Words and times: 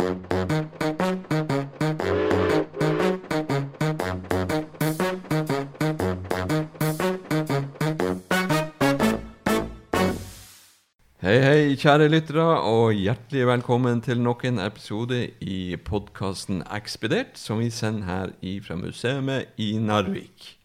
Hei, 0.00 0.06
hei, 11.44 11.74
kjære 11.76 12.08
lyttere, 12.08 12.46
og 12.64 12.96
hjertelig 12.96 13.44
velkommen 13.44 14.00
til 14.00 14.22
nok 14.24 14.46
en 14.48 14.62
episode 14.64 15.26
i 15.44 15.76
podkasten 15.76 16.62
Ekspedert, 16.64 17.36
som 17.36 17.60
vi 17.60 17.68
sender 17.68 18.08
her 18.08 18.32
fra 18.64 18.80
museet 18.80 19.52
i 19.60 19.76
Narvik. 19.76 20.59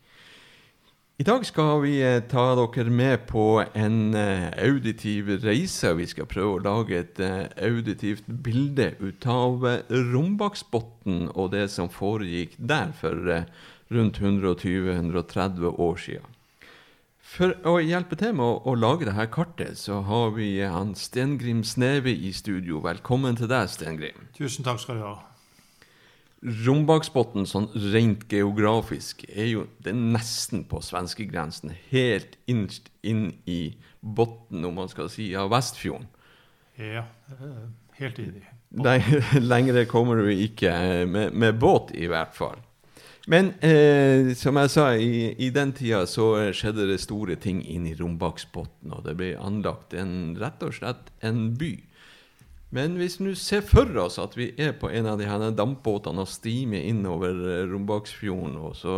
I 1.16 1.24
dag 1.24 1.46
skal 1.48 1.78
vi 1.80 1.94
eh, 2.04 2.18
ta 2.28 2.42
dere 2.60 2.92
med 2.92 3.22
på 3.30 3.64
en 3.72 4.18
eh, 4.20 4.50
auditiv 4.60 5.30
reise. 5.46 5.94
Vi 5.96 6.10
skal 6.12 6.28
prøve 6.28 6.58
å 6.58 6.64
lage 6.66 6.98
et 7.00 7.20
eh, 7.24 7.46
auditivt 7.64 8.26
bilde 8.28 8.90
ut 9.00 9.24
av 9.32 9.64
Rombaksbotn 9.88 11.30
og 11.30 11.54
det 11.54 11.70
som 11.72 11.88
foregikk 11.88 12.58
der 12.59 12.92
for 13.00 13.32
rundt 13.96 14.20
120-130 14.20 15.80
år 15.88 16.04
siden. 16.04 16.36
For 17.23 17.56
å 17.64 17.78
hjelpe 17.80 18.20
til 18.20 18.36
med 18.36 18.50
å, 18.50 18.58
å 18.68 18.76
lage 18.76 19.08
dette 19.08 19.30
kartet, 19.32 19.80
så 19.80 20.02
har 20.09 20.36
vi 20.36 20.50
han 20.68 20.92
Stengrim 21.00 21.64
Sneve 21.64 22.12
i 22.12 22.34
studio. 22.36 22.84
Velkommen 22.84 23.40
til 23.40 23.48
deg, 23.56 23.72
Stengrim. 23.72 24.28
Tusen 24.36 24.68
takk 24.68 24.84
skal 24.84 25.00
du 25.00 25.08
ha. 25.08 25.16
Rombaksbotn, 26.45 27.48
sånn 27.49 27.67
rent 27.94 28.27
geografisk, 28.30 29.23
er 29.34 29.48
jo 29.49 29.63
det 29.81 29.94
er 29.94 30.02
nesten 30.16 30.66
på 30.70 30.81
svenskegrensen. 30.86 31.73
Helt 31.90 32.38
innerst 32.45 32.91
inn 33.02 33.31
i 33.49 33.76
bunnen, 34.02 34.67
om 34.67 34.77
man 34.77 34.91
skal 34.91 35.09
si, 35.09 35.31
av 35.38 35.50
Vestfjorden. 35.53 36.05
Ja, 36.77 37.08
helt 37.98 38.22
inni. 38.22 38.45
Lengre 39.52 39.86
kommer 39.89 40.22
du 40.22 40.30
ikke, 40.30 40.72
med, 41.09 41.34
med 41.34 41.59
båt 41.62 41.95
i 41.98 42.09
hvert 42.11 42.36
fall. 42.38 42.61
Men 43.31 43.55
eh, 43.66 44.36
som 44.38 44.59
jeg 44.61 44.70
sa, 44.70 44.92
i, 44.94 45.31
i, 45.42 45.50
den 45.50 45.72
tida 45.73 46.03
så 46.05 46.52
skjedde 46.53 46.86
det 46.92 47.00
store 47.02 47.39
ting 47.42 47.64
inn 47.66 47.88
i 47.89 47.95
Rombaksbotn, 47.98 48.94
og 48.94 49.02
det 49.08 49.16
ble 49.17 49.31
anlagt 49.42 49.95
en, 49.98 50.36
rett 50.38 50.61
og 50.66 50.75
slett 50.77 51.09
en 51.25 51.48
by. 51.58 51.73
Men 52.76 52.98
hvis 53.00 53.18
vi 53.22 53.31
ser 53.40 53.64
for 53.64 53.90
oss 54.04 54.18
at 54.20 54.36
vi 54.36 54.50
er 54.59 54.73
på 54.80 54.90
en 54.92 55.08
av 55.08 55.20
de 55.22 55.28
her 55.30 55.44
dampbåtene 55.56 56.26
og 56.26 56.31
stimer 56.31 56.84
innover 56.84 57.38
eh, 57.48 57.64
Rombaksfjorden, 57.72 58.58
og 58.59 58.76
så 58.76 58.95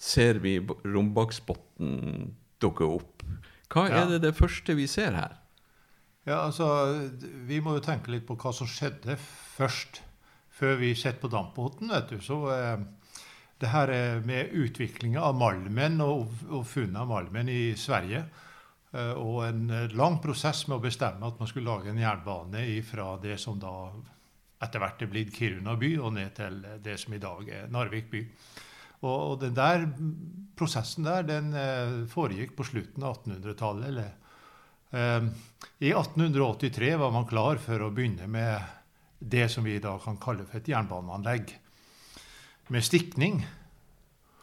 ser 0.00 0.40
vi 0.40 0.56
Rombaksbotn 0.60 2.30
dukke 2.60 2.88
opp, 2.88 3.24
hva 3.70 3.86
ja. 3.86 4.00
er 4.00 4.14
det 4.14 4.24
det 4.24 4.34
første 4.34 4.74
vi 4.74 4.88
ser 4.90 5.14
her? 5.14 5.36
Ja, 6.26 6.46
altså, 6.46 6.66
Vi 7.48 7.60
må 7.62 7.76
jo 7.76 7.84
tenke 7.84 8.12
litt 8.12 8.26
på 8.28 8.36
hva 8.40 8.52
som 8.54 8.68
skjedde 8.68 9.14
først, 9.20 10.02
før 10.50 10.80
vi 10.80 10.94
sitter 10.94 11.20
på 11.22 11.30
dampbåten. 11.32 11.92
vet 11.92 12.16
du, 12.16 12.18
så... 12.24 12.40
Eh, 12.54 12.88
det 13.60 13.68
her 13.68 13.90
med 14.24 14.54
utviklinga 14.56 15.20
av 15.20 15.34
malmen 15.36 16.00
og, 16.00 16.30
og 16.48 16.62
funnet 16.64 16.96
av 17.02 17.10
malmen 17.10 17.48
i 17.52 17.74
Sverige. 17.76 18.22
Eh, 18.92 19.12
og 19.12 19.44
en 19.46 19.66
lang 19.94 20.18
prosess 20.22 20.64
med 20.68 20.78
å 20.78 20.84
bestemme 20.84 21.26
at 21.26 21.38
man 21.38 21.50
skulle 21.50 21.70
lage 21.70 21.92
en 21.92 22.00
jernbane 22.00 22.64
fra 22.86 23.12
det 23.22 23.38
som 23.42 23.60
da 23.60 23.74
etter 24.60 24.82
hvert 24.82 25.04
er 25.04 25.10
blitt 25.10 25.32
Kiruna 25.32 25.76
by, 25.80 25.94
og 26.02 26.16
ned 26.18 26.34
til 26.36 26.58
det 26.84 26.98
som 27.00 27.14
i 27.16 27.22
dag 27.22 27.46
er 27.48 27.70
Narvik 27.72 28.10
by. 28.12 28.24
Og, 29.00 29.14
og 29.14 29.36
den 29.40 29.54
der 29.56 29.86
prosessen 30.58 31.06
der, 31.08 31.24
den 31.24 31.54
eh, 31.56 32.02
foregikk 32.10 32.52
på 32.58 32.66
slutten 32.68 33.06
av 33.06 33.22
1800-tallet. 33.22 34.02
Eh, 34.90 35.30
I 35.86 35.94
1883 35.94 36.92
var 37.00 37.14
man 37.14 37.28
klar 37.30 37.62
for 37.62 37.86
å 37.86 37.92
begynne 37.94 38.28
med 38.28 38.76
det 39.20 39.48
som 39.52 39.64
vi 39.64 39.76
i 39.76 39.82
dag 39.82 40.00
kan 40.04 40.20
kalle 40.20 40.44
for 40.48 40.60
et 40.60 40.68
jernbaneanlegg 40.68 41.54
med 42.70 42.84
stikning. 42.84 43.40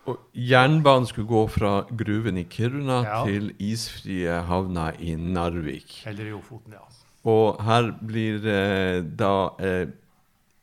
Og 0.08 0.18
Jernbanen 0.34 1.08
skulle 1.10 1.28
gå 1.28 1.42
fra 1.52 1.72
gruven 2.00 2.38
i 2.40 2.46
Kiruna 2.50 3.02
ja. 3.04 3.20
til 3.28 3.50
isfrie 3.60 4.40
havna 4.48 4.92
i 5.04 5.16
Narvik. 5.20 6.02
Eller 6.08 6.30
i 6.30 6.36
Ofoten, 6.36 6.78
ja. 6.78 6.86
Og 7.28 7.60
her 7.68 7.90
blir 8.08 8.46
eh, 8.48 9.02
da 9.20 9.50
eh, 9.60 9.90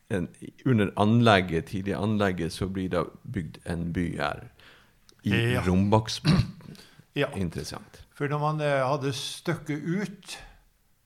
en, 0.09 0.27
Under 0.65 0.89
anlegget, 1.01 1.65
tidlig 1.69 1.93
anlegget 1.97 2.53
så 2.53 2.67
blir 2.69 2.89
det 2.89 3.03
bygd 3.23 3.57
en 3.69 3.91
by 3.93 4.07
her. 4.17 4.47
I 5.25 5.53
ja. 5.53 5.63
Rombaksbotn. 5.65 6.75
ja. 7.21 7.29
Interessant. 7.37 8.01
For 8.17 8.31
når 8.31 8.41
man 8.41 8.61
eh, 8.65 8.81
hadde 8.81 9.13
støkket 9.13 9.81
ut 9.83 10.37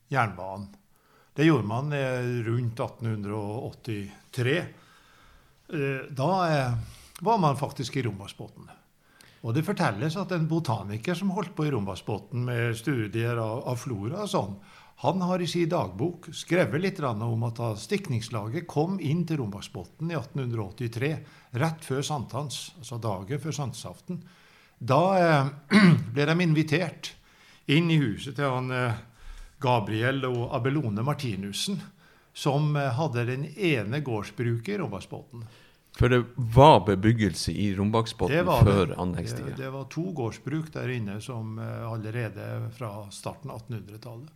jernbanen 0.10 0.70
Det 1.36 1.46
gjorde 1.46 1.68
man 1.68 1.94
eh, 1.94 2.44
rundt 2.48 2.80
1883 2.80 4.60
Eh, 5.70 6.06
da 6.10 6.30
eh, 6.50 6.72
var 7.22 7.38
man 7.38 7.58
faktisk 7.58 7.98
i 7.98 8.04
Rombaksbotn. 8.06 8.70
Og 9.40 9.56
det 9.56 9.64
fortelles 9.64 10.18
at 10.20 10.34
en 10.36 10.48
botaniker 10.52 11.16
som 11.16 11.32
holdt 11.36 11.54
på 11.56 11.68
i 11.68 11.72
Rombaksbotn 11.72 12.44
med 12.50 12.76
studier 12.78 13.40
av, 13.40 13.64
av, 13.72 13.80
flora 13.80 14.26
og 14.26 14.32
sånn, 14.32 14.58
han 15.00 15.22
har 15.24 15.40
i 15.40 15.48
sin 15.48 15.70
dagbok 15.72 16.28
skrevet 16.36 16.82
litt 16.84 17.00
om 17.00 17.46
at 17.48 17.62
stikningslaget 17.80 18.68
kom 18.68 18.98
inn 19.00 19.24
til 19.24 19.40
Rombaksbotn 19.40 20.12
i 20.12 20.18
1883, 20.18 21.12
rett 21.62 21.86
før 21.88 22.04
sankthans, 22.04 22.74
altså 22.82 23.00
dagen 23.00 23.40
før 23.40 23.56
sankthansaften. 23.56 24.20
Da 24.80 25.04
eh, 25.20 25.48
ble 26.14 26.28
de 26.28 26.36
invitert 26.44 27.14
inn 27.72 27.88
i 27.92 28.00
huset 28.02 28.36
til 28.36 28.52
han 28.52 28.72
eh, 28.76 29.00
Gabriel 29.64 30.24
og 30.28 30.52
Abelone 30.56 31.04
Martinussen 31.08 31.80
som 32.34 32.76
eh, 32.76 32.92
hadde 32.96 33.26
den 33.28 33.48
ene 33.56 34.00
gårdsbruket 34.04 34.76
i 34.76 34.78
Rombaksbotn. 34.84 35.44
For 36.00 36.08
det 36.08 36.22
var 36.36 36.86
bebyggelse 36.88 37.52
i 37.52 37.74
Rombaksbotn 37.76 38.32
før 38.64 38.94
anleggstida? 39.02 39.50
Det, 39.52 39.58
det, 39.60 39.72
var 39.74 39.90
to 39.92 40.06
gårdsbruk 40.16 40.72
der 40.72 40.94
inne 40.96 41.18
som 41.24 41.58
eh, 41.60 41.84
allerede 41.92 42.46
fra 42.78 43.10
starten 43.12 43.52
av 43.52 43.66
1800-tallet. 43.66 44.32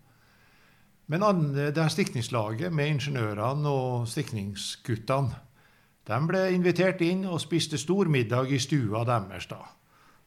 Men 1.13 1.23
det 1.55 1.77
her 1.77 1.91
stikningslaget 1.91 2.71
med 2.73 2.93
ingeniørene 2.95 3.71
og 3.71 4.05
stikningsguttene 4.07 5.39
de 6.07 6.19
ble 6.27 6.43
invitert 6.51 6.99
inn 7.03 7.23
og 7.31 7.39
spiste 7.39 7.79
stor 7.79 8.11
middag 8.11 8.51
i 8.51 8.59
stua 8.59 9.05
deres. 9.07 9.47
da. 9.47 9.61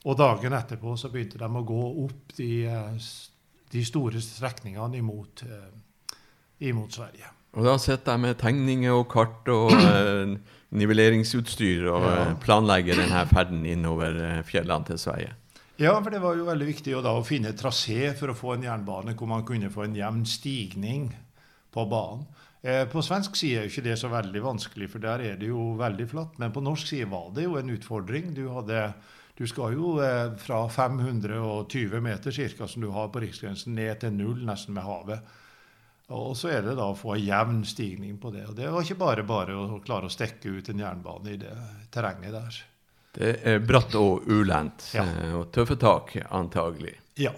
Og 0.08 0.16
dagen 0.16 0.56
etterpå 0.56 0.96
så 0.96 1.12
begynte 1.12 1.40
de 1.40 1.48
å 1.48 1.66
gå 1.68 1.82
opp 2.06 2.36
de, 2.36 2.52
eh, 2.64 3.08
de 3.72 3.84
store 3.84 4.24
strekningene 4.24 4.96
imot, 5.04 5.44
imot 6.64 6.96
Sverige. 6.96 7.35
Og 7.56 7.64
da 7.64 7.78
sitter 7.80 8.14
jeg 8.14 8.24
med 8.26 8.38
tegninger 8.40 8.92
og 8.92 9.08
kart 9.12 9.48
og 9.52 9.72
eh, 9.92 10.36
nivelleringsutstyr 10.76 11.88
og 11.88 12.04
ja. 12.04 12.14
Eh, 12.26 12.32
planlegger 12.42 13.00
denne 13.00 13.24
ferden 13.30 13.64
innover 13.68 14.20
eh, 14.20 14.40
fjellene 14.46 14.92
til 14.92 15.00
Sverige. 15.00 15.34
Ja, 15.76 15.92
for 16.00 16.08
det 16.12 16.22
var 16.22 16.38
jo 16.38 16.46
veldig 16.48 16.66
viktig 16.70 16.94
å, 16.96 17.02
da, 17.04 17.12
å 17.12 17.24
finne 17.24 17.52
trasé 17.56 18.14
for 18.16 18.32
å 18.32 18.36
få 18.36 18.54
en 18.54 18.64
jernbane 18.64 19.12
hvor 19.16 19.28
man 19.28 19.44
kunne 19.48 19.68
få 19.72 19.84
en 19.84 19.96
jevn 19.96 20.22
stigning 20.28 21.10
på 21.72 21.84
banen. 21.90 22.24
Eh, 22.66 22.84
på 22.88 23.02
svensk 23.04 23.36
side 23.38 23.60
er 23.60 23.66
jo 23.66 23.72
ikke 23.74 23.84
det 23.84 23.98
så 24.00 24.08
veldig 24.10 24.42
vanskelig, 24.42 24.88
for 24.90 25.04
der 25.04 25.22
er 25.22 25.36
det 25.40 25.50
jo 25.52 25.74
veldig 25.78 26.06
flatt. 26.10 26.38
Men 26.42 26.54
på 26.54 26.64
norsk 26.64 26.88
side 26.88 27.10
var 27.12 27.28
det 27.36 27.44
jo 27.44 27.58
en 27.60 27.72
utfordring. 27.76 28.32
Du, 28.34 28.46
hadde, 28.54 28.88
du 29.38 29.44
skal 29.46 29.76
jo 29.76 29.96
eh, 30.02 30.32
fra 30.40 30.64
520 30.72 32.00
meter 32.02 32.34
cirka, 32.34 32.68
som 32.68 32.82
du 32.82 32.90
har 32.96 33.12
på 33.12 33.22
riksgrensen, 33.22 33.76
ned 33.76 34.00
til 34.02 34.16
null, 34.16 34.40
nesten 34.48 34.74
med 34.76 34.88
havet. 34.88 35.36
Og 36.14 36.36
så 36.38 36.52
er 36.54 36.62
det 36.62 36.76
da 36.78 36.86
å 36.92 36.98
få 36.98 37.16
en 37.16 37.24
jevn 37.24 37.64
stigning 37.66 38.18
på 38.22 38.30
det. 38.30 38.44
Og 38.46 38.54
det 38.54 38.70
var 38.70 38.84
ikke 38.84 39.00
bare 39.00 39.26
bare 39.26 39.56
å 39.58 39.80
klare 39.82 40.06
å 40.06 40.12
stekke 40.12 40.52
ut 40.54 40.68
en 40.70 40.82
jernbane 40.84 41.32
i 41.34 41.40
det 41.40 41.54
terrenget 41.94 42.34
der. 42.36 42.60
Det 43.16 43.32
er 43.48 43.62
bratt 43.64 43.96
og 43.98 44.28
ulendt, 44.28 44.90
ja. 44.94 45.02
Eh, 45.02 45.32
og 45.38 45.48
tøffe 45.54 45.78
tak, 45.80 46.12
antagelig. 46.36 46.94
Ja. 47.18 47.32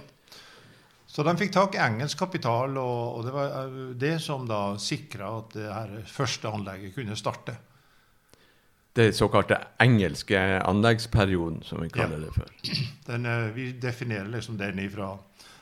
Så 1.07 1.25
de 1.25 1.33
fikk 1.39 1.55
tak 1.55 1.79
i 1.79 1.81
engelsk 1.81 2.19
kapital, 2.19 2.77
og, 2.83 3.23
det 3.25 3.33
var 3.33 3.55
eh, 3.63 3.79
det 3.97 4.17
som 4.21 4.45
da 4.51 4.75
sikra 4.83 5.31
at 5.39 5.55
det 5.55 5.71
her 5.71 5.95
første 6.11 6.51
anlegget 6.51 6.97
kunne 6.99 7.17
starte. 7.17 7.55
Det 8.99 9.13
såkalte 9.15 9.61
engelske 9.81 10.41
anleggsperioden, 10.59 11.63
som 11.63 11.81
vi 11.85 11.93
kaller 11.95 12.19
ja. 12.19 12.27
det 12.27 12.35
for. 12.35 12.51
Den, 13.09 13.31
eh, 13.31 13.47
vi 13.55 13.71
definerer 13.79 14.29
liksom 14.35 14.59
den 14.59 14.83
fra 14.91 15.15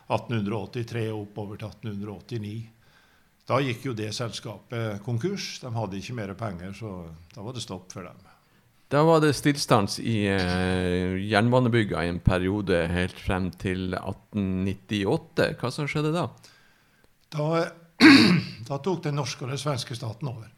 1883 0.08 1.10
oppover 1.12 1.60
til 1.60 1.68
1889. 1.68 2.56
Da 3.46 3.60
gikk 3.62 3.84
jo 3.86 3.92
det 3.94 4.10
selskapet 4.14 5.02
konkurs. 5.06 5.60
De 5.62 5.70
hadde 5.74 6.00
ikke 6.00 6.16
mer 6.18 6.32
penger, 6.38 6.72
så 6.74 7.04
da 7.34 7.44
var 7.46 7.54
det 7.54 7.62
stopp 7.62 7.92
for 7.94 8.06
dem. 8.06 8.24
Da 8.90 9.02
var 9.02 9.20
det 9.22 9.32
stillstans 9.34 9.98
i 9.98 10.28
eh, 10.30 11.16
jernbanebygga 11.26 12.04
i 12.06 12.10
en 12.10 12.20
periode 12.22 12.84
helt 12.90 13.18
frem 13.18 13.48
til 13.58 13.96
1898. 13.98 15.48
Hva 15.58 15.70
som 15.74 15.88
skjedde 15.90 16.12
da? 16.14 16.28
Da, 17.34 17.64
da 18.68 18.78
tok 18.82 19.02
den 19.08 19.18
norske 19.18 19.46
og 19.46 19.50
den 19.54 19.62
svenske 19.62 19.98
staten 19.98 20.30
over. 20.30 20.50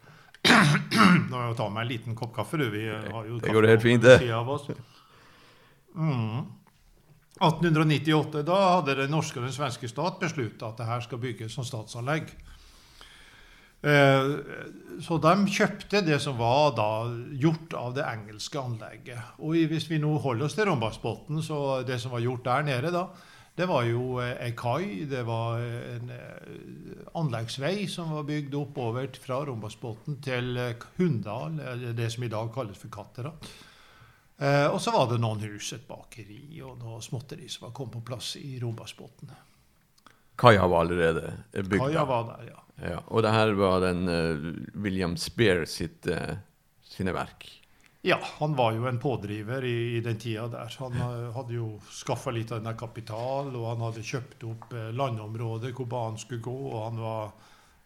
Nå 0.49 1.33
må 1.33 1.41
jeg 1.47 1.57
ta 1.57 1.69
meg 1.73 1.83
en 1.83 1.89
liten 1.89 2.17
kopp 2.17 2.35
kaffe, 2.37 2.61
du. 2.61 2.67
Vi 2.73 2.85
har 2.89 3.25
jo 3.25 3.41
det 3.41 3.53
går 3.53 3.69
helt 3.69 3.85
fint, 3.85 4.05
det. 4.05 4.77
Mm. 5.97 6.45
1898, 7.39 8.43
da 8.45 8.59
hadde 8.75 8.97
den 9.01 9.13
norske 9.13 9.39
og 9.39 9.47
den 9.47 9.55
svenske 9.55 9.89
stat 9.89 10.21
beslutta 10.21 10.69
at 10.69 10.81
det 10.81 10.87
her 10.89 11.01
skal 11.05 11.21
bygges 11.21 11.57
som 11.57 11.65
statsanlegg. 11.65 12.29
Eh, 13.79 14.29
så 14.99 15.17
de 15.23 15.33
kjøpte 15.47 16.01
det 16.03 16.17
som 16.19 16.35
var 16.39 16.73
da 16.75 16.91
gjort 17.39 17.73
av 17.79 17.95
det 17.95 18.03
engelske 18.03 18.59
anlegget. 18.59 19.35
Og 19.39 19.55
hvis 19.71 19.87
vi 19.91 20.01
nå 20.03 20.17
holder 20.19 20.49
oss 20.49 20.57
til 20.57 20.67
Rombaksbotn, 20.67 21.39
så 21.45 21.81
det 21.87 22.01
som 22.03 22.11
var 22.15 22.25
gjort 22.25 22.47
der 22.47 22.67
nede 22.67 22.91
da, 22.95 23.07
det 23.59 23.67
var 23.67 23.87
jo 23.87 24.19
eh, 24.23 24.35
ei 24.45 24.51
kai, 24.55 25.05
det 25.09 25.23
var 25.27 25.59
en 25.63 26.11
eh, 26.15 27.07
anleggsvei 27.19 27.87
som 27.91 28.13
var 28.15 28.27
bygd 28.27 28.55
opp 28.59 28.77
over 28.83 29.09
fra 29.19 29.41
Rombaksbotn 29.47 30.19
til 30.23 30.53
Hundal 30.99 31.57
Hunndal, 31.57 31.89
det 31.95 32.11
som 32.13 32.23
i 32.23 32.31
dag 32.31 32.53
kalles 32.55 32.79
for 32.79 32.91
Kattera. 32.93 33.33
Eh, 34.39 34.67
og 34.71 34.79
så 34.79 34.93
var 34.95 35.09
det 35.11 35.19
noen 35.19 35.43
hus, 35.43 35.73
et 35.75 35.83
bakeri 35.87 36.61
og 36.63 36.79
noe 36.79 37.01
småtteri 37.03 37.49
som 37.51 37.67
var 37.67 37.75
kommet 37.75 37.97
på 37.97 38.05
plass 38.11 38.37
i 38.39 38.55
Rombaksbotn. 38.61 39.33
Kaia 40.39 40.67
var 40.71 40.85
allerede 40.85 41.33
bygd. 41.51 41.81
Kaia 41.81 41.99
da. 41.99 42.07
var 42.07 42.27
der, 42.29 42.51
ja. 42.53 42.63
Ja, 42.83 42.99
og 43.07 43.23
det 43.25 43.31
her 43.35 43.53
var 43.59 43.81
den 43.83 44.05
uh, 44.07 44.51
William 44.79 45.17
Spear 45.19 45.65
sitt, 45.67 46.07
uh, 46.07 46.37
sine 46.87 47.13
verk. 47.15 47.47
Ja, 48.07 48.19
han 48.39 48.53
var 48.55 48.71
jo 48.77 48.85
en 48.87 48.99
pådriver 48.99 49.65
i, 49.67 49.97
i 49.97 50.03
den 50.03 50.19
tida 50.19 50.45
der. 50.47 50.71
Han 50.79 50.93
eh, 50.95 51.25
hadde 51.35 51.57
jo 51.57 51.65
skaffa 51.91 52.31
litt 52.31 52.53
av 52.55 52.61
denne 52.61 52.71
kapital, 52.79 53.49
og 53.51 53.65
han 53.73 53.83
hadde 53.83 54.05
kjøpt 54.07 54.45
opp 54.47 54.71
landområder 54.95 55.73
hvor 55.75 55.89
banen 55.91 56.21
skulle 56.21 56.45
gå, 56.45 56.53
og 56.69 56.85
han 56.85 57.01
var, 57.03 57.33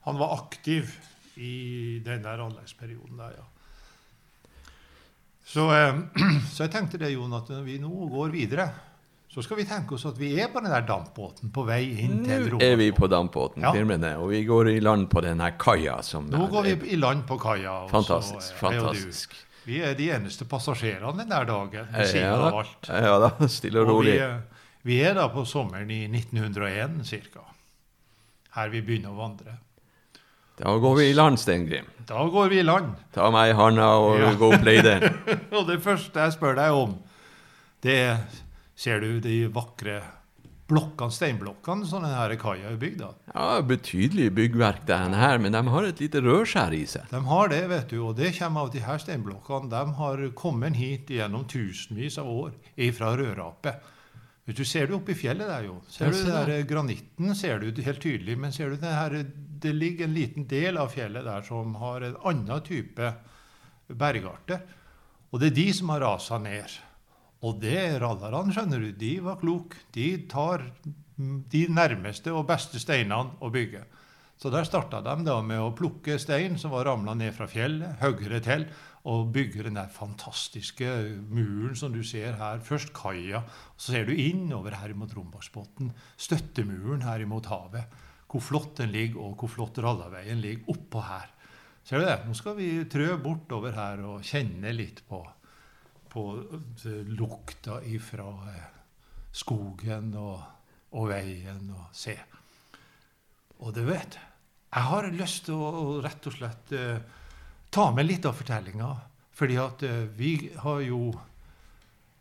han 0.05 0.19
var 0.21 0.35
aktiv 0.35 0.93
i 1.41 1.97
den 2.05 2.21
der 2.21 2.45
anleggsperioden 2.45 3.23
der, 3.23 3.39
ja. 3.39 3.47
Så, 5.49 5.65
så 6.53 6.67
jeg 6.67 6.75
tenkte 6.77 7.01
det, 7.01 7.09
Jon, 7.15 7.33
at 7.33 7.49
vi 7.65 7.79
nå 7.81 8.05
går 8.13 8.37
videre, 8.37 8.69
så 9.33 9.41
skal 9.43 9.57
vi 9.57 9.63
tenke 9.65 9.95
oss 9.95 10.05
at 10.05 10.17
vi 10.19 10.27
er 10.39 10.47
på 10.53 10.61
den 10.61 10.69
der 10.71 10.83
dampbåten 10.85 11.49
på 11.53 11.63
vei 11.65 11.81
inn 12.03 12.19
til 12.25 12.49
Nå 12.53 12.59
er 12.61 12.75
vi 12.77 12.91
på 12.93 13.07
dampbåten, 13.09 13.63
Ja. 13.65 13.71
firmaene, 13.73 14.11
og 14.21 14.29
vi 14.29 14.43
går 14.45 14.69
i 14.75 14.79
land 14.79 15.09
på 15.09 15.21
denne 15.25 15.51
kaia 15.57 16.01
som 16.03 16.27
Nå 16.29 16.47
går 16.51 16.63
vi 16.63 16.91
i 16.93 16.95
land 17.01 17.25
på 17.27 17.39
kaia. 17.41 17.71
og 17.83 17.89
så, 17.89 17.95
Fantastisk. 18.03 18.51
eh, 18.51 18.53
og 18.53 18.73
fantastisk. 18.73 19.33
Vi 19.65 19.79
er 19.81 19.93
de 19.95 20.09
eneste 20.11 20.45
passasjerene 20.45 21.17
den 21.17 21.29
der 21.29 21.45
dagen, 21.45 21.87
ved 21.93 22.05
siden 22.07 22.21
Ja 22.27 22.35
av 22.35 22.53
alt. 22.59 22.87
ja 22.89 23.19
da, 23.19 23.47
stille 23.47 23.79
og 23.81 23.87
Og 23.89 24.03
vi, 24.03 24.11
rolig. 24.11 24.19
er- 24.19 24.41
vi 24.83 25.01
er 25.01 25.13
da 25.15 25.27
på 25.29 25.45
sommeren 25.45 25.89
i 25.89 26.07
1901 26.07 27.05
cirka. 27.05 27.39
Her 28.53 28.69
vi 28.69 28.81
begynner 28.81 29.09
å 29.09 29.15
vandre. 29.17 29.57
Da 30.59 30.77
går 30.77 30.95
vi 30.97 31.09
i 31.09 31.13
land, 31.13 31.37
Steingrim. 31.39 31.85
Da 32.05 32.27
går 32.29 32.49
vi 32.49 32.59
i 32.59 32.63
land. 32.63 32.93
Ta 33.13 33.31
meg 33.31 33.49
i 33.49 33.57
handa 33.57 33.87
og 33.97 34.19
Ja. 34.19 34.33
gå 34.35 34.53
opp 34.53 34.61
leiden. 34.63 35.01
Og 35.57 35.65
det 35.67 35.79
første 35.81 36.13
jeg 36.13 36.31
spør 36.33 36.55
deg 36.55 36.71
om, 36.71 36.99
det 37.81 37.95
er 37.97 38.17
Ser 38.75 39.03
du 39.03 39.19
de 39.21 39.45
vakre 39.53 40.01
blokkene, 40.69 41.13
steinblokkene 41.13 41.85
som 41.85 42.05
denne 42.05 42.37
kaia 42.41 42.71
er 42.71 42.77
bygd 42.81 43.03
av? 43.05 43.15
Ja, 43.33 43.61
Betydelig 43.67 44.29
byggverk, 44.33 44.85
den 44.89 45.15
her, 45.17 45.37
men 45.41 45.55
de 45.55 45.61
har 45.75 45.87
et 45.87 46.01
lite 46.01 46.23
rørskjær 46.23 46.75
i 46.75 46.83
seg. 46.89 47.09
De 47.11 47.21
har 47.27 47.51
det, 47.51 47.63
vet 47.69 47.89
du, 47.91 47.99
og 48.07 48.15
det 48.17 48.33
kommer 48.37 48.65
av 48.65 48.71
de 48.73 48.83
her 48.83 49.01
steinblokkene 49.01 49.69
de 49.73 49.97
har 49.99 50.23
kommet 50.39 50.79
hit 50.79 51.11
gjennom 51.13 51.45
tusenvis 51.49 52.17
av 52.21 52.31
år 52.31 52.55
fra 52.97 53.13
rødrapet. 53.19 53.91
Hvis 54.43 54.57
du 54.59 54.65
ser 54.67 54.89
det 54.89 54.95
oppe 54.97 55.13
i 55.13 55.15
fjellet 55.15 55.47
der, 55.47 55.69
jo. 55.69 55.77
Ser 55.87 56.11
du 56.11 56.17
den 56.19 56.33
der. 56.33 56.65
granitten 56.67 57.35
ser 57.39 57.61
du 57.61 57.81
helt 57.81 58.01
tydelig, 58.03 58.35
men 58.39 58.51
ser 58.51 58.73
du 58.73 58.81
det 58.81 58.91
her, 58.91 59.21
det 59.63 59.71
ligger 59.71 60.09
en 60.09 60.17
liten 60.17 60.47
del 60.49 60.79
av 60.81 60.91
fjellet 60.91 61.23
der 61.23 61.45
som 61.47 61.77
har 61.79 62.03
en 62.03 62.17
annen 62.27 62.65
type 62.65 63.13
bergarter. 63.87 64.65
Og 65.31 65.39
det 65.39 65.53
er 65.53 65.55
de 65.61 65.67
som 65.77 65.93
har 65.93 66.03
rasa 66.03 66.41
ned. 66.43 66.75
Og 67.43 67.59
det 67.59 67.99
rallerne, 67.99 68.53
skjønner 68.55 68.79
du, 68.79 68.91
de 68.95 69.13
var 69.23 69.41
kloke. 69.41 69.81
De 69.95 70.07
tar 70.31 70.63
de 71.17 71.65
nærmeste 71.69 72.31
og 72.33 72.47
beste 72.49 72.79
steinene 72.81 73.37
å 73.43 73.51
bygge. 73.53 73.83
Så 74.39 74.49
der 74.51 74.65
starta 74.67 74.99
de 75.03 75.23
da 75.23 75.35
med 75.45 75.61
å 75.61 75.73
plukke 75.77 76.17
stein 76.19 76.57
som 76.59 76.73
var 76.73 76.87
ramla 76.89 77.13
ned 77.15 77.35
fra 77.35 77.45
fjellet, 77.47 77.99
høyere 78.01 78.41
til 78.43 78.65
og 79.07 79.33
bygge 79.35 79.65
den 79.67 79.77
der 79.77 79.91
fantastiske 79.91 80.87
muren 81.31 81.75
som 81.79 81.93
du 81.93 82.01
ser 82.07 82.37
her. 82.39 82.63
Først 82.63 82.93
kaia, 82.95 83.43
så 83.75 83.93
ser 83.93 84.07
du 84.07 84.15
innover 84.15 84.77
her 84.79 84.95
mot 84.97 85.11
Rombaksbotn. 85.11 85.91
Støttemuren 86.15 87.03
her 87.03 87.23
imot 87.23 87.51
havet. 87.51 87.99
Hvor 88.31 88.41
flott 88.41 88.79
den 88.79 88.93
ligger, 88.95 89.19
og 89.21 89.43
hvor 89.43 89.51
flott 89.51 89.77
Rallaveien 89.83 90.39
ligger 90.41 90.71
oppå 90.73 91.03
her. 91.05 91.27
Ser 91.85 91.99
du 91.99 92.07
det? 92.07 92.17
Nå 92.25 92.33
skal 92.39 92.55
vi 92.57 92.69
trø 92.89 93.11
bortover 93.21 93.75
her 93.75 94.01
og 94.07 94.23
kjenne 94.25 94.71
litt 94.73 95.03
på, 95.05 95.19
på 96.13 96.25
eh, 96.85 97.01
lukta 97.17 97.79
ifra 97.89 98.29
eh, 98.51 98.69
skogen 99.33 100.13
og, 100.19 100.39
og 100.93 101.09
veien 101.09 101.71
og 101.73 101.89
se. 101.97 102.15
Og 103.63 103.73
du 103.73 103.83
vet, 103.87 104.17
jeg 104.73 104.89
har 104.89 105.09
lyst 105.13 105.47
til 105.47 105.57
å, 105.57 105.99
rett 106.03 106.29
og 106.29 106.37
slett 106.37 106.73
eh, 106.77 107.01
ta 107.73 107.89
med 107.95 108.07
litt 108.07 108.27
av 108.29 108.37
fortellinga. 108.37 108.91
Fordi 109.33 109.55
at 109.57 109.81
vi 110.13 110.35
har 110.61 110.81
jo 110.85 111.07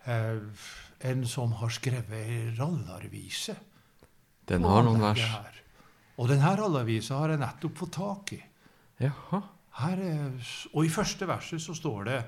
eh, 0.08 0.62
en 1.10 1.26
som 1.28 1.52
har 1.60 1.72
skrevet 1.74 2.14
ei 2.16 2.38
rallarvise. 2.56 3.56
Den 4.48 4.64
har 4.64 4.86
noen 4.86 5.02
vers. 5.02 5.26
Og 6.16 6.30
denne 6.30 6.54
rallarvisa 6.56 7.18
har 7.20 7.34
jeg 7.34 7.42
nettopp 7.42 7.82
fått 7.82 7.96
tak 7.98 8.32
i. 8.36 8.40
Jaha. 9.02 9.42
Her 9.82 10.00
er, 10.04 10.32
og 10.74 10.84
i 10.84 10.92
første 10.92 11.26
verset 11.28 11.62
så 11.64 11.74
står 11.76 12.08
det 12.08 12.18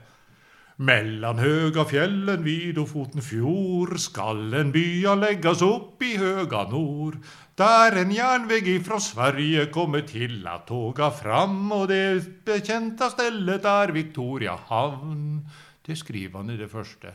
Mellan 0.77 1.39
høga 1.39 1.85
fjällen 1.85 2.43
vid 2.43 2.79
Ofoten 2.83 3.23
fjord 3.23 3.95
skal 4.03 4.49
en 4.59 4.73
bya 4.75 5.13
legges 5.15 5.61
opp 5.63 6.03
i 6.03 6.17
høga 6.19 6.65
nord. 6.67 7.21
Der 7.55 7.95
en 8.01 8.11
järnväg 8.11 8.67
ifrån 8.73 9.01
Sverige 9.01 9.69
kommer 9.71 10.03
til 10.03 10.43
at 10.51 10.67
tåga 10.67 11.13
fram, 11.15 11.71
og 11.71 11.87
det 11.93 12.43
bekjente 12.43 13.07
stellet 13.15 13.63
er 13.71 13.95
Victoria 13.95 14.57
havn. 14.67 15.47
Det 15.87 15.95
skriver 15.95 16.43
han 16.43 16.51
i 16.51 16.59
det 16.59 16.71
første. 16.73 17.15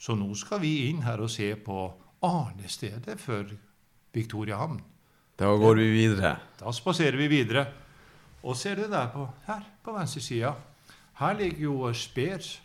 Så 0.00 0.16
nå 0.16 0.32
skal 0.32 0.64
vi 0.64 0.88
inn 0.88 1.04
her 1.04 1.20
og 1.20 1.28
se 1.28 1.52
på 1.60 1.84
arnestedet 2.24 3.20
for 3.20 3.44
Victoria 4.16 4.64
havn. 4.64 4.80
Da 5.36 5.52
går 5.52 5.76
vi 5.76 5.92
videre. 5.92 6.38
Da 6.56 6.72
spaserer 6.72 7.20
vi 7.20 7.28
videre. 7.28 7.68
Og 8.48 8.56
ser 8.56 8.80
du 8.80 8.88
der 8.88 9.12
på, 9.12 9.28
her 9.44 9.60
på 9.84 9.92
venstre 9.92 10.24
sida, 10.24 10.56
her 11.20 11.36
ligger 11.36 11.68
jo 11.68 11.92
Speer. 11.92 12.63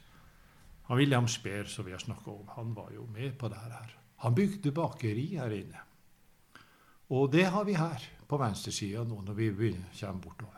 Han 0.89 0.97
William 0.97 1.27
Speer, 1.30 1.68
som 1.69 1.86
vi 1.86 1.91
har 1.94 2.01
snakka 2.01 2.31
om, 2.31 2.47
han 2.56 2.74
var 2.74 2.89
jo 2.95 3.06
med 3.13 3.38
på 3.38 3.47
det 3.47 3.59
her. 3.62 3.91
Han 4.25 4.33
bygde 4.36 4.71
bakeri 4.74 5.36
her 5.38 5.53
inne. 5.53 5.83
Og 7.13 7.30
det 7.31 7.45
har 7.53 7.65
vi 7.68 7.75
her 7.77 8.07
på 8.30 8.38
venstre 8.41 8.74
sida 8.74 9.03
nå 9.06 9.21
når 9.21 9.38
vi 9.38 9.51
kommer 9.53 10.24
bortover. 10.24 10.56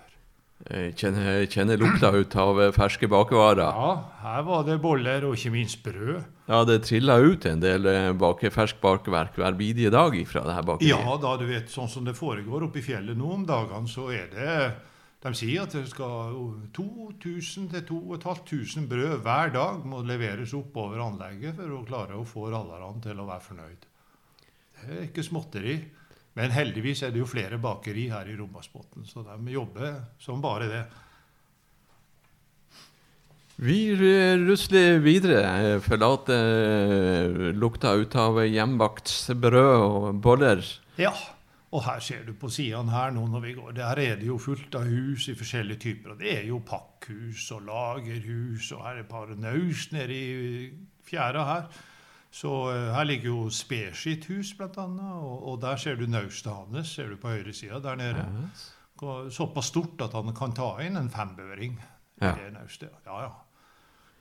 Jeg 0.69 0.93
kjenner, 0.95 1.41
kjenner 1.49 1.79
lukta 1.81 2.11
ut 2.13 2.35
av 2.37 2.59
eh, 2.61 2.71
ferske 2.71 3.09
bakevarer. 3.09 3.63
Ja, 3.65 3.91
her 4.21 4.43
var 4.45 4.63
det 4.67 4.77
boller 4.79 5.25
og 5.25 5.35
ikke 5.35 5.51
minst 5.55 5.81
brød. 5.83 6.21
Ja, 6.47 6.61
det 6.69 6.83
trilla 6.85 7.17
ut 7.17 7.47
en 7.49 7.63
del 7.63 7.89
eh, 7.89 8.11
bake, 8.13 8.53
fersk 8.53 8.79
bakeverk 8.83 9.35
hver 9.41 9.57
bidige 9.57 9.91
dag 9.91 10.15
fra 10.29 10.45
det 10.45 10.55
her 10.55 10.67
bakeriet. 10.67 10.93
Ja, 10.93 11.17
da 11.23 11.33
du 11.41 11.47
vet, 11.49 11.71
sånn 11.73 11.89
som 11.91 12.05
det 12.07 12.13
foregår 12.15 12.67
oppe 12.69 12.79
i 12.79 12.85
fjellet 12.85 13.19
nå 13.19 13.33
om 13.39 13.43
dagene, 13.49 13.89
så 13.89 14.07
er 14.13 14.29
det 14.31 14.55
De 15.21 15.29
sier 15.37 15.61
at 15.61 15.69
det 15.75 15.83
skal 15.91 16.33
2000-2500 16.73 18.87
brød 18.89 19.19
hver 19.21 19.51
dag 19.53 19.83
må 19.85 20.01
leveres 20.01 20.49
oppover 20.57 20.97
anlegget 21.03 21.53
for 21.59 21.69
å 21.77 21.85
klare 21.85 22.17
å 22.17 22.25
få 22.25 22.49
rallerne 22.49 22.97
til 23.03 23.19
å 23.21 23.27
være 23.29 23.45
fornøyd. 23.45 23.85
Det 24.81 24.95
er 24.95 25.05
ikke 25.11 25.27
småtteri. 25.27 25.75
Men 26.39 26.53
heldigvis 26.55 27.01
er 27.03 27.11
det 27.11 27.19
jo 27.19 27.27
flere 27.27 27.57
bakeri 27.59 28.05
her 28.11 28.27
i 28.31 28.35
Rombaksbotn, 28.39 29.03
så 29.03 29.19
de 29.25 29.51
jobber 29.51 29.97
som 30.21 30.41
bare 30.43 30.67
det. 30.71 30.83
Vi 33.61 33.93
rusler 33.93 34.97
videre. 35.03 35.77
Forlater 35.85 36.47
eh, 36.55 37.51
lukta 37.53 37.93
ut 37.99 38.15
av 38.17 38.39
hjemmebakt 38.47 39.11
brød 39.37 39.75
og 39.75 40.15
boller. 40.23 40.63
Ja, 40.97 41.11
og 41.71 41.83
her 41.85 41.99
ser 42.03 42.25
du 42.27 42.33
på 42.35 42.49
sidene 42.51 42.91
her 42.91 43.11
nå 43.15 43.21
når 43.31 43.39
vi 43.45 43.53
går. 43.55 43.71
Der 43.77 43.95
er 44.03 44.15
det 44.19 44.27
jo 44.27 44.37
fullt 44.37 44.75
av 44.75 44.83
hus 44.91 45.27
i 45.31 45.35
forskjellige 45.39 45.79
typer. 45.79 46.11
Og 46.11 46.19
det 46.19 46.33
er 46.37 46.43
jo 46.49 46.57
pakkhus 46.67 47.45
og 47.55 47.61
lagerhus, 47.69 48.71
og 48.75 48.81
her 48.83 48.97
er 48.97 49.05
et 49.05 49.09
par 49.11 49.31
naust 49.39 49.93
nede 49.95 50.17
i 50.17 50.69
fjæra 51.07 51.45
her. 51.47 51.69
Så 52.31 52.51
eh, 52.71 52.89
her 52.95 53.03
ligger 53.07 53.27
jo 53.29 53.49
sitt 53.49 54.25
hus, 54.27 54.53
blant 54.57 54.77
annet. 54.77 55.13
Og, 55.23 55.47
og 55.51 55.61
der 55.61 55.75
ser 55.79 55.95
du 55.95 56.05
naustet 56.07 56.51
hans, 56.53 56.87
ser 56.95 57.09
du 57.09 57.15
på 57.19 57.27
høyresida 57.31 57.79
der 57.83 57.95
nede. 57.95 58.25
Såpass 59.31 59.65
stort 59.71 60.01
at 60.05 60.13
han 60.13 60.35
kan 60.37 60.51
ta 60.53 60.73
inn 60.85 60.97
en 60.99 61.09
fembøring 61.09 61.79
i 61.79 62.25
Ja. 62.25 62.35
det 62.37 62.51
naustet. 62.53 62.91
Ja, 63.07 63.21
ja. 63.23 63.31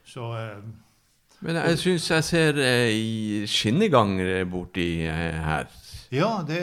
Så 0.07 0.31
eh, 0.39 0.63
Men 1.41 1.55
jeg 1.55 1.77
syns 1.79 2.07
jeg 2.11 2.23
ser 2.23 2.57
eh, 2.57 3.45
skinneganger 3.47 4.45
borti 4.49 5.01
eh, 5.05 5.37
her. 5.45 5.67
Ja, 6.11 6.41
det, 6.43 6.61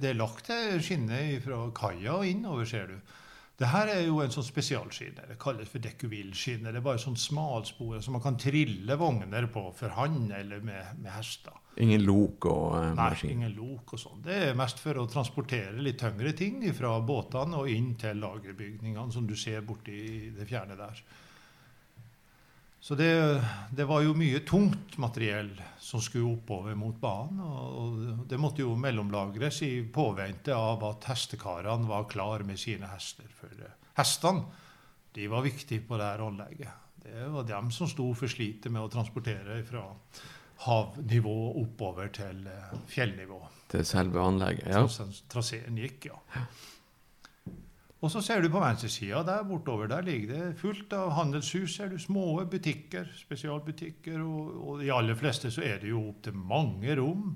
det 0.00 0.10
er 0.12 0.18
lagt 0.18 0.46
til 0.48 0.80
skinne 0.84 1.20
fra 1.44 1.66
kaia 1.76 2.16
og 2.16 2.26
innover, 2.28 2.64
ser 2.68 2.88
du. 2.94 3.16
Det 3.56 3.68
her 3.72 3.88
er 3.88 4.02
jo 4.04 4.18
en 4.20 4.32
sånn 4.32 4.44
spesialskinne. 4.44 5.30
Det 5.30 5.38
kalles 5.40 5.68
for 5.72 5.80
dekuvillskinne. 5.84 6.68
Det 6.68 6.80
er 6.80 6.84
bare 6.84 7.00
sånn 7.00 7.16
smalspor 7.16 8.02
som 8.04 8.16
man 8.16 8.24
kan 8.24 8.36
trille 8.40 8.98
vogner 9.00 9.46
på 9.52 9.62
for 9.76 9.94
hand 9.96 10.32
eller 10.36 10.60
med, 10.64 10.98
med 11.00 11.12
hester. 11.14 11.56
Ingen 11.80 12.04
lok 12.04 12.48
og 12.48 12.66
uh, 12.72 12.82
Nei, 12.90 12.96
maskin? 12.98 13.32
ingen 13.32 13.54
lok 13.56 13.94
og 13.96 14.00
sånn. 14.00 14.20
Det 14.24 14.36
er 14.50 14.56
mest 14.56 14.80
for 14.80 15.00
å 15.00 15.06
transportere 15.12 15.76
litt 15.80 16.00
tyngre 16.00 16.32
ting 16.36 16.60
fra 16.76 16.94
båtene 17.04 17.60
og 17.62 17.72
inn 17.72 17.94
til 18.00 18.20
lagerbygningene, 18.20 19.12
som 19.12 19.28
du 19.28 19.36
ser 19.40 19.64
borti 19.64 20.32
det 20.36 20.48
fjerne 20.48 20.76
der. 20.76 21.00
Så 22.86 22.94
det, 22.94 23.42
det, 23.70 23.84
var 23.84 24.04
jo 24.04 24.12
mye 24.14 24.44
tungt 24.46 24.92
materiell 25.02 25.48
som 25.82 25.98
skulle 25.98 26.36
oppover 26.36 26.76
mot 26.78 26.94
banen. 27.02 27.40
Og 27.42 28.20
det 28.30 28.38
måtte 28.38 28.62
jo 28.62 28.76
mellomlagres 28.78 29.58
i 29.66 29.70
påvente 29.90 30.54
av 30.54 30.84
at 30.86 31.08
hestekarene 31.10 31.90
var 31.90 32.06
klar 32.06 32.44
med 32.46 32.60
sine 32.62 32.86
hester. 32.92 33.26
For 33.40 33.50
hestene 33.98 34.44
de 35.18 35.26
var 35.32 35.42
viktige 35.42 35.82
på 35.88 35.98
det 35.98 36.12
her 36.12 36.22
anlegget. 36.28 36.86
Det 37.02 37.26
var 37.34 37.50
dem 37.50 37.74
som 37.74 37.90
sto 37.90 38.06
for 38.14 38.30
slitet 38.30 38.70
med 38.70 38.86
å 38.86 38.92
transportere 38.94 39.58
fra 39.66 39.82
havnivå 40.68 41.36
oppover 41.64 42.14
til 42.14 42.46
eh, 42.46 42.80
fjellnivå. 42.94 43.40
Til 43.74 43.82
selve 43.88 44.22
anlegget, 44.22 44.70
ja. 44.70 44.86
Traseen 45.34 45.82
gikk, 45.82 46.06
ja. 46.12 46.22
Og 48.06 48.12
så 48.12 48.20
ser 48.22 48.44
du 48.44 48.46
på 48.54 48.60
venstresida 48.62 49.24
der 49.26 49.42
bortover, 49.42 49.88
der 49.90 50.04
ligger 50.06 50.28
det 50.30 50.60
fullt 50.60 50.92
av 50.94 51.10
handelshus. 51.16 51.74
Ser 51.74 51.90
du 51.90 51.98
små 51.98 52.38
butikker, 52.46 53.08
spesialbutikker, 53.18 54.20
og, 54.22 54.52
og 54.62 54.84
de 54.84 54.92
aller 54.94 55.18
fleste 55.18 55.50
så 55.50 55.64
er 55.66 55.80
det 55.82 55.90
jo 55.90 56.04
opptil 56.12 56.38
mange 56.38 56.94
rom. 57.00 57.32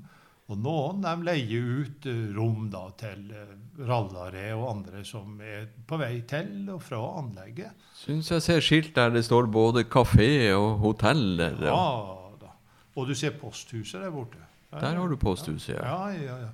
Og 0.51 0.59
noen 0.59 1.03
de 1.03 1.27
leier 1.27 1.67
ut 1.83 2.07
eh, 2.11 2.31
rom 2.35 2.71
da 2.71 2.85
til 2.99 3.35
eh, 3.35 3.51
rallare 3.87 4.49
og 4.55 4.65
andre 4.77 5.03
som 5.07 5.43
er 5.43 5.69
på 5.87 5.99
vei 5.99 6.23
til 6.31 6.71
og 6.75 6.81
fra 6.83 7.03
anlegget. 7.19 7.75
Syns 7.99 8.31
jeg 8.31 8.47
ser 8.47 8.65
skilt 8.65 8.95
der 8.95 9.11
det 9.15 9.25
står 9.27 9.51
både 9.51 9.87
kafé 9.91 10.51
og 10.55 10.81
hotell. 10.87 11.39
Ja 11.67 11.83
da. 12.41 12.55
Og 12.95 13.11
du 13.11 13.15
ser 13.19 13.35
posthuset 13.43 14.03
der 14.03 14.15
borte. 14.15 14.43
Der 14.71 14.99
har 14.99 15.11
du 15.11 15.19
posthuset, 15.19 15.75
ja. 15.75 15.83
ja, 15.83 16.11
ja, 16.15 16.43
ja. 16.47 16.51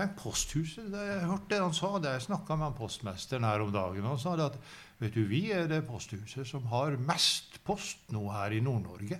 Tenk 0.00 0.14
posthuset. 0.16 0.86
Jeg 0.96 1.24
hørte 1.28 1.50
det 1.52 1.58
han 1.60 1.74
sa 1.76 1.90
det. 2.00 2.14
Jeg 2.14 2.24
snakka 2.30 2.54
med 2.56 2.70
han 2.70 2.76
postmesteren 2.78 3.44
her 3.44 3.60
om 3.60 3.72
dagen. 3.74 4.06
Han 4.08 4.20
sa 4.20 4.32
det 4.38 4.46
at 4.46 4.54
vet 5.02 5.12
du, 5.12 5.26
vi 5.28 5.42
er 5.52 5.66
det 5.68 5.82
posthuset 5.84 6.48
som 6.48 6.64
har 6.72 6.96
mest 7.04 7.58
post 7.66 8.08
nå 8.14 8.22
her 8.32 8.54
i 8.56 8.62
Nord-Norge. 8.64 9.18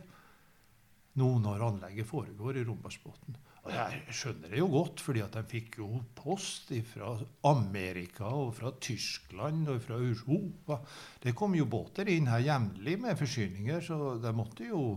Nå 1.20 1.28
når 1.44 1.64
anlegget 1.66 2.08
foregår 2.08 2.56
i 2.56 2.64
Rombaksbotn. 2.64 3.36
Og 3.60 3.74
jeg 3.74 4.16
skjønner 4.16 4.54
det 4.54 4.62
jo 4.62 4.70
godt, 4.72 5.02
fordi 5.04 5.20
at 5.20 5.36
de 5.36 5.42
fikk 5.50 5.76
jo 5.82 5.88
post 6.16 6.72
fra 6.94 7.10
Amerika 7.50 8.30
og 8.32 8.54
fra 8.56 8.72
Tyskland 8.80 9.68
og 9.68 9.82
fra 9.84 9.98
Europa. 10.00 10.78
Det 11.20 11.34
kom 11.36 11.58
jo 11.58 11.68
båter 11.68 12.08
inn 12.08 12.30
her 12.32 12.40
jevnlig 12.46 12.96
med 13.02 13.20
forsyninger, 13.20 13.84
så 13.84 14.14
de 14.22 14.32
måtte 14.32 14.70
jo 14.70 14.94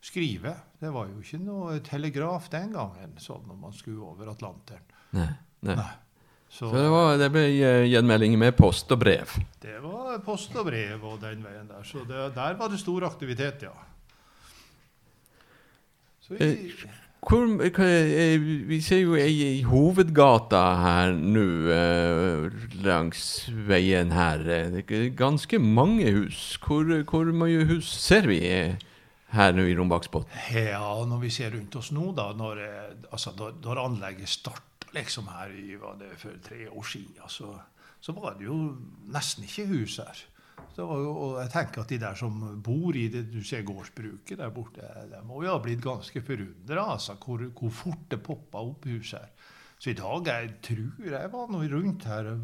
skrive. 0.00 0.54
Det 0.80 0.94
var 0.96 1.12
jo 1.12 1.20
ikke 1.20 1.42
noe 1.44 1.76
telegraf 1.84 2.48
den 2.56 2.72
gangen, 2.72 3.20
sånn 3.20 3.44
når 3.50 3.60
man 3.68 3.76
skulle 3.76 4.14
over 4.14 4.32
Atlanteren. 4.32 4.96
Nei, 5.16 5.30
nei. 5.66 5.76
Nei. 5.76 5.90
Så, 6.50 6.70
Så 6.70 6.76
det, 6.76 6.88
var, 6.90 7.12
det, 7.18 7.28
ble 7.30 7.44
eh, 7.46 7.84
gjenmelding 7.86 8.34
med 8.38 8.56
post 8.58 8.90
og 8.90 8.98
brev? 9.04 9.36
Det 9.62 9.76
var 9.84 10.18
post 10.24 10.56
og 10.58 10.66
brev 10.66 11.04
og 11.06 11.20
den 11.22 11.44
veien 11.46 11.68
der. 11.70 11.84
Så 11.86 12.02
det, 12.08 12.24
der 12.34 12.56
var 12.58 12.72
det 12.72 12.80
stor 12.82 13.06
aktivitet, 13.06 13.62
ja. 13.68 13.74
Så 16.26 16.34
vi, 16.34 16.48
eh, 16.48 16.96
hvor, 17.22 17.46
eh, 17.46 18.48
vi 18.66 18.80
ser 18.82 19.04
jo 19.04 19.14
ei 19.14 19.62
hovedgata 19.62 20.62
her 20.82 21.14
nå 21.14 21.46
langs 22.82 23.22
veien 23.70 24.10
her. 24.10 24.42
Er 24.42 25.08
ganske 25.14 25.60
mange 25.62 26.10
hus. 26.16 26.58
Hvor, 26.66 26.82
hvor 27.04 27.30
mange 27.30 27.62
hus 27.70 27.92
ser 27.94 28.26
vi 28.26 28.40
her 29.30 29.54
nå 29.54 29.68
i 29.70 29.76
Rombaksbotn? 29.78 30.26
Ja, 30.56 30.98
når 31.06 31.22
vi 31.22 31.30
ser 31.30 31.54
rundt 31.54 31.78
oss 31.78 31.92
nå, 31.94 32.10
da, 32.18 32.32
når, 32.34 32.66
altså, 33.12 33.36
når, 33.38 33.62
når 33.62 33.84
anlegget 33.86 34.34
starter 34.34 34.69
liksom 34.94 35.28
her 35.30 35.52
i, 35.54 35.76
for 36.18 36.40
tre 36.44 36.66
år 36.70 36.86
siden, 36.86 37.28
så, 37.28 37.54
så 38.00 38.14
var 38.16 38.36
det 38.38 38.48
jo 38.48 38.58
nesten 39.12 39.46
ikke 39.46 39.68
hus 39.70 40.00
her. 40.02 40.26
Så, 40.74 40.84
og 40.86 41.38
jeg 41.40 41.50
tenker 41.50 41.82
at 41.82 41.90
de 41.90 41.98
der 42.00 42.18
som 42.18 42.36
bor 42.62 42.96
i 42.96 43.08
det 43.10 43.24
du 43.32 43.40
ser 43.44 43.64
gårdsbruket 43.66 44.38
der 44.38 44.52
borte, 44.54 44.86
de 45.10 45.22
må 45.26 45.42
jo 45.44 45.54
ha 45.54 45.62
blitt 45.62 45.82
ganske 45.82 46.22
forundra 46.22 46.84
altså, 46.94 47.16
hvor, 47.18 47.42
hvor, 47.56 47.72
fort 47.74 48.06
det 48.12 48.20
poppa 48.22 48.62
opp 48.70 48.86
hus 48.90 49.14
her. 49.16 49.30
Så 49.80 49.90
i 49.90 49.96
dag 49.96 50.28
jeg 50.28 50.52
tror 50.62 51.08
jeg 51.08 51.32
var 51.32 51.50
noe 51.50 51.70
rundt 51.72 52.04
her 52.10 52.34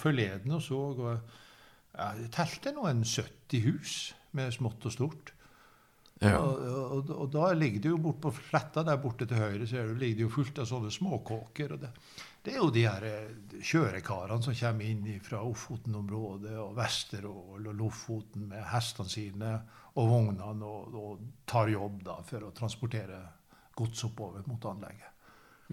forleden 0.00 0.56
og 0.56 0.62
så 0.64 0.80
og 0.94 1.40
Jeg 1.94 2.30
telte 2.34 2.72
nå 2.74 2.88
en 2.90 3.04
70 3.06 3.60
hus 3.68 4.14
med 4.34 4.50
smått 4.50 4.86
og 4.88 4.92
stort. 4.92 5.33
Ja. 6.22 6.38
Og, 6.38 6.60
og, 6.94 7.10
og, 7.10 7.24
da 7.32 7.48
ligger 7.58 7.82
det 7.82 7.90
jo 7.90 7.98
bort 8.00 8.20
på 8.22 8.30
fletta 8.36 8.84
der 8.86 9.00
borte 9.02 9.26
til 9.28 9.40
høyre 9.40 9.66
så 9.66 9.82
ligger 9.82 10.20
det 10.20 10.24
jo 10.24 10.30
fullt 10.32 10.60
av 10.62 10.68
sånne 10.70 10.92
småkåker. 10.94 11.74
og 11.74 11.80
det, 11.82 11.90
det, 12.46 12.52
er 12.52 12.60
jo 12.60 12.68
de 12.74 12.84
her 12.86 13.06
eh, 13.08 13.56
kjørekarene 13.58 14.46
som 14.46 14.56
kommer 14.60 14.90
inn 14.90 15.24
fra 15.24 15.42
Ofoten-området 15.44 16.54
og 16.62 16.76
Vesterålen 16.78 17.72
og 17.72 17.80
Lofoten 17.80 18.46
med 18.52 18.62
hestene 18.70 19.10
sine 19.10 19.56
og 19.94 20.10
vognene 20.10 20.68
og, 20.68 20.94
og, 20.94 21.26
tar 21.50 21.72
jobb 21.72 22.04
da 22.06 22.20
for 22.26 22.46
å 22.46 22.54
transportere 22.54 23.18
gods 23.74 24.06
oppover 24.06 24.46
mot 24.46 24.70
anlegget. 24.70 25.10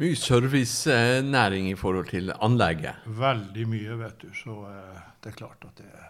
Mye 0.02 0.16
servicenæring 0.18 1.68
i 1.70 1.78
forhold 1.78 2.10
til 2.10 2.32
anlegget? 2.34 3.06
Veldig 3.06 3.66
mye, 3.70 3.98
vet 4.00 4.26
du. 4.26 4.30
Så 4.34 4.58
eh, 4.72 5.06
det 5.22 5.34
er 5.34 5.38
klart 5.38 5.70
at 5.70 5.78
det 5.84 5.92
er 5.92 6.10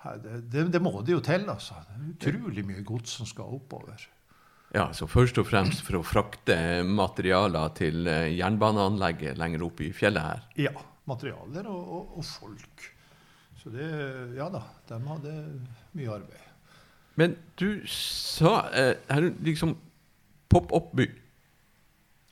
det, 0.00 0.64
det, 0.72 0.80
må 0.80 0.94
det 1.04 1.12
jo 1.12 1.20
til, 1.24 1.44
altså. 1.52 1.76
Det 1.84 2.30
er 2.30 2.38
utrolig 2.38 2.64
mye 2.64 2.84
gods 2.86 3.18
som 3.20 3.28
skal 3.28 3.52
oppover. 3.58 4.06
Ja, 4.72 4.86
så 4.94 5.08
først 5.10 5.38
og 5.42 5.48
fremst 5.50 5.82
for 5.82 5.98
å 5.98 6.06
frakte 6.06 6.56
materialer 6.86 7.72
til 7.76 8.06
eh, 8.08 8.30
jernbaneanlegget 8.38 9.40
lenger 9.40 9.66
oppe 9.66 9.88
i 9.88 9.92
fjellet 9.94 10.22
her? 10.24 10.46
Ja. 10.68 10.74
Materialer 11.10 11.66
og, 11.66 11.80
og, 11.96 12.10
og 12.20 12.26
folk. 12.28 12.84
Så 13.58 13.72
det 13.74 13.88
Ja 14.36 14.46
da, 14.52 14.62
de 14.88 14.98
hadde 15.08 15.32
mye 15.98 16.12
arbeid. 16.14 16.44
Men 17.18 17.34
du 17.58 17.82
sa 17.90 18.68
eh, 18.70 18.94
liksom 19.44 19.74
pop-opp-by. 20.50 21.08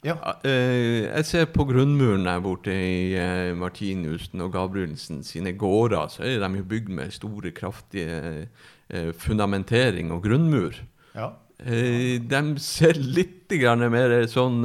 Ja. 0.07 0.15
Uh, 0.45 1.09
jeg 1.09 1.27
ser 1.27 1.49
på 1.51 1.67
grunnmuren 1.67 2.27
der 2.29 2.39
borte 2.43 2.71
i 2.71 3.17
uh, 3.19 3.57
Martinussen 3.59 4.45
og 4.45 4.53
Gabrielsen 4.55 5.25
sine 5.27 5.57
gårder, 5.59 6.13
så 6.15 6.23
er 6.23 6.39
de 6.45 6.61
jo 6.61 6.69
bygd 6.71 6.93
med 6.95 7.11
store, 7.15 7.51
kraftige 7.51 8.47
uh, 8.95 9.11
fundamentering 9.19 10.13
og 10.15 10.23
grunnmur. 10.29 10.79
Ja. 11.19 11.33
de 11.59 12.41
ser 12.63 12.95
litt 12.95 13.51
mer 13.91 14.13
sånn 14.31 14.61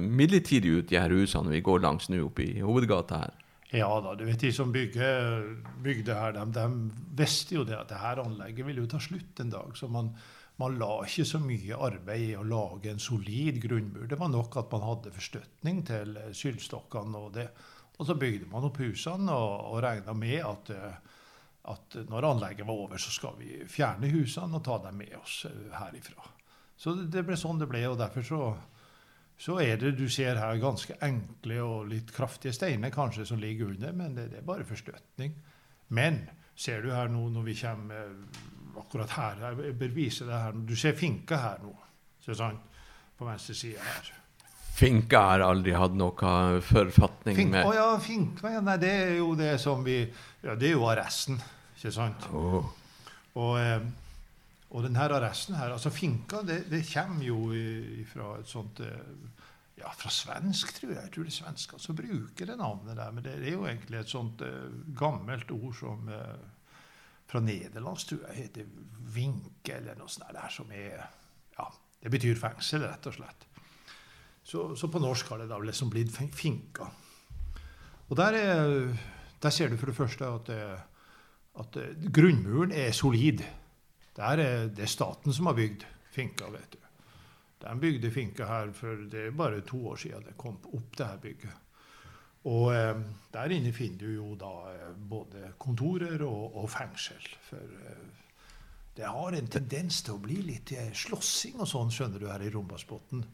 midlertidig 0.00 0.70
ut, 0.78 0.86
de 0.88 0.96
her 0.96 1.12
husene 1.12 1.50
vi 1.50 1.60
går 1.60 1.82
langs 1.82 2.08
nå 2.08 2.22
oppe 2.24 2.46
i 2.46 2.62
hovedgata 2.64 3.18
her. 3.20 3.34
Ja 3.74 3.90
da, 4.00 4.14
du 4.16 4.22
vet 4.24 4.40
de 4.40 4.52
som 4.54 4.72
bygger, 4.72 5.42
bygde 5.84 6.14
her, 6.16 6.32
de, 6.32 6.46
de 6.54 6.64
visste 7.18 7.58
jo 7.58 7.66
det 7.68 7.76
at 7.76 7.90
det 7.90 8.00
her 8.00 8.22
anlegget 8.22 8.64
ville 8.64 8.80
jo 8.80 8.88
ta 8.88 9.02
slutt 9.02 9.42
en 9.42 9.52
dag. 9.52 9.76
så 9.76 9.90
man 9.90 10.14
man 10.62 10.76
la 10.78 10.90
ikke 11.02 11.26
så 11.26 11.40
mye 11.42 11.78
arbeid 11.86 12.28
i 12.28 12.36
å 12.38 12.44
lage 12.46 12.92
en 12.92 13.02
solid 13.02 13.58
grunnmur. 13.62 14.06
Det 14.10 14.18
var 14.20 14.30
nok 14.30 14.60
at 14.60 14.70
man 14.74 14.84
hadde 14.86 15.14
forstøtning 15.14 15.80
til 15.88 16.18
eh, 16.20 16.30
sylstokkene 16.36 17.22
og 17.26 17.32
det. 17.34 17.48
Og 17.98 18.06
så 18.06 18.16
bygde 18.18 18.50
man 18.50 18.66
opp 18.66 18.78
husene 18.82 19.34
og, 19.34 19.54
og 19.72 19.82
regna 19.82 20.14
med 20.18 20.38
at, 20.46 20.70
eh, 20.74 21.16
at, 21.74 21.98
når 22.10 22.28
anlegget 22.30 22.68
var 22.68 22.84
over, 22.86 23.02
så 23.02 23.10
skal 23.14 23.34
vi 23.40 23.64
fjerne 23.70 24.10
husene 24.14 24.60
og 24.60 24.64
ta 24.66 24.78
dem 24.86 25.02
med 25.02 25.16
oss 25.18 25.42
eh, 25.50 25.74
herifra. 25.74 26.30
Så 26.78 26.94
det, 27.02 27.26
ble 27.26 27.38
sånn 27.38 27.58
det 27.58 27.70
ble, 27.70 27.82
og 27.90 27.98
derfor 27.98 28.26
så, 28.26 28.40
så 29.38 29.58
er 29.62 29.78
det 29.80 29.96
du 29.98 30.06
ser 30.10 30.38
her 30.38 30.62
ganske 30.62 30.98
enkle 31.02 31.60
og 31.66 31.90
litt 31.90 32.14
kraftige 32.14 32.54
steiner 32.54 32.94
kanskje 32.94 33.26
som 33.26 33.42
ligger 33.42 33.74
under, 33.74 33.94
men 33.94 34.14
det, 34.18 34.30
det 34.30 34.42
er 34.42 34.46
bare 34.46 34.66
forstøtning. 34.66 35.34
Men 35.94 36.24
ser 36.54 36.82
du 36.82 36.92
her 36.94 37.10
nå 37.10 37.26
når 37.34 37.46
vi 37.50 37.58
kommer 37.58 38.10
akkurat 38.80 39.16
her. 39.16 39.40
Jeg 39.62 39.78
bør 39.80 39.94
vise 39.94 40.26
det 40.28 40.42
her. 40.46 40.60
Du 40.68 40.74
ser 40.78 40.96
finka 40.98 41.38
her 41.40 41.64
nå. 41.64 41.72
Ser 42.24 42.38
sånn, 42.38 42.60
på 43.18 43.26
venstre 43.28 43.56
side 43.58 43.82
her. 43.82 44.12
Finka 44.74 45.20
har 45.28 45.44
aldri 45.46 45.74
hatt 45.78 45.94
noe 45.94 46.30
forfatning 46.66 47.36
Fink, 47.38 47.52
med 47.52 47.68
Å 47.68 47.74
ja, 47.76 47.90
finka. 48.02 48.50
Ja, 48.56 48.62
nei, 48.64 48.78
det 48.82 48.90
er 48.90 49.12
jo 49.20 49.34
det 49.38 49.52
som 49.62 49.84
vi 49.86 50.00
Ja, 50.42 50.56
det 50.58 50.72
er 50.72 50.74
jo 50.74 50.88
arresten, 50.90 51.38
ikke 51.76 51.92
sant? 51.94 52.26
Oh. 52.34 52.72
Og, 53.38 53.52
eh, 53.60 53.84
og 54.74 54.82
denne 54.82 55.06
arresten 55.06 55.54
her 55.60 55.76
Altså, 55.76 55.94
finka, 55.94 56.42
det, 56.42 56.64
det 56.72 56.82
kommer 56.90 57.22
jo 57.22 57.38
fra 58.10 58.32
et 58.40 58.50
sånt 58.50 58.82
eh, 58.82 58.98
ja, 59.78 59.90
fra 59.94 60.10
svensk, 60.10 60.72
tror 60.76 60.92
jeg. 60.92 61.02
Jeg 61.02 61.12
tror 61.14 61.26
det 61.26 61.32
er 61.32 61.38
svensker 61.38 61.82
som 61.82 61.96
bruker 61.98 62.50
det 62.50 62.58
navnet 62.58 62.98
der. 62.98 63.14
Men 63.14 63.24
det 63.26 63.34
er 63.40 63.56
jo 63.56 63.66
egentlig 63.66 64.00
et 64.00 64.10
sånt 64.10 64.42
uh, 64.46 64.68
gammelt 64.96 65.50
ord 65.54 65.74
som 65.78 66.10
uh, 66.10 66.53
fra 67.30 67.40
nederlandsk, 67.40 68.10
tror 68.10 68.26
jeg 68.28 68.44
heter 68.44 68.68
vinke, 69.14 69.78
eller 69.78 69.98
noe 69.98 70.10
sånt 70.10 70.32
der, 70.34 70.50
som 70.52 70.70
er 70.74 71.02
Ja, 71.54 71.68
det 72.02 72.10
betyr 72.10 72.38
fengsel, 72.38 72.82
rett 72.82 73.06
og 73.06 73.14
slett. 73.14 73.46
Så, 74.44 74.74
så 74.76 74.90
på 74.92 75.00
norsk 75.00 75.30
har 75.32 75.40
det 75.40 75.48
da 75.48 75.58
liksom 75.62 75.92
blitt 75.92 76.12
finka. 76.12 76.88
Og 78.10 78.16
der, 78.18 78.36
er, 78.36 78.96
der 79.40 79.54
ser 79.54 79.70
du 79.70 79.78
for 79.80 79.88
det 79.88 79.96
første 79.96 80.26
at, 80.28 80.50
at 81.62 81.78
grunnmuren 82.12 82.74
er 82.76 82.92
solid. 82.92 83.40
Er 84.18 84.42
det 84.68 84.88
staten 84.90 85.32
som 85.32 85.48
har 85.48 85.56
bygd 85.56 85.86
finka, 86.14 86.50
vet 86.52 86.76
du. 86.76 86.80
De 87.64 87.74
bygde 87.80 88.10
finka 88.12 88.46
her 88.46 88.72
for 88.76 89.06
det 89.10 89.28
er 89.28 89.36
bare 89.36 89.62
to 89.64 89.80
år 89.88 89.96
siden 90.02 90.26
det 90.26 90.36
kom 90.36 90.58
opp 90.76 90.98
det 90.98 91.06
her 91.06 91.22
bygget. 91.22 91.63
Og 92.50 92.74
eh, 92.74 92.98
der 93.32 93.54
inne 93.56 93.72
finner 93.72 94.04
du 94.04 94.10
jo 94.18 94.34
da 94.40 94.52
eh, 94.74 94.92
både 94.94 95.54
kontorer 95.60 96.20
og, 96.26 96.58
og 96.60 96.68
fengsel. 96.72 97.28
For 97.48 97.60
eh, 97.60 98.02
det 98.94 99.08
har 99.10 99.34
en 99.34 99.50
tendens 99.50 100.02
til 100.04 100.18
å 100.18 100.22
bli 100.22 100.38
litt 100.44 100.70
slåssing 100.94 101.58
og 101.58 101.68
sånn, 101.70 101.90
skjønner 101.90 102.20
du, 102.20 102.28
her 102.30 102.44
i 102.44 102.52
Rombasbotn. 102.52 103.24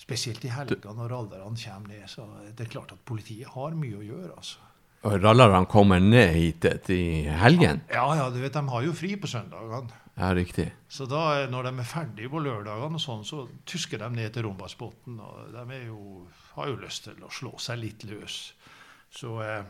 Spesielt 0.00 0.44
i 0.46 0.52
helga 0.54 0.94
når 0.96 1.14
alderne 1.18 1.58
kommer 1.58 1.92
ned. 1.92 2.06
Så 2.10 2.24
det 2.48 2.64
er 2.64 2.70
klart 2.72 2.94
at 2.94 3.02
politiet 3.06 3.50
har 3.52 3.76
mye 3.78 3.98
å 3.98 4.06
gjøre, 4.06 4.30
altså. 4.38 4.68
Og 5.02 5.18
rallerne 5.18 5.66
kommer 5.66 5.98
ned 5.98 6.30
hit 6.36 6.90
i 6.94 7.26
helgen? 7.26 7.82
Ja, 7.90 8.06
ja, 8.14 8.28
du 8.30 8.38
vet, 8.38 8.54
de 8.54 8.62
har 8.70 8.84
jo 8.86 8.94
fri 8.94 9.16
på 9.18 9.26
søndagene. 9.30 10.01
Ja, 10.14 10.34
riktig. 10.36 10.68
Så 10.92 11.06
da, 11.08 11.46
når 11.48 11.70
de 11.70 11.78
er 11.80 11.88
ferdige 11.88 12.30
på 12.32 12.40
lørdagene, 12.44 13.00
sånn, 13.00 13.22
så 13.24 13.46
tysker 13.68 14.02
de 14.02 14.10
ned 14.12 14.34
til 14.34 14.44
Rombasbotn. 14.44 15.16
Og 15.24 15.54
de 15.54 15.78
jo, 15.86 16.00
har 16.56 16.68
jo 16.68 16.80
lyst 16.82 17.08
til 17.08 17.22
å 17.24 17.30
slå 17.32 17.54
seg 17.62 17.80
litt 17.80 18.04
løs. 18.10 18.42
Så 19.12 19.38
eh, 19.44 19.62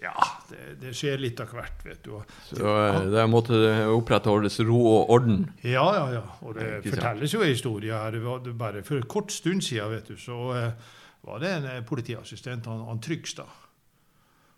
ja, 0.00 0.14
det, 0.48 0.78
det 0.80 0.94
skjer 0.96 1.20
litt 1.20 1.40
av 1.42 1.52
hvert, 1.52 1.82
vet 1.84 2.00
du. 2.06 2.14
Så 2.48 2.62
eh, 2.64 3.00
der 3.12 3.28
måtte 3.30 3.58
det 3.60 3.74
opprettholdes 3.92 4.60
ro 4.64 4.78
og 4.78 5.12
orden. 5.18 5.42
Ja, 5.66 5.84
ja, 5.98 6.06
ja. 6.16 6.24
Og 6.46 6.56
det 6.56 6.68
det 6.84 6.94
fortelles 6.94 7.34
jo 7.36 7.42
en 7.44 7.52
historie 7.52 7.92
her. 7.92 8.14
Det 8.16 8.22
var 8.24 8.46
bare 8.62 8.84
for 8.86 9.00
en 9.00 9.10
kort 9.10 9.34
stund 9.34 9.66
siden, 9.66 9.90
vet 9.92 10.08
du, 10.08 10.16
så 10.22 10.38
eh, 10.56 10.94
var 11.28 11.42
det 11.44 11.52
en 11.58 11.68
eh, 11.74 11.82
politiassistent, 11.84 12.70
han, 12.70 12.86
han 12.88 13.04
Trygstad. 13.04 13.52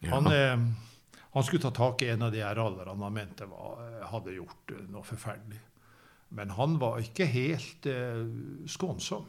Ja. 0.00 0.14
Han, 0.14 0.30
han 1.32 1.44
skulle 1.46 1.62
ta 1.62 1.70
tak 1.70 2.02
i 2.02 2.08
en 2.10 2.22
av 2.26 2.32
de 2.32 2.42
rallerne 2.42 2.96
han 3.04 3.14
mente 3.14 3.46
var, 3.46 3.82
eh, 3.86 4.06
hadde 4.10 4.34
gjort 4.34 4.72
eh, 4.74 4.86
noe 4.90 5.06
forferdelig. 5.06 5.60
Men 6.34 6.54
han 6.54 6.78
var 6.78 7.02
ikke 7.02 7.26
helt 7.30 7.86
eh, 7.90 8.24
skånsom. 8.70 9.28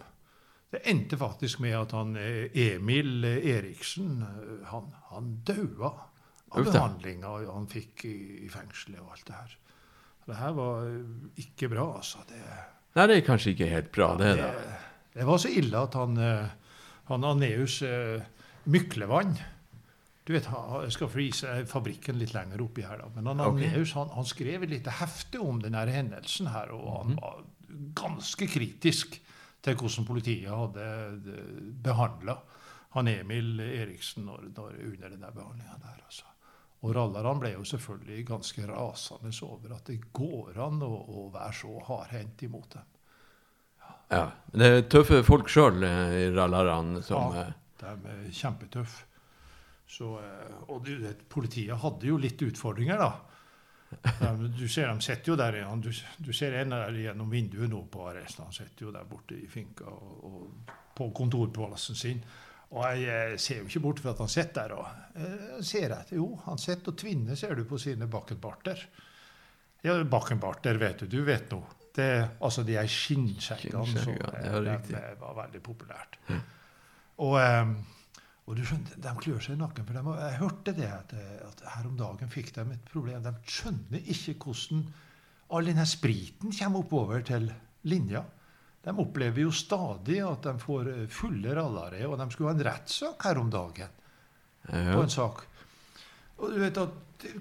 Det 0.72 0.82
endte 0.88 1.18
faktisk 1.20 1.60
med 1.62 1.76
at 1.78 1.94
han 1.98 2.16
eh, 2.18 2.50
Emil 2.58 3.26
Eriksen 3.26 4.22
han, 4.70 4.90
han 5.12 5.34
daua 5.46 5.92
av 6.52 6.66
behandlinga 6.68 7.32
han 7.48 7.68
fikk 7.72 8.06
i, 8.10 8.18
i 8.46 8.50
fengselet 8.52 9.02
og 9.04 9.14
alt 9.14 9.28
det 9.28 9.38
her. 9.38 9.58
Det 10.26 10.38
her 10.38 10.52
var 10.56 10.90
ikke 11.42 11.70
bra, 11.72 11.86
altså. 11.98 12.22
Det, 12.30 12.40
Nei, 12.96 13.06
det 13.10 13.16
er 13.18 13.24
kanskje 13.26 13.54
ikke 13.56 13.70
helt 13.72 13.90
bra, 13.94 14.12
det. 14.20 14.36
da. 14.38 14.50
det, 14.52 14.76
det 15.16 15.26
var 15.28 15.40
så 15.42 15.50
ille 15.52 15.80
at 15.80 15.96
han, 15.98 16.20
han 17.10 17.26
Aneus 17.28 17.82
eh, 17.88 18.22
Myklevann 18.72 19.34
Du 20.28 20.34
vet, 20.34 20.46
Jeg 20.46 20.92
skal 20.94 21.10
frise 21.10 21.66
fabrikken 21.66 22.20
litt 22.20 22.34
lenger 22.36 22.62
oppi 22.62 22.84
her, 22.86 23.02
da. 23.02 23.10
Men 23.16 23.32
han 23.32 23.42
okay. 23.42 23.72
Neus, 23.74 23.94
han, 23.98 24.12
han 24.14 24.26
skrev 24.30 24.64
et 24.64 24.70
lite 24.70 24.94
hefte 25.02 25.42
om 25.42 25.62
denne 25.64 25.82
hendelsen 25.90 26.52
her, 26.54 26.72
og 26.78 26.92
han 27.00 27.18
var 27.18 27.44
ganske 27.98 28.48
kritisk 28.48 29.18
til 29.62 29.78
hvordan 29.78 30.06
politiet 30.06 30.50
hadde 30.50 30.86
behandla 31.84 32.38
han 32.92 33.08
Emil 33.08 33.60
Eriksen 33.64 34.26
når, 34.28 34.50
når, 34.56 34.74
under 34.90 35.10
den 35.10 35.22
behandlinga 35.36 35.78
der. 35.80 36.00
altså. 36.06 36.26
Og 36.82 36.96
rallerne 36.96 37.40
ble 37.40 37.52
jo 37.54 37.64
selvfølgelig 37.64 38.26
ganske 38.28 38.66
rasende 38.68 39.32
over 39.48 39.76
at 39.78 39.88
det 39.88 40.00
går 40.14 40.58
an 40.66 40.82
å, 40.84 40.90
å 40.92 41.28
være 41.32 41.54
så 41.62 41.76
hardhendt 41.88 42.44
imot 42.48 42.74
dem. 42.76 42.90
Ja. 44.12 44.26
Det 44.52 44.68
er 44.68 44.84
tøffe 44.92 45.22
folk 45.24 45.48
sjøl, 45.52 45.80
rallerne, 46.36 47.00
som 47.06 47.32
Ja. 47.32 47.46
eh, 47.46 47.54
De 47.80 47.88
er 47.88 48.28
kjempetøffe. 48.36 49.06
Så, 49.92 50.14
eh, 50.24 50.60
og 50.72 50.86
du 50.88 50.94
vet, 51.02 51.26
politiet 51.30 51.80
hadde 51.82 52.08
jo 52.08 52.20
litt 52.22 52.42
utfordringer, 52.48 53.02
da. 53.02 53.12
Du 54.56 54.64
ser 54.72 54.88
de 54.88 55.04
sitter 55.04 55.34
jo 55.34 55.36
der 55.40 55.58
igjen. 55.60 55.82
Du, 55.84 55.90
du 56.24 56.32
ser 56.36 56.56
en 56.62 56.72
der 56.72 56.96
gjennom 56.96 57.32
vinduet 57.32 57.68
nå 57.72 57.82
på 57.92 58.06
arresten. 58.08 58.46
Han 58.48 58.56
sitter 58.56 58.88
jo 58.88 58.94
der 58.96 59.10
borte 59.10 59.36
i 59.36 59.50
finka 59.52 59.90
og, 59.92 60.24
og 60.30 60.72
på 60.96 61.10
kontorplassen 61.18 62.00
sin. 62.00 62.24
Og 62.72 63.02
jeg, 63.02 63.36
ser 63.44 63.60
jo 63.60 63.68
ikke 63.68 63.84
bort 63.84 64.00
fra 64.00 64.14
at 64.14 64.24
han 64.24 64.32
sitter 64.32 64.72
der. 64.72 64.78
Og, 64.80 65.20
eh, 65.20 65.60
ser 65.60 65.90
jeg, 65.90 66.16
jo, 66.22 66.30
han 66.46 66.62
sitter 66.62 66.94
og 66.94 67.00
tvinner, 67.04 67.36
ser 67.36 67.56
du, 67.60 67.66
på 67.68 67.80
sine 67.82 68.08
bakkenbarter. 68.12 68.88
Ja, 69.84 69.98
bakkenbarter, 70.08 70.80
vet 70.80 71.04
du. 71.04 71.12
Du 71.18 71.24
vet 71.28 71.52
nå. 71.52 71.60
Det, 71.92 72.12
altså 72.40 72.64
de 72.64 72.78
er 72.80 72.88
skinnskjeggene 72.88 73.82
som 74.00 74.14
ja, 74.16 74.60
det 74.64 74.96
eh, 74.96 75.16
var 75.20 75.34
veldig 75.42 75.60
populært. 75.66 76.16
Og, 77.20 77.36
eh, 77.42 77.74
og 78.50 78.58
du 78.58 78.64
skjønner, 78.66 78.98
de 79.04 79.14
klør 79.22 79.42
seg 79.44 79.56
i 79.56 79.62
nakken. 79.62 79.86
For 79.88 79.98
de, 79.98 80.14
jeg 80.18 80.40
hørte 80.42 80.74
det 80.76 80.90
at, 80.90 81.14
at 81.46 81.64
her 81.76 81.88
om 81.88 81.98
dagen 82.00 82.32
fikk 82.32 82.52
de 82.56 82.66
et 82.74 82.90
problem. 82.90 83.24
De 83.24 83.34
skjønner 83.48 84.12
ikke 84.16 84.36
hvordan 84.42 84.86
all 85.52 85.68
denne 85.68 85.86
spriten 85.88 86.54
kommer 86.56 86.82
oppover 86.82 87.24
til 87.28 87.50
linja. 87.92 88.24
De 88.82 88.94
opplever 88.98 89.46
jo 89.46 89.54
stadig 89.54 90.22
at 90.26 90.48
de 90.48 90.56
får 90.62 90.90
eh, 90.90 91.08
fulle 91.12 91.54
rallare, 91.54 92.02
og 92.10 92.18
de 92.18 92.28
skulle 92.34 92.50
ha 92.50 92.58
en 92.58 92.66
rettssak 92.66 93.28
her 93.28 93.42
om 93.42 93.52
dagen 93.54 93.98
på 94.66 95.02
en 95.02 95.10
sak. 95.10 95.46
Og 96.42 96.54
du 96.54 96.60
vet 96.62 96.78
at 96.82 96.98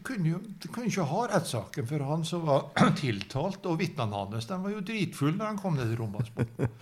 kunne 0.07 0.29
jo 0.33 0.39
kunne 0.73 0.87
ikke 0.91 1.05
ha 1.11 1.21
rettssaken 1.31 1.87
for 1.89 2.05
han 2.09 2.25
som 2.29 2.43
var 2.47 2.67
tiltalt, 3.01 3.65
og 3.67 3.79
vitnene 3.81 4.17
hans 4.17 4.47
de 4.51 4.59
var 4.63 4.75
jo 4.75 4.81
dritfulle 4.85 5.37
når 5.39 5.55
de 5.57 5.63
kom 5.63 5.77
ned 5.79 5.91
til 5.91 6.01
Rombaksbotn. 6.01 6.79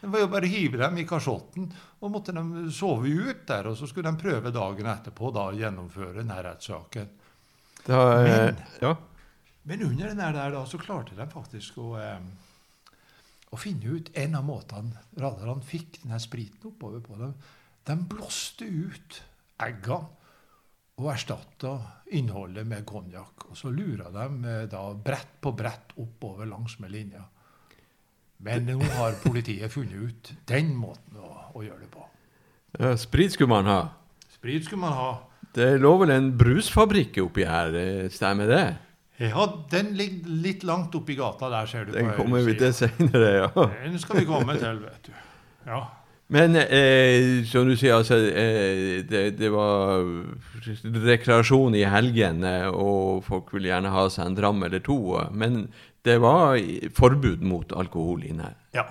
Det 0.00 0.08
var 0.14 0.22
jo 0.24 0.30
bare 0.32 0.48
å 0.48 0.52
hive 0.54 0.80
dem 0.80 0.98
i 1.02 1.04
kasjotten, 1.08 1.66
og 2.00 2.12
måtte 2.14 2.32
de 2.36 2.66
sove 2.72 3.10
ut 3.12 3.42
der. 3.48 3.68
Og 3.70 3.76
så 3.76 3.88
skulle 3.90 4.10
de 4.12 4.22
prøve 4.22 4.52
dagen 4.54 4.88
etterpå 4.88 5.30
da 5.36 5.46
å 5.50 5.56
gjennomføre 5.56 6.16
denne 6.22 6.38
rettssaken. 6.46 7.08
Eh, 7.86 8.24
Men- 8.24 8.62
ja. 8.80 8.94
Men 9.64 9.82
under 9.82 10.08
den 10.08 10.16
der, 10.16 10.50
da, 10.50 10.64
så 10.66 10.78
klarte 10.80 11.14
de 11.16 11.26
faktisk 11.28 11.76
å, 11.78 11.90
eh, 12.00 12.96
å 13.52 13.58
finne 13.60 13.84
ut 13.98 14.08
en 14.16 14.34
av 14.38 14.44
måtene 14.48 14.96
raderne 15.20 15.62
fikk 15.62 16.00
denne 16.02 16.18
spriten 16.20 16.70
oppover 16.72 17.00
på 17.04 17.18
dem. 17.18 17.34
De 17.84 17.96
blåste 18.08 18.64
ut 18.64 19.20
eggene 19.60 20.08
og 21.00 21.12
erstatta 21.14 21.74
innholdet 22.16 22.66
med 22.68 22.84
konjakk. 22.88 23.48
Og 23.50 23.58
så 23.58 23.72
lura 23.72 24.10
de 24.14 24.26
eh, 24.48 24.64
da 24.70 24.82
brett 24.94 25.38
på 25.40 25.52
brett 25.56 25.94
oppover 26.00 26.48
langs 26.50 26.78
med 26.82 26.92
linja. 26.92 27.24
Men 28.40 28.68
nå 28.68 28.78
har 28.96 29.18
politiet 29.20 29.72
funnet 29.72 29.96
ut 29.96 30.30
den 30.48 30.72
måten 30.76 31.18
å, 31.20 31.32
å 31.56 31.64
gjøre 31.64 31.82
det 31.84 31.90
på. 31.92 32.06
ja. 32.78 32.94
Sprit 32.96 33.34
skulle 33.34 33.52
man 33.52 33.68
ha. 33.68 33.80
Sprit 34.32 34.64
skulle 34.64 34.84
man 34.86 34.96
ha. 34.96 35.10
Det 35.52 35.74
lå 35.82 35.96
vel 36.00 36.12
en 36.14 36.30
brusfabrikk 36.38 37.18
oppi 37.24 37.44
her, 37.48 37.74
eh, 37.76 38.06
stemmer 38.12 38.48
det? 38.48 38.64
Ja, 39.20 39.44
den 39.68 39.90
ligger 39.98 40.30
litt 40.46 40.62
langt 40.64 40.94
oppi 40.96 41.16
gata 41.18 41.50
der, 41.52 41.66
ser 41.68 41.84
du. 41.84 41.92
Den 41.92 42.12
kommer 42.16 42.40
vi 42.46 42.54
til 42.56 42.72
senere, 42.72 43.32
ja. 43.42 43.50
Den 43.82 43.98
skal 44.00 44.22
vi 44.22 44.28
komme 44.28 44.56
til, 44.56 44.78
vet 44.86 45.10
du. 45.10 45.12
Ja. 45.66 45.82
Men 46.30 46.54
eh, 46.56 47.42
som 47.50 47.66
du 47.66 47.74
sier, 47.74 47.96
altså 47.96 48.14
eh, 48.30 49.00
det, 49.10 49.22
det 49.40 49.48
var 49.50 50.04
rekreasjon 51.10 51.74
i 51.74 51.84
helgene, 51.90 52.52
og 52.70 53.24
folk 53.26 53.50
ville 53.54 53.70
gjerne 53.72 53.90
ha 53.94 54.04
seg 54.12 54.28
en 54.30 54.36
dram 54.38 54.62
eller 54.66 54.82
to. 54.86 54.98
eh, 55.18 55.30
Men 55.32 55.64
det 56.06 56.18
var 56.22 56.56
forbud 56.96 57.42
mot 57.44 57.72
alkohol 57.76 58.24
inne 58.24 58.50
her. 58.50 58.56
ja. 58.78 58.86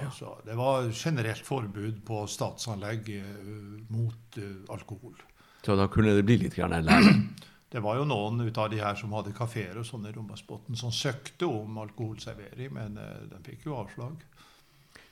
Altså, 0.00 0.38
det 0.46 0.54
var 0.56 0.86
generelt 0.96 1.44
forbud 1.44 1.98
på 2.08 2.22
statsanlegg 2.32 3.10
eh, 3.18 3.24
mot 3.92 4.38
eh, 4.40 4.54
alkohol. 4.72 5.18
Så 5.64 5.76
da 5.76 5.86
kunne 5.88 6.14
det 6.16 6.24
bli 6.24 6.38
litt 6.46 6.56
grann 6.56 6.76
lære. 6.84 7.12
Det 7.74 7.80
var 7.82 7.96
jo 7.98 8.04
noen 8.06 8.36
ut 8.46 8.58
av 8.62 8.68
de 8.70 8.76
her 8.78 8.94
som 8.94 9.10
hadde 9.16 9.32
kafeer 9.34 9.80
og 9.80 9.86
sånn 9.88 10.04
i 10.06 10.12
Rombasbotn, 10.14 10.76
som 10.78 10.92
søkte 10.94 11.48
om 11.50 11.74
alkoholservering, 11.82 12.68
men 12.70 13.00
eh, 13.02 13.24
de 13.32 13.40
fikk 13.48 13.64
jo 13.66 13.74
avslag. 13.80 14.20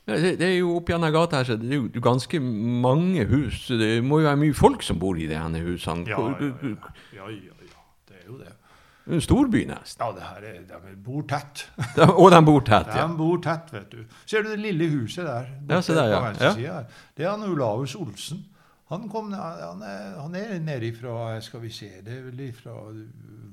Det, 0.07 0.33
det 0.41 0.47
er 0.49 0.57
jo 0.57 0.73
opp 0.81 0.89
gjennom 0.91 1.13
gata 1.15 1.39
her, 1.39 1.47
så 1.47 1.57
det 1.61 1.69
er 1.71 1.79
jo 1.79 2.03
ganske 2.03 2.41
mange 2.43 3.27
hus. 3.31 3.69
Det 3.71 3.93
må 4.03 4.19
jo 4.23 4.27
være 4.31 4.41
mye 4.41 4.57
folk 4.59 4.83
som 4.83 4.99
bor 5.03 5.19
i 5.19 5.29
de 5.31 5.39
her 5.39 5.69
husene. 5.69 6.09
Ja, 6.11 6.19
ja, 6.19 6.51
ja. 6.51 7.29
ja, 7.29 7.31
ja. 7.31 7.85
Det 8.09 8.19
er 8.19 8.27
jo 8.27 8.41
det. 8.41 8.51
Er 8.51 9.15
En 9.15 9.23
storby 9.23 9.65
nesten. 9.67 10.03
Ja, 10.03 10.13
det 10.15 10.27
her 10.27 10.45
er, 10.47 10.59
de 10.67 10.97
bor 11.03 11.23
tett. 11.31 11.65
Og 12.21 12.31
de 12.31 12.41
bor 12.47 12.63
tett, 12.67 12.91
De 12.91 13.01
ja. 13.03 13.07
bor 13.19 13.39
tett, 13.43 13.73
vet 13.75 13.91
du. 13.91 14.03
Ser 14.27 14.43
du 14.43 14.53
det 14.53 14.61
lille 14.63 14.91
huset 14.93 15.27
der? 15.27 15.49
Ja, 15.71 15.81
se 15.83 15.95
der, 15.95 16.11
ja. 16.11 16.21
Ja. 16.39 16.53
side 16.55 16.75
her? 16.77 16.85
Det 17.17 17.27
er 17.27 17.31
han 17.35 17.47
Olaus 17.47 17.97
Olsen. 17.99 18.45
Han, 18.93 19.09
kom, 19.09 19.33
han, 19.33 19.83
er, 19.87 20.19
han 20.21 20.35
er 20.37 20.59
nede 20.61 20.91
ifra 20.91 21.41
skal 21.41 21.63
vi 21.63 21.71
se, 21.73 21.89
det 22.05 22.13
er 22.13 22.27
vel 22.27 22.43
ifra 22.51 22.75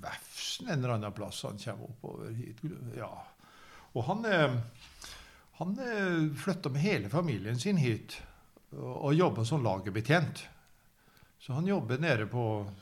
Vefsn 0.04 0.68
en 0.68 0.82
eller 0.82 0.98
annen 0.98 1.16
plass 1.16 1.46
han 1.48 1.62
kommer 1.62 1.88
oppover 1.94 2.34
hit. 2.36 2.60
Ja. 2.98 3.08
Og 3.96 4.04
han, 4.10 4.26
eh, 4.28 4.58
han 5.60 5.76
flytta 6.40 6.72
med 6.72 6.82
hele 6.82 7.10
familien 7.12 7.60
sin 7.60 7.78
hit 7.78 8.22
og, 8.78 9.14
jobba 9.14 9.46
som 9.46 9.64
lagerbetjent. 9.64 10.48
Så 11.40 11.54
han 11.54 11.68
jobber 11.68 11.98
nede 12.04 12.26
på 12.28 12.42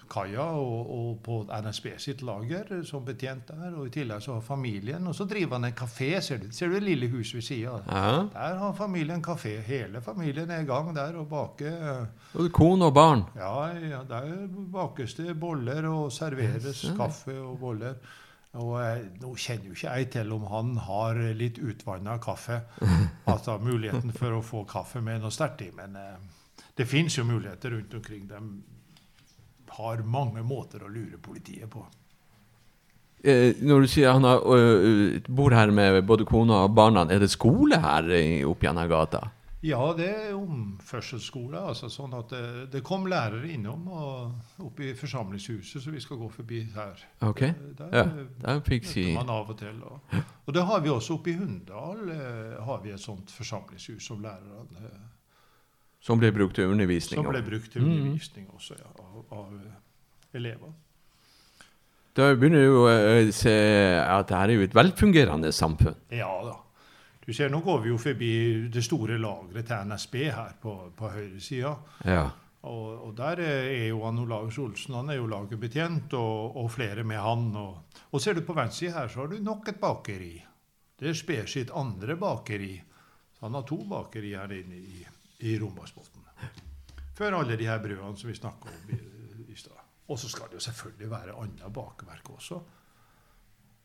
kaia 0.09 0.43
og, 0.57 0.87
og 0.89 1.09
på 1.23 1.35
NSB 1.45 1.91
sitt 2.01 2.23
lager 2.25 2.71
som 2.89 3.05
betjent 3.05 3.51
der. 3.51 3.75
Og 3.77 3.85
i 3.85 3.91
tillegg 3.93 4.23
så 4.25 4.39
har 4.39 4.41
familien 4.41 5.05
Og 5.07 5.13
så 5.15 5.27
driver 5.29 5.59
han 5.59 5.67
en 5.69 5.75
kafé. 5.77 6.09
Ser 6.25 6.41
du, 6.41 6.47
ser 6.51 6.71
du 6.71 6.73
det 6.79 6.87
lille 6.87 7.07
huset 7.13 7.37
ved 7.37 7.45
sida? 7.45 7.75
ja. 7.85 8.25
Der 8.33 8.57
har 8.63 8.73
familien 8.73 9.21
kafé. 9.21 9.59
Hele 9.61 10.01
familien 10.01 10.49
er 10.49 10.65
i 10.65 10.65
gang 10.65 10.89
der 10.95 11.19
og 11.21 11.29
baker. 11.29 12.07
Og 12.33 12.51
kone 12.51 12.89
og 12.89 12.93
barn. 12.97 13.23
Ja, 13.37 13.67
ja, 13.77 14.01
der 14.09 14.47
bakes 14.73 15.13
det 15.13 15.39
boller 15.39 15.87
og 15.87 16.11
serveres 16.11 16.81
kaffe 16.97 17.37
og 17.39 17.59
boller. 17.61 17.93
Og 18.57 18.73
eh, 18.81 19.03
nå 19.21 19.33
kjenner 19.37 19.69
jo 19.69 19.75
ikke 19.77 19.91
jeg 19.99 20.09
til 20.15 20.31
om 20.33 20.45
han 20.49 20.71
har 20.87 21.19
litt 21.37 21.59
utvanna 21.61 22.17
kaffe. 22.23 22.61
Altså 23.27 23.57
muligheten 23.59 24.13
for 24.15 24.37
å 24.37 24.41
få 24.45 24.61
kaffe 24.69 25.01
med 25.03 25.19
noe 25.21 25.33
sterkt 25.35 25.61
i. 25.65 25.71
Men 25.75 25.95
eh, 25.99 26.17
det 26.79 26.85
fins 26.87 27.17
jo 27.19 27.25
muligheter 27.27 27.73
rundt 27.75 27.93
omkring. 27.99 28.25
De 28.29 28.39
har 29.77 30.03
mange 30.07 30.41
måter 30.47 30.85
å 30.85 30.89
lure 30.89 31.19
politiet 31.21 31.67
på. 31.69 31.83
Eh, 33.27 33.57
når 33.67 33.83
du 33.83 33.87
sier 33.91 34.13
han 34.15 34.23
har, 34.25 34.41
bor 35.27 35.51
her 35.57 35.73
med 35.75 35.99
både 36.07 36.25
kona 36.29 36.63
og 36.67 36.73
barna, 36.77 37.03
er 37.11 37.19
det 37.25 37.29
skole 37.33 37.81
her 37.83 38.07
i- 38.15 38.45
oppi 38.47 38.69
denne 38.69 38.87
gata? 38.89 39.25
Ja, 39.67 39.81
det 39.97 40.05
er 40.07 40.35
omførselsskole. 40.37 41.59
altså 41.59 41.89
sånn 41.91 42.13
at 42.15 42.29
det, 42.31 42.41
det 42.71 42.81
kom 42.87 43.05
lærere 43.11 43.49
innom 43.51 43.87
og 43.91 44.63
oppe 44.63 44.85
i 44.89 44.93
forsamlingshuset, 44.95 45.81
så 45.83 45.91
vi 45.91 45.99
skal 45.99 46.17
gå 46.21 46.29
forbi 46.31 46.61
her. 46.75 47.01
Ok, 47.27 47.41
Eh, 47.49 47.53
Der 47.77 47.89
ja, 47.97 48.03
eh, 48.05 48.29
der 48.45 48.61
fikk 48.63 48.85
si 48.87 49.03
man 49.15 49.29
av 49.33 49.49
og 49.51 49.57
til. 49.59 49.81
Og, 49.83 49.99
og 50.47 50.53
det 50.55 50.63
har 50.69 50.79
vi 50.85 50.89
også 50.93 51.17
oppe 51.19 51.33
i 51.33 51.37
Hunndal. 51.39 52.09
Eh, 52.15 52.63
har 52.63 52.81
vi 52.85 52.93
et 52.95 53.03
sånt 53.03 53.29
forsamlingshus 53.35 54.07
som 54.07 54.21
lærerne 54.23 54.85
eh, 54.87 55.05
Som 55.99 56.19
ble 56.21 56.31
brukt 56.31 56.55
til 56.55 56.69
undervisning. 56.71 57.17
Som 57.19 57.27
ble 57.33 57.41
brukt 57.43 57.71
til 57.73 57.81
Mhm. 57.81 57.91
undervisning 57.97 58.47
også, 58.55 58.75
ja, 58.79 58.91
av, 59.03 59.25
av 59.31 59.53
eh, 59.57 60.37
elever. 60.37 60.71
Da 62.15 62.31
begynner 62.35 62.63
du 62.65 62.77
å 62.87 63.31
se 63.35 63.51
at 64.01 64.27
dette 64.29 64.37
er 64.39 64.53
jo 64.55 64.61
et 64.65 64.73
velfungerende 64.73 65.51
samfunn. 65.53 65.95
Ja 66.09 66.31
da. 66.45 66.55
Du 67.27 67.33
ser, 67.33 67.49
Nå 67.51 67.59
går 67.59 67.81
vi 67.83 67.89
jo 67.91 67.97
forbi 67.99 68.33
det 68.71 68.81
store 68.85 69.17
lageret 69.19 69.67
til 69.67 69.89
NSB 69.89 70.13
her 70.31 70.53
på, 70.63 70.73
på 70.95 71.09
høyresida. 71.11 71.73
Ja. 72.07 72.21
Og, 72.67 72.85
og 73.03 73.09
der 73.17 73.41
er 73.43 73.87
jo 73.89 73.97
han 74.05 74.21
Olaus 74.23 74.55
Olsen 74.63 74.95
han 74.95 75.11
er 75.11 75.17
jo 75.19 75.25
lagerbetjent, 75.27 76.13
og, 76.15 76.55
og 76.61 76.69
flere 76.71 77.03
med 77.03 77.19
han. 77.19 77.49
Og, 77.59 77.97
og 78.15 78.23
ser 78.23 78.37
du 78.37 78.45
på 78.47 78.55
venstresida 78.55 79.01
her, 79.01 79.11
så 79.11 79.25
har 79.25 79.33
du 79.33 79.41
nok 79.43 79.67
et 79.67 79.79
bakeri. 79.81 80.29
Det 80.95 81.09
er 81.11 81.17
Sper 81.19 81.49
sitt 81.51 81.73
andre 81.75 82.15
bakeri. 82.15 82.77
Så 83.35 83.43
han 83.43 83.57
har 83.59 83.65
to 83.67 83.81
bakeri 83.89 84.31
her 84.31 84.53
inne 84.55 84.79
i, 84.79 85.03
i 85.51 85.57
Rombaksbotn. 85.59 86.23
Før 87.17 87.41
alle 87.41 87.57
de 87.59 87.67
her 87.67 87.81
brødene 87.83 88.21
som 88.21 88.29
vi 88.31 88.37
snakka 88.37 88.71
om 88.71 88.93
i, 88.95 89.01
i 89.51 89.57
stad. 89.57 89.83
Og 90.07 90.21
så 90.21 90.31
skal 90.31 90.47
det 90.47 90.61
jo 90.61 90.63
selvfølgelig 90.63 91.11
være 91.11 91.35
annet 91.43 91.75
bakverk 91.75 92.31
også. 92.37 92.61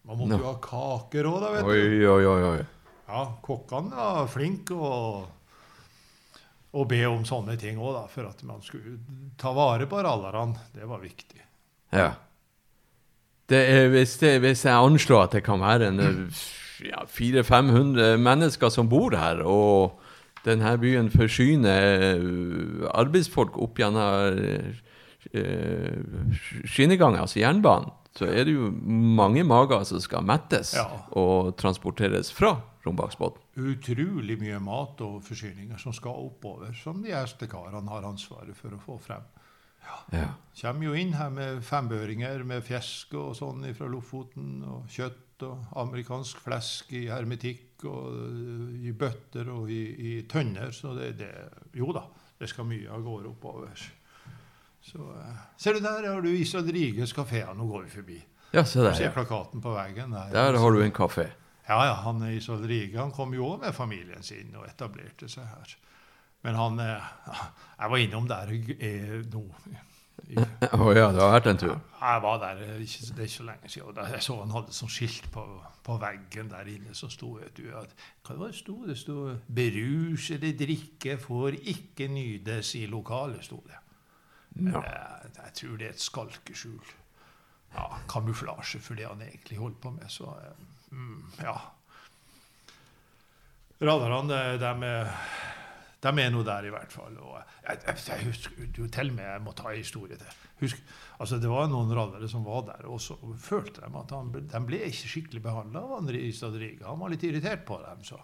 Man 0.07 0.23
måtte 0.23 0.37
no. 0.37 0.41
jo 0.45 0.49
ha 0.53 0.55
kaker 0.63 1.31
òg, 1.33 1.41
da, 1.43 1.51
vet 1.57 1.67
du. 1.67 1.73
Oi, 1.73 2.07
oi, 2.07 2.31
oi. 2.37 2.47
oi. 2.53 2.63
Ja, 3.13 3.27
kokkene 3.45 3.93
var 3.93 4.29
flinke 4.33 4.73
og, 4.73 5.27
å 6.73 6.85
be 6.89 7.03
om 7.05 7.25
sånne 7.29 7.59
ting 7.61 7.77
òg, 7.77 7.93
da, 7.99 8.07
for 8.09 8.25
at 8.31 8.41
man 8.49 8.63
skulle 8.65 8.97
ta 9.41 9.53
vare 9.53 9.85
på 9.91 10.01
rallerne. 10.01 10.57
Det 10.73 10.87
var 10.89 11.03
viktig. 11.03 11.43
Ja. 11.93 12.15
Det 13.53 13.61
er, 13.69 13.91
hvis, 13.93 14.15
det, 14.23 14.39
hvis 14.41 14.63
jeg 14.65 14.73
anslår 14.73 15.27
at 15.27 15.35
det 15.37 15.43
kan 15.45 15.61
være 15.61 15.91
en 15.93 16.01
ja, 16.87 17.03
400-500 17.05 18.17
mennesker 18.23 18.73
som 18.73 18.89
bor 18.89 19.13
her, 19.19 19.43
og 19.45 19.99
denne 20.47 20.73
byen 20.81 21.13
forsyner 21.13 22.17
øh, 22.17 22.89
arbeidsfolk 22.97 23.61
opp 23.61 23.77
gjennom 23.79 24.41
øh, 25.37 26.01
skinnegangen, 26.65 27.21
altså 27.21 27.43
jernbanen, 27.45 27.93
så 28.17 28.27
er 28.33 28.45
det 28.49 28.57
jo 28.57 28.73
mange 29.21 29.45
mager 29.49 29.85
som 29.89 30.01
skal 30.03 30.25
mettes 30.27 30.75
Ja. 30.77 30.89
og 31.17 31.55
transporteres 31.61 32.33
fra 32.33 32.57
Rombaksbotn. 32.85 33.43
Utrolig 33.63 34.39
mye 34.41 34.59
mat 34.63 35.01
og 35.07 35.21
forsyninger 35.27 35.79
som 35.79 35.95
skal 35.95 36.27
oppover, 36.27 36.73
som 36.75 37.03
de 37.05 37.15
hestekarene 37.15 37.91
har 37.91 38.09
ansvaret 38.09 38.57
for 38.59 38.75
å 38.75 38.81
få 38.83 38.99
frem. 39.03 39.23
Ja. 40.13 40.29
Kommer 40.61 40.87
jo 40.87 40.95
inn 40.99 41.15
her 41.19 41.31
med 41.35 41.63
fembøringer 41.67 42.45
med 42.47 42.63
fisk 42.67 43.15
og 43.19 43.33
sånn 43.39 43.65
fra 43.75 43.89
Lofoten, 43.91 44.61
og 44.67 44.91
kjøtt 44.91 45.43
og 45.43 45.73
amerikansk 45.83 46.39
flesk 46.45 46.93
i 46.95 47.09
hermetikk 47.11 47.83
og 47.91 48.15
i 48.79 48.93
bøtter 48.95 49.49
og 49.51 49.71
i, 49.75 49.83
i 49.99 50.13
tønner. 50.31 50.71
Så 50.75 50.95
det, 50.95 51.17
det 51.19 51.33
Jo 51.75 51.91
da, 51.97 52.05
det 52.39 52.51
skal 52.51 52.69
mye 52.71 52.91
av 52.95 53.03
gårde 53.03 53.33
oppover. 53.33 53.83
Så 54.83 55.03
eh, 55.19 55.43
Ser 55.59 55.79
du 55.79 55.83
der 55.83 56.07
har 56.07 56.23
du 56.23 56.31
Isad 56.31 56.71
Riges 56.71 57.15
kafé. 57.15 57.43
Nå 57.55 57.67
går 57.71 57.89
vi 57.89 57.95
forbi. 57.97 58.23
ja, 58.53 58.65
se 58.65 58.81
der. 58.83 58.95
Du 58.95 59.03
ser 59.03 59.15
plakaten 59.15 59.63
på 59.63 59.75
veggen 59.75 60.15
der. 60.15 60.31
Der 60.35 60.59
har 60.59 60.71
du 60.71 60.83
en 60.83 60.95
kafé. 60.95 61.29
Ja, 61.69 61.79
ja, 61.87 61.95
han 62.03 62.23
Isad 62.27 62.65
Rige 62.67 62.99
han 62.99 63.15
kom 63.15 63.35
jo 63.37 63.53
òg 63.55 63.63
med 63.63 63.75
familien 63.77 64.23
sin 64.27 64.55
og 64.59 64.67
etablerte 64.67 65.29
seg 65.31 65.47
her. 65.47 65.77
Men 66.43 66.59
han 66.59 66.81
eh, 66.83 67.11
Jeg 67.79 67.91
var 67.91 68.03
innom 68.03 68.29
der 68.31 68.51
eh, 68.53 69.19
nå. 69.31 69.47
Å 70.73 70.79
oh, 70.79 70.91
ja, 70.95 71.09
det 71.13 71.21
har 71.21 71.33
vært 71.33 71.49
en 71.51 71.59
tur. 71.59 71.73
jeg 71.75 72.23
var 72.23 72.41
der 72.43 72.61
eh, 72.63 72.83
ikke, 72.85 73.07
det 73.15 73.23
er 73.23 73.29
ikke 73.29 73.37
så 73.37 73.47
lenge 73.47 73.71
siden. 73.71 73.89
og 73.89 73.95
da 73.97 74.07
Jeg 74.11 74.25
så 74.27 74.39
han 74.41 74.55
hadde 74.55 74.75
sånn 74.77 74.93
skilt 74.93 75.29
på, 75.35 75.45
på 75.87 75.97
veggen 76.03 76.51
der 76.53 76.73
inne 76.73 76.97
som 76.99 77.11
sto 77.13 77.35
vet 77.39 77.55
du, 77.59 77.69
at, 77.79 77.95
Hva 78.27 78.37
var 78.41 78.53
det 78.53 78.59
sto? 78.59 78.77
Det 78.87 78.99
sto 78.99 79.17
'Berusede 79.47 80.53
drikke 80.59 81.17
får 81.21 81.59
ikke 81.75 82.11
nydes 82.11 82.75
i 82.81 82.87
lokalet', 82.91 83.47
sto 83.47 83.63
det. 83.67 83.79
Ja. 84.67 84.83
Jeg, 84.83 85.33
jeg 85.39 85.55
tror 85.61 85.79
det 85.79 85.87
er 85.87 85.97
et 85.97 86.07
skalkeskjul. 86.07 86.93
Ja, 87.73 87.87
kamuflasje 88.09 88.83
for 88.85 88.99
det 88.99 89.09
han 89.09 89.23
egentlig 89.25 89.59
holdt 89.59 89.81
på 89.81 89.95
med. 89.95 90.11
Så 90.13 90.29
mm, 90.29 90.72
ja. 91.43 91.57
Raddarene, 93.83 94.41
de, 94.63 94.91
de 96.03 96.11
er 96.23 96.31
nå 96.31 96.43
der 96.47 96.69
i 96.69 96.73
hvert 96.75 96.93
fall. 96.95 97.17
Og 97.19 97.39
jeg, 97.39 97.81
jeg, 97.87 98.03
jeg 98.09 98.27
husker 98.29 98.79
jo 98.79 98.89
til 98.93 99.11
og 99.11 99.17
med 99.17 99.27
jeg 99.27 99.43
må 99.45 99.55
ta 99.59 99.71
en 99.71 99.81
historie 99.81 100.19
til. 100.21 100.39
Husk, 100.63 100.83
altså 101.19 101.39
Det 101.43 101.51
var 101.51 101.67
noen 101.71 101.91
radere 101.97 102.29
som 102.31 102.45
var 102.47 102.65
der, 102.69 102.87
og 102.87 103.01
så 103.03 103.17
følte 103.43 103.83
de 103.83 103.91
at 103.99 104.15
han, 104.15 104.31
de 104.35 104.63
ble 104.69 104.85
ikke 104.87 105.11
skikkelig 105.11 105.43
behandla 105.43 105.83
av 105.99 106.11
Istad 106.15 106.59
Riga. 106.61 106.91
Han 106.93 107.03
var 107.03 107.15
litt 107.15 107.27
irritert 107.27 107.67
på 107.67 107.81
dem. 107.83 108.05
Så, 108.07 108.21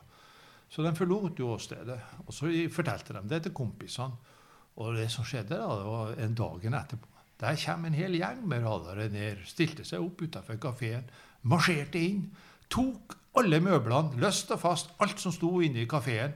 så 0.70 0.86
de 0.86 0.94
forlot 0.94 1.38
jo 1.42 1.52
åstedet. 1.56 1.98
Og 2.26 2.34
så 2.34 2.52
fortalte 2.74 3.16
de 3.18 3.24
det 3.30 3.44
til 3.46 3.56
kompisene. 3.56 4.34
Og 4.78 4.94
det 4.94 5.08
som 5.10 5.26
skjedde, 5.26 5.58
da, 5.58 5.70
det 5.74 5.86
var 5.90 6.20
en 6.22 6.36
dagen 6.38 6.76
etterpå. 6.78 7.14
Der 7.38 7.58
kommer 7.62 7.90
en 7.90 7.98
hel 7.98 8.14
gjeng 8.18 8.44
med 8.50 8.64
radare 8.66 9.06
ned, 9.10 9.42
stilte 9.46 9.84
seg 9.86 10.02
opp 10.02 10.22
utafor 10.22 10.58
kafeen, 10.62 11.06
marsjerte 11.46 12.00
inn, 12.02 12.24
tok 12.72 13.16
alle 13.38 13.60
møblene, 13.62 14.18
løst 14.20 14.50
og 14.54 14.60
fast, 14.62 14.90
alt 15.04 15.20
som 15.22 15.32
sto 15.34 15.58
inne 15.62 15.84
i 15.84 15.88
kafeen, 15.90 16.32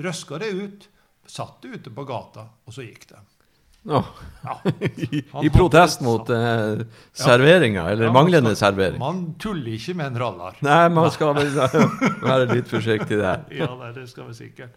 røska 0.00 0.38
det 0.40 0.52
ut, 0.56 0.86
satt 1.28 1.58
det 1.62 1.74
ute 1.78 1.90
på 1.92 2.04
gata, 2.08 2.46
og 2.64 2.72
så 2.74 2.84
gikk 2.86 3.08
det. 3.10 3.18
Oh. 3.88 4.04
Ja. 4.44 4.56
I, 5.06 5.20
I 5.46 5.50
protest 5.54 6.00
mot 6.04 6.28
eh, 6.34 6.80
serveringa, 7.16 7.84
eller 7.92 8.08
Ja, 8.08 8.12
man 8.12 8.24
manglende 8.24 8.52
skal- 8.56 8.72
servering. 8.72 8.98
Man 9.00 9.20
tuller 9.40 9.76
ikke 9.76 9.94
med 9.96 10.10
en 10.12 10.18
rallar. 10.24 10.58
Nei, 10.66 10.80
man 10.92 11.10
skal 11.14 11.34
vel 11.38 11.52
være 11.54 12.48
litt 12.54 12.68
forsiktig 12.72 13.20
der. 13.20 13.44
Ja, 13.60 13.68
det 13.94 14.08
skal 14.10 14.28
vi 14.32 14.36
sikkert. 14.40 14.74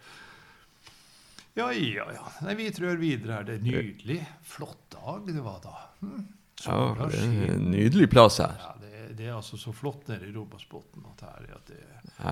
Ja, 1.57 1.71
ja, 1.75 2.05
ja. 2.15 2.27
Nei, 2.45 2.53
vi 2.59 2.69
trør 2.71 2.95
videre 3.01 3.39
her. 3.39 3.47
Det 3.49 3.57
er 3.57 3.65
nydelig. 3.65 4.19
Flott 4.47 4.85
dag 4.93 5.25
det 5.27 5.41
var 5.43 5.57
da. 5.65 5.73
Hm. 6.05 6.21
Ja, 6.61 6.77
det 7.09 7.17
er 7.25 7.55
en 7.57 7.65
nydelig 7.73 8.07
plass 8.13 8.37
her. 8.39 8.53
Ja, 8.61 8.75
det, 9.17 9.27
er 9.27 9.35
altså 9.37 9.57
så 9.57 9.73
flott 9.75 10.07
nede 10.11 10.29
i 10.29 10.35
Robasbotn 10.35 11.05
at 11.13 11.25
her, 11.27 11.49
at 11.55 11.71
det 11.71 11.81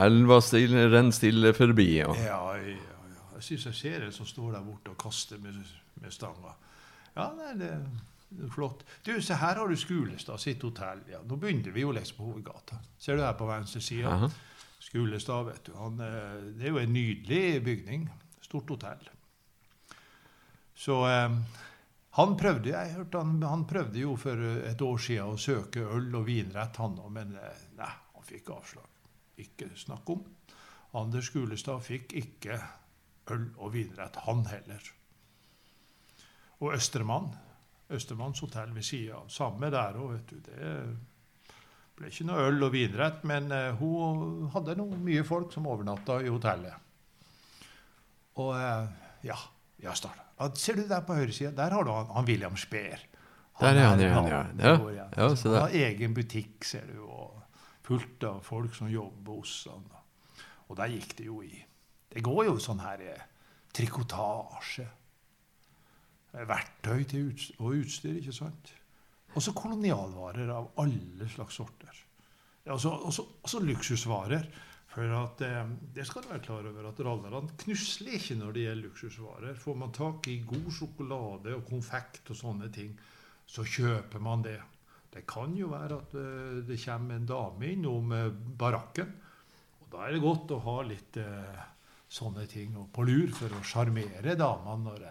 Elva 0.06 0.40
stille, 0.44 0.88
renner 0.90 1.16
stille 1.16 1.54
forbi. 1.58 1.90
ja. 1.98 2.14
Ja, 2.24 2.40
ja, 2.58 2.76
ja. 2.76 2.96
Jeg 3.40 3.46
syns 3.46 3.66
jeg 3.70 3.76
ser 3.80 4.04
en 4.04 4.12
som 4.12 4.28
står 4.28 4.52
der 4.58 4.64
borte 4.66 4.92
og 4.92 4.98
kaster 5.00 5.40
med, 5.40 5.56
med 6.02 6.12
stanga. 6.12 6.58
Ja, 7.16 7.30
nei, 7.38 7.54
det 7.62 7.70
det 8.30 8.46
er 8.46 8.52
flott. 8.54 8.84
Du, 9.06 9.16
se 9.26 9.34
her 9.42 9.58
har 9.58 9.70
du 9.70 9.78
Skulestad 9.80 10.42
sitt 10.42 10.62
hotell. 10.62 11.02
Ja, 11.10 11.22
nå 11.26 11.38
begynner 11.42 11.74
vi 11.74 11.82
jo 11.82 11.94
liksom 11.96 12.20
på 12.20 12.28
hovedgata. 12.28 12.78
Ser 13.02 13.18
du 13.18 13.24
her 13.26 13.34
på 13.38 13.48
venstre 13.50 13.82
side? 13.82 14.06
Aha. 14.06 14.30
Skulestad, 14.80 15.48
vet 15.48 15.64
du. 15.66 15.74
Han, 15.80 15.98
eh, 16.06 16.36
det 16.60 16.68
er 16.68 16.76
jo 16.76 16.82
en 16.84 16.94
nydelig 16.94 17.64
bygning. 17.66 18.06
Stort 18.46 18.70
hotell. 18.70 19.10
Så 20.78 21.00
eh, 21.10 21.40
han 22.18 22.36
prøvde 22.38 22.72
jeg 22.72 22.94
hørte 22.96 23.22
han, 23.22 23.36
han 23.46 23.66
prøvde 23.70 24.02
jo 24.02 24.16
for 24.18 24.42
et 24.66 24.82
år 24.82 25.02
siden 25.04 25.36
å 25.36 25.42
søke 25.42 25.84
øl- 25.86 26.16
og 26.18 26.26
vinrett, 26.26 26.80
han 26.82 26.98
òg, 26.98 27.10
men 27.14 27.36
eh, 27.38 27.66
nei, 27.78 27.92
han 28.16 28.26
fikk 28.26 28.50
avslag. 28.56 28.88
Ikke 29.40 29.70
snakk 29.78 30.10
om. 30.10 30.24
Anders 30.98 31.30
Skulestad 31.30 31.84
fikk 31.86 32.16
ikke 32.18 32.58
øl- 33.36 33.54
og 33.58 33.76
vinrett, 33.76 34.18
han 34.26 34.42
heller. 34.50 34.90
Og 36.60 36.74
Østermann, 36.76 37.30
Østermanns 37.94 38.42
hotell 38.44 38.74
ved 38.74 38.86
sida 38.86 39.20
av. 39.22 39.30
Samme 39.32 39.70
der 39.74 40.00
òg, 40.02 40.16
vet 40.18 40.34
du. 40.34 40.42
Det 40.50 40.74
ble 42.00 42.10
ikke 42.10 42.26
noe 42.26 42.48
øl 42.50 42.66
og 42.66 42.74
vinrett, 42.74 43.22
men 43.30 43.52
eh, 43.54 43.78
hun 43.78 44.50
hadde 44.56 44.78
noe 44.82 44.98
mye 44.98 45.24
folk 45.28 45.54
som 45.54 45.70
overnatta 45.70 46.20
i 46.26 46.34
hotellet. 46.34 46.74
Og 48.42 48.52
eh, 48.58 49.06
ja, 49.30 49.38
ja 49.86 49.94
start. 49.94 50.29
Ja, 50.40 50.48
ser 50.56 50.78
du 50.80 50.86
der 50.88 51.02
på 51.04 51.16
høyresida? 51.18 51.52
Der 51.58 51.74
har 51.76 51.84
du 51.84 51.92
han, 51.92 52.08
han 52.16 52.28
William 52.30 52.56
Speer. 52.58 53.02
Der 53.60 53.76
er 53.76 53.90
han 53.90 54.00
igjen, 54.00 54.28
ja. 54.32 54.44
Ja, 54.56 54.76
går 54.80 54.94
ja, 54.96 55.28
så 55.36 55.52
han 55.52 55.66
har 55.66 55.74
egen 55.76 56.14
butikk, 56.16 56.64
ser 56.64 56.86
du, 56.88 57.02
og 57.04 57.42
fullt 57.84 58.24
av 58.24 58.38
folk 58.46 58.76
som 58.78 58.88
jobber 58.88 59.42
hos 59.42 59.56
han. 59.68 59.84
Og 60.70 60.78
der 60.80 60.94
gikk 60.94 61.18
det 61.18 61.26
jo 61.28 61.42
i. 61.44 61.52
Det 62.14 62.24
går 62.24 62.46
jo 62.48 62.56
sånn 62.62 62.80
her 62.80 63.04
eh, 63.04 63.26
trikotasje. 63.76 64.88
eh, 66.32 66.46
Verktøy 66.48 67.04
til 67.10 67.28
uts 67.34 67.50
og 67.60 67.76
utstyr, 67.82 68.16
ikke 68.22 68.38
sant? 68.40 68.72
Og 69.36 69.44
så 69.44 69.52
kolonialvarer 69.54 70.50
av 70.56 70.72
alle 70.82 71.28
slags 71.30 71.60
sorter. 71.60 72.00
Og 72.70 72.80
så 72.80 73.60
luksusvarer. 73.66 74.48
For 74.90 75.14
at, 75.14 75.42
eh, 75.46 75.70
det 75.94 76.08
skal 76.08 76.26
du 76.26 76.32
være 76.32 76.46
klar 76.48 76.66
over 76.66 76.90
at 76.90 77.00
rallerne 77.06 77.54
knusler 77.62 78.18
ikke 78.18 78.40
når 78.40 78.56
det 78.56 78.66
gjelder 78.66 78.88
luksusvarer. 78.88 79.62
Får 79.62 79.78
man 79.78 79.94
tak 79.94 80.28
i 80.32 80.42
god 80.50 80.72
sjokolade 80.74 81.54
og 81.56 81.66
konfekt 81.70 82.34
og 82.34 82.40
sånne 82.40 82.72
ting, 82.74 82.96
så 83.46 83.66
kjøper 83.66 84.22
man 84.24 84.46
det. 84.46 84.60
Det 85.10 85.26
kan 85.30 85.56
jo 85.58 85.72
være 85.72 85.98
at 85.98 86.16
eh, 86.22 86.60
det 86.68 86.78
kommer 86.84 87.18
en 87.18 87.30
dame 87.30 87.74
innom 87.74 88.14
eh, 88.14 88.30
barakken. 88.34 89.14
Og 89.82 89.90
da 89.94 90.06
er 90.06 90.16
det 90.16 90.26
godt 90.26 90.54
å 90.54 90.62
ha 90.68 90.76
litt 90.86 91.18
eh, 91.22 91.64
sånne 92.10 92.46
ting 92.50 92.78
på 92.94 93.06
lur 93.06 93.34
for 93.38 93.54
å 93.54 93.66
sjarmere 93.66 94.38
damene 94.38 94.86
når, 94.90 95.08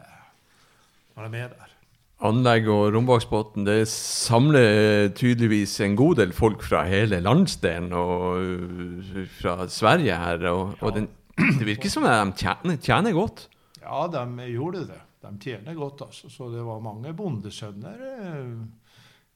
de 1.14 1.25
er 1.25 1.35
med 1.35 1.55
der. 1.55 1.78
Anlegg 2.27 2.67
og 2.67 2.89
Rombaksbotn 2.97 3.63
det 3.67 3.85
samler 3.93 4.65
eh, 4.67 5.11
tydeligvis 5.15 5.77
en 5.87 5.95
god 5.99 6.19
del 6.19 6.33
folk 6.35 6.65
fra 6.67 6.81
hele 6.89 7.21
landsdelen 7.23 7.93
og 7.95 8.41
uh, 8.43 9.21
fra 9.39 9.69
Sverige 9.71 10.17
her. 10.19 10.43
Og, 10.51 10.73
og 10.83 10.97
den, 10.97 11.07
det 11.39 11.69
virker 11.69 11.93
som 11.93 12.07
de 12.09 12.17
tjener, 12.41 12.81
tjener 12.83 13.15
godt. 13.15 13.45
Ja, 13.79 14.09
de 14.11 14.49
gjorde 14.51 14.83
det. 14.89 14.99
De 15.23 15.31
tjener 15.43 15.79
godt, 15.79 16.03
altså. 16.09 16.31
Så 16.31 16.51
det 16.51 16.65
var 16.67 16.83
mange 16.83 17.15
bondesønner 17.15 18.03
eh, 18.03 18.51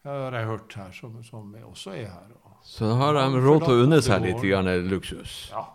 har 0.08 0.34
jeg 0.40 0.50
hørt 0.50 0.74
her, 0.80 0.90
som, 0.96 1.14
som 1.22 1.54
også 1.68 1.94
er 1.94 2.10
her. 2.10 2.34
Og, 2.42 2.58
Så 2.66 2.90
da 2.90 2.98
har 2.98 3.14
de 3.20 3.44
råd 3.46 3.62
til 3.62 3.76
å 3.76 3.86
unne 3.86 4.02
seg 4.02 4.26
litt 4.26 4.42
grann 4.42 4.70
luksus. 4.90 5.52
ja. 5.54 5.68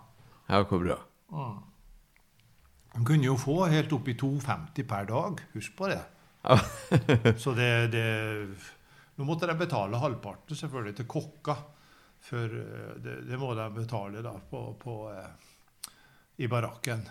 Ja, 0.48 0.62
hvor 0.64 0.80
bra. 0.80 0.96
Mm. 1.32 1.56
De 2.94 3.02
kunne 3.06 3.28
jo 3.28 3.34
få 3.36 3.66
helt 3.68 3.92
opp 3.94 4.08
i 4.08 4.16
2,50 4.16 4.86
per 4.88 5.10
dag. 5.10 5.42
Husk 5.54 5.74
på 5.76 5.90
det. 5.92 6.00
Så 7.44 7.54
det, 7.58 7.88
det 7.92 8.06
Nå 9.18 9.26
måtte 9.26 9.48
de 9.50 9.56
betale 9.58 9.98
halvparten 9.98 10.56
selvfølgelig 10.56 10.96
til 11.00 11.08
kokka. 11.10 11.56
For 12.28 12.46
eh, 12.60 12.96
det, 13.02 13.16
det 13.30 13.38
må 13.42 13.54
de 13.58 13.66
betale 13.74 14.22
da 14.26 14.34
på, 14.50 14.62
på 14.82 14.98
eh, 15.14 15.94
i 16.38 16.48
barakken. 16.48 17.02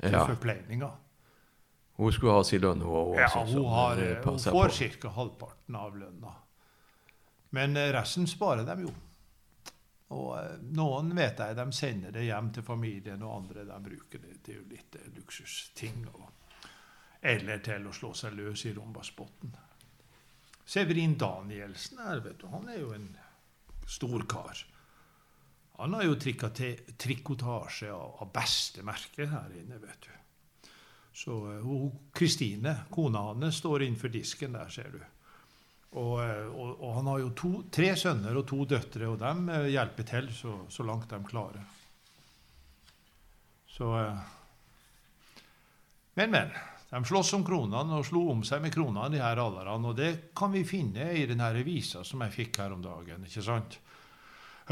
Til 0.00 0.14
Ja. 0.14 0.22
forpleininga. 0.26 0.88
Hun 2.00 2.12
skulle 2.12 2.32
ha 2.32 2.44
sin 2.48 2.62
lønn, 2.62 2.80
hun 2.80 2.94
òg. 2.96 3.18
Ja, 3.18 3.26
altså, 3.28 3.58
hun, 3.58 3.66
har, 3.68 3.98
eh, 4.00 4.22
hun 4.24 4.38
får 4.40 4.72
ca. 5.02 5.10
halvparten 5.18 5.76
av 5.76 5.98
lønna. 6.00 6.32
Men 7.50 7.74
resten 7.92 8.26
sparer 8.30 8.64
de 8.64 8.86
jo. 8.86 8.92
Og 10.10 10.38
noen 10.74 11.12
vet 11.14 11.38
jeg 11.38 11.56
de 11.58 11.66
sender 11.76 12.14
det 12.14 12.24
hjem 12.26 12.48
til 12.54 12.64
familien, 12.66 13.20
og 13.22 13.36
andre 13.42 13.66
de 13.68 13.76
bruker 13.84 14.22
det 14.22 14.38
til 14.46 14.62
litt 14.70 14.96
luksusting. 15.18 16.06
Og, 16.14 16.24
eller 17.20 17.60
til 17.64 17.86
å 17.86 17.92
slå 17.94 18.12
seg 18.16 18.36
løs 18.38 18.64
i 18.66 18.72
Rombasbotn. 18.76 19.52
Severin 20.70 21.16
Danielsen 21.18 21.98
her, 22.04 22.22
vet 22.24 22.40
du, 22.40 22.46
han 22.52 22.68
er 22.70 22.78
jo 22.80 22.92
en 22.94 23.08
stor 23.90 24.24
kar. 24.30 24.64
Han 25.80 25.96
har 25.96 26.04
jo 26.04 26.16
trikotasje 26.20 27.92
av, 27.92 28.26
beste 28.32 28.84
merke 28.86 29.26
her 29.28 29.54
inne, 29.56 29.80
vet 29.82 30.06
du. 30.06 30.12
Så 31.20 31.36
eh, 31.54 31.70
Kristine, 32.14 32.74
kona 32.92 33.24
hans, 33.30 33.58
står 33.58 33.86
innenfor 33.86 34.12
disken 34.12 34.54
der, 34.54 34.68
ser 34.70 34.92
du. 34.94 35.00
Og, 35.98 36.14
eh, 36.22 36.46
og, 36.46 36.74
og 36.76 36.94
han 37.00 37.10
har 37.10 37.22
jo 37.24 37.32
to, 37.36 37.52
tre 37.72 37.90
sønner 37.98 38.36
og 38.38 38.46
to 38.48 38.62
døtre, 38.68 39.08
og 39.10 39.18
de 39.20 39.56
eh, 39.56 39.70
hjelper 39.74 40.08
til 40.12 40.30
så, 40.36 40.54
så 40.70 40.86
langt 40.86 41.10
de 41.10 41.20
klarer. 41.26 41.64
Så 43.70 43.90
Men, 46.14 46.30
men. 46.30 46.50
De 46.90 47.04
slåss 47.06 47.32
om 47.38 47.44
kronene 47.46 48.00
og 48.00 48.06
slo 48.08 48.24
om 48.32 48.40
seg 48.46 48.64
med 48.64 48.74
kronene, 48.74 49.12
de 49.12 49.20
her 49.22 49.38
alderne. 49.38 49.92
Og 49.92 49.94
det 49.98 50.34
kan 50.36 50.50
vi 50.50 50.64
finne 50.66 51.12
i 51.14 51.26
den 51.30 51.42
her 51.42 51.54
visa 51.66 52.02
som 52.06 52.24
jeg 52.26 52.34
fikk 52.34 52.58
her 52.64 52.74
om 52.74 52.82
dagen, 52.82 53.22
ikke 53.26 53.44
sant? 53.46 53.78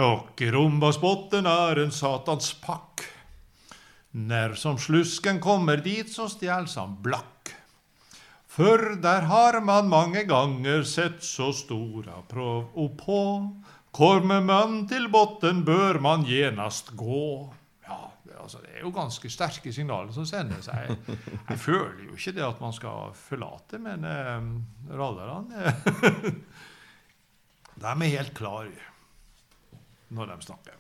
Og 0.03 0.43
i 0.43 0.51
Rombasbotten 0.55 1.47
er 1.51 1.83
en 1.83 1.95
satans 1.95 2.53
pakk. 2.63 3.07
Når 4.19 4.55
som 4.59 4.79
slusken 4.81 5.39
kommer 5.43 5.83
dit, 5.83 6.11
så 6.11 6.27
stjeles 6.31 6.75
han 6.79 6.97
blakk. 7.03 7.53
For 8.59 8.97
der 8.99 9.29
har 9.31 9.61
man 9.63 9.91
mange 9.91 10.25
ganger 10.27 10.83
sett 10.83 11.23
så 11.23 11.53
stora 11.55 12.23
prov 12.27 12.73
og 12.75 12.97
på. 12.99 13.23
Kommer 13.95 14.43
man 14.43 14.81
til 14.91 15.07
botten, 15.13 15.63
bør 15.67 16.01
man 16.03 16.27
genast 16.27 16.91
gå. 16.99 17.53
Altså, 18.49 18.63
det 18.65 18.79
er 18.79 18.85
jo 18.87 18.91
ganske 18.97 19.29
sterke 19.29 19.71
signaler 19.77 20.13
som 20.17 20.25
sendes. 20.25 20.71
Jeg, 20.73 20.95
jeg 21.51 21.59
føler 21.61 22.07
jo 22.07 22.15
ikke 22.17 22.33
det 22.39 22.45
at 22.47 22.61
man 22.65 22.73
skal 22.73 23.11
forlate, 23.13 23.77
men 23.85 24.07
eh, 24.09 24.47
rallerne 24.97 25.67
eh, 25.69 26.29
De 27.83 27.91
er 27.93 28.15
helt 28.15 28.33
klare 28.35 28.87
når 30.09 30.31
de 30.31 30.47
snakker. 30.47 30.79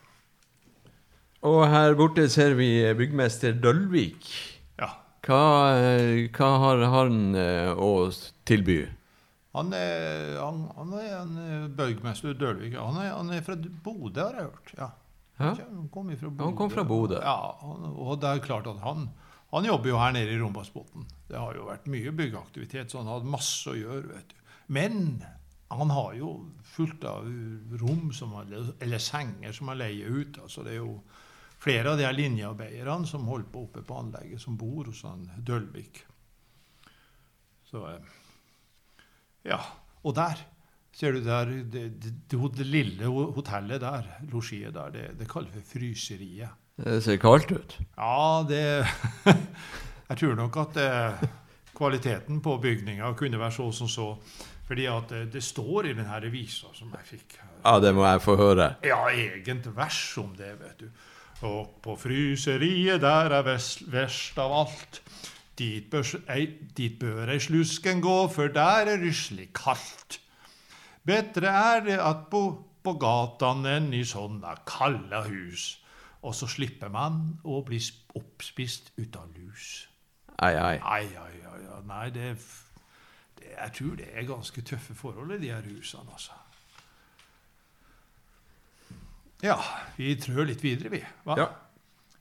Og 1.44 1.58
her 1.68 1.92
borte 1.98 2.24
ser 2.32 2.56
vi 2.56 2.70
byggmester 2.96 3.52
Dølvik. 3.60 4.30
Ja. 4.80 4.88
Hva, 5.28 5.42
eh, 5.76 6.24
hva 6.32 6.48
har 6.64 6.86
han 6.94 7.20
eh, 7.36 7.68
å 7.76 8.08
tilby? 8.48 8.78
Han 9.58 9.76
er, 9.76 10.38
han, 10.40 10.64
han 10.78 10.96
er 10.96 11.12
en 11.20 11.36
Dølvik. 11.76 12.80
Han 12.80 12.96
er, 13.04 13.12
han 13.12 13.36
er 13.36 13.44
fra 13.44 13.60
Bodø, 13.60 14.24
har 14.24 14.40
jeg 14.40 14.48
hørt. 14.48 14.74
Ja. 14.80 14.90
Han 15.38 15.88
kom 15.92 16.10
fra 16.18 16.28
Bodø. 16.30 16.44
Han 16.44 16.56
kom 16.58 16.70
fra 16.72 16.84
Bodø. 16.84 17.18
Ja, 17.22 17.54
og 17.62 18.18
det 18.20 18.30
er 18.30 18.44
klart 18.44 18.66
at 18.70 18.80
han, 18.82 19.08
han 19.52 19.68
jobber 19.68 19.92
jo 19.92 20.00
her 20.00 20.14
nede 20.16 20.34
i 20.34 20.40
Rombasbotn. 20.40 21.06
Det 21.28 21.38
har 21.38 21.54
jo 21.54 21.68
vært 21.68 21.86
mye 21.90 22.12
byggeaktivitet, 22.18 22.90
så 22.90 23.00
han 23.00 23.10
har 23.10 23.20
hatt 23.20 23.30
masse 23.36 23.70
å 23.70 23.78
gjøre. 23.78 24.08
vet 24.16 24.34
du. 24.34 24.36
Men 24.74 25.22
han 25.70 25.90
har 25.92 26.14
jo 26.16 26.32
fullt 26.74 27.04
av 27.08 27.28
rom, 27.80 28.10
som 28.16 28.34
han, 28.38 28.52
eller 28.80 29.02
senger, 29.02 29.52
som 29.52 29.70
han 29.70 29.80
leier 29.80 30.08
ut. 30.10 30.38
altså 30.42 30.64
det 30.66 30.74
er 30.74 30.82
jo 30.82 30.98
flere 31.58 31.92
av 31.92 31.98
de 32.00 32.08
linjearbeiderne 32.12 33.06
som 33.06 33.26
holder 33.28 33.50
på 33.52 33.64
oppe 33.66 33.82
på 33.84 33.98
anlegget, 33.98 34.40
som 34.40 34.56
bor 34.58 34.88
hos 34.88 35.02
han 35.06 35.26
Dølvik. 35.38 36.04
Så 37.68 37.84
eh, 37.90 38.14
Ja. 39.48 39.60
Og 40.06 40.14
der 40.14 40.40
ser 40.98 41.14
du 41.14 41.22
der, 41.22 41.50
det, 41.70 41.84
det, 42.02 42.14
det, 42.30 42.66
lille 42.66 43.06
hotellet 43.06 43.80
der, 43.80 44.06
losjiet 44.32 44.74
der, 44.74 44.90
det, 44.94 45.04
det 45.20 45.28
kaller 45.30 45.52
vi 45.54 45.62
Fryseriet. 45.62 46.56
Det 46.78 47.00
ser 47.02 47.18
kaldt 47.22 47.52
ut. 47.54 47.78
Ja, 47.96 48.44
det 48.48 48.62
Jeg 50.08 50.16
tror 50.22 50.38
nok 50.38 50.56
at 50.56 50.78
eh, 50.80 51.26
kvaliteten 51.76 52.40
på 52.40 52.56
bygninga 52.62 53.12
kunne 53.12 53.38
være 53.38 53.52
så 53.52 53.66
som 53.72 53.88
så. 53.88 54.06
Fordi 54.66 54.86
at 54.88 55.12
eh, 55.12 55.26
det 55.32 55.42
står 55.44 55.90
i 55.90 55.92
denne 55.92 56.20
revisa 56.22 56.72
som 56.74 56.92
jeg 56.96 57.10
fikk. 57.12 57.38
Ja, 57.64 57.78
det 57.82 57.92
må 57.94 58.06
jeg 58.06 58.22
få 58.24 58.36
høre. 58.40 58.70
Ja, 58.86 59.02
egent 59.12 59.68
vers 59.76 60.00
om 60.18 60.32
det, 60.38 60.54
vet 60.60 60.80
du. 60.80 60.88
Og 61.46 61.76
på 61.82 61.94
fryseriet 62.00 63.02
der 63.04 63.34
er 63.36 63.44
vest, 63.46 63.84
verst 63.92 64.38
av 64.40 64.54
alt. 64.62 65.02
Dit 65.58 65.90
bør, 65.90 66.06
ei, 66.32 66.46
dit 66.76 66.96
bør 66.98 67.34
ei 67.34 67.38
slusken 67.42 68.00
gå, 68.00 68.16
for 68.32 68.50
der 68.54 68.94
er 68.94 69.02
ryslig 69.02 69.50
kaldt. 69.54 70.20
Bedre 71.08 71.52
er 71.72 71.84
det 71.86 71.98
at 72.04 72.26
bo 72.30 72.42
på 72.84 72.94
gatan 73.00 73.66
enn 73.68 73.92
i 73.96 74.04
sånne 74.06 74.54
kalde 74.68 75.22
hus. 75.28 75.70
Og 76.26 76.34
så 76.34 76.48
slipper 76.50 76.90
man 76.92 77.38
å 77.46 77.60
bli 77.66 77.78
oppspist 78.18 78.92
ut 78.98 79.16
av 79.16 79.30
lus. 79.36 79.86
Ai, 80.38 80.54
ai. 80.54 80.74
Ai, 80.82 81.06
ai, 81.18 81.36
ai, 81.46 81.62
ai. 81.62 81.80
Nei, 81.88 82.08
det, 82.14 82.32
det 83.38 83.54
Jeg 83.54 83.72
tror 83.78 83.96
det 83.98 84.10
er 84.12 84.28
ganske 84.28 84.62
tøffe 84.62 84.94
forhold 84.98 85.34
i 85.36 85.40
de 85.46 85.52
her 85.54 85.64
husene, 85.66 86.10
altså. 86.12 86.36
Ja, 89.42 89.56
vi 89.96 90.16
trør 90.18 90.48
litt 90.48 90.62
videre, 90.64 90.90
vi. 90.90 91.00
Ja. 91.38 91.46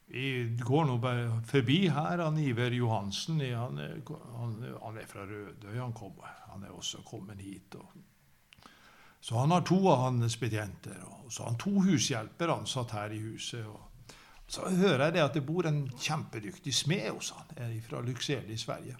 Vi 0.07 0.27
går 0.61 0.85
nå 0.87 0.99
bare 1.03 1.41
forbi 1.49 1.87
her. 1.91 2.21
Han 2.21 2.37
Iver 2.39 2.71
Johansen 2.77 3.41
han, 3.41 3.81
han, 3.81 4.53
han 4.83 4.99
er 5.01 5.09
fra 5.09 5.25
Rødøy. 5.27 5.73
Han, 5.81 5.95
kom, 5.97 6.13
han 6.51 6.63
er 6.63 6.77
også 6.77 7.01
kommet 7.05 7.41
hit. 7.41 7.75
Og. 7.75 7.97
Så 9.19 9.37
han 9.37 9.51
har 9.51 9.65
to 9.67 9.79
av 9.89 10.03
hans 10.05 10.39
betjenter. 10.39 11.01
Og 11.25 11.33
så 11.33 11.43
har 11.43 11.51
han 11.51 11.59
to 11.61 11.73
hushjelper 11.83 12.53
ansatt 12.53 12.95
her 12.95 13.15
i 13.15 13.19
huset. 13.19 13.65
Og 13.65 14.15
så 14.47 14.69
hører 14.69 15.07
jeg 15.07 15.17
det 15.17 15.25
at 15.25 15.35
det 15.35 15.45
bor 15.47 15.67
en 15.67 15.83
kjempedyktig 15.91 16.73
smed 16.75 17.09
hos 17.11 17.33
han 17.35 17.81
fra 17.83 18.01
Lycksele 18.05 18.53
i 18.53 18.61
Sverige. 18.61 18.95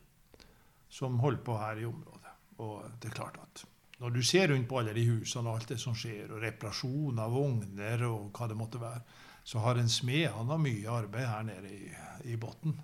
Som 0.90 1.20
holder 1.24 1.44
på 1.44 1.58
her 1.58 1.80
i 1.80 1.88
området. 1.88 2.36
Og 2.64 2.84
det 3.00 3.12
er 3.12 3.20
klart 3.22 3.40
at 3.44 3.66
når 3.98 4.10
du 4.14 4.22
ser 4.24 4.52
rundt 4.52 4.68
på 4.70 4.78
alle 4.80 4.94
de 4.94 5.08
husene 5.10 5.50
og 5.50 5.58
alt 5.58 5.72
det 5.74 5.80
som 5.82 5.96
skjer, 5.98 6.30
og 6.30 6.44
reparasjon 6.44 7.18
av 7.22 7.34
vogner 7.34 8.04
og 8.06 8.30
hva 8.30 8.50
det 8.50 8.58
måtte 8.58 8.82
være, 8.82 9.02
så 9.48 9.64
har 9.64 9.80
en 9.80 9.90
smed 9.90 10.28
han 10.36 10.52
har 10.52 10.62
mye 10.62 10.92
arbeid 10.92 11.26
her 11.26 11.48
nede 11.48 11.72
i, 11.72 11.88
i 12.34 12.36
bunnen. 12.38 12.78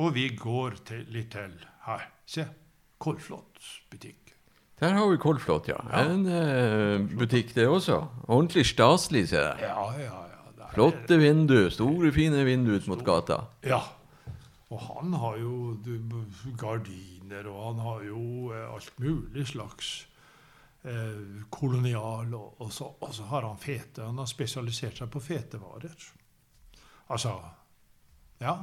Og 0.00 0.14
vi 0.14 0.30
går 0.38 0.78
til, 0.88 1.04
litt 1.12 1.34
til 1.34 1.58
her. 1.84 2.06
Se. 2.24 2.46
Kolflot 3.02 3.60
butikk. 3.90 4.32
Der 4.82 4.96
har 4.96 5.06
vi 5.12 5.16
Kolflot, 5.22 5.68
ja. 5.70 5.78
Ja. 5.92 6.00
En 6.10 6.26
eh, 6.26 7.04
butikk, 7.18 7.52
det 7.54 7.68
også. 7.70 8.00
Ordentlig 8.26 8.64
staselig, 8.66 9.28
ser 9.30 9.44
jeg. 9.52 9.68
Ja, 9.68 9.84
ja, 9.94 10.06
ja. 10.08 10.22
er- 10.58 10.72
Flotte 10.72 11.18
vinduer. 11.20 11.70
Store, 11.70 12.10
fine 12.12 12.42
vinduer 12.48 12.80
ut 12.80 12.88
mot 12.90 13.04
gata. 13.06 13.44
Ja. 13.62 13.78
Og 14.72 14.80
han 14.80 15.12
har 15.20 15.36
jo 15.38 15.76
du, 15.84 15.94
gardiner, 16.58 17.46
og 17.46 17.62
han 17.68 17.82
har 17.84 18.02
jo 18.08 18.24
eh, 18.50 18.74
alt 18.74 18.92
mulig 18.98 19.46
slags 19.52 19.94
eh, 20.82 21.46
kolonial. 21.50 22.34
Og, 22.34 22.60
og, 22.60 22.72
så, 22.72 22.90
og, 22.98 23.14
så, 23.14 23.30
har 23.30 23.46
han 23.46 23.58
fete. 23.62 24.02
Han 24.02 24.18
har 24.18 24.26
spesialisert 24.30 24.98
seg 24.98 25.10
på 25.12 25.22
fetevarer. 25.22 26.10
Altså 27.12 27.38
Ja, 28.42 28.56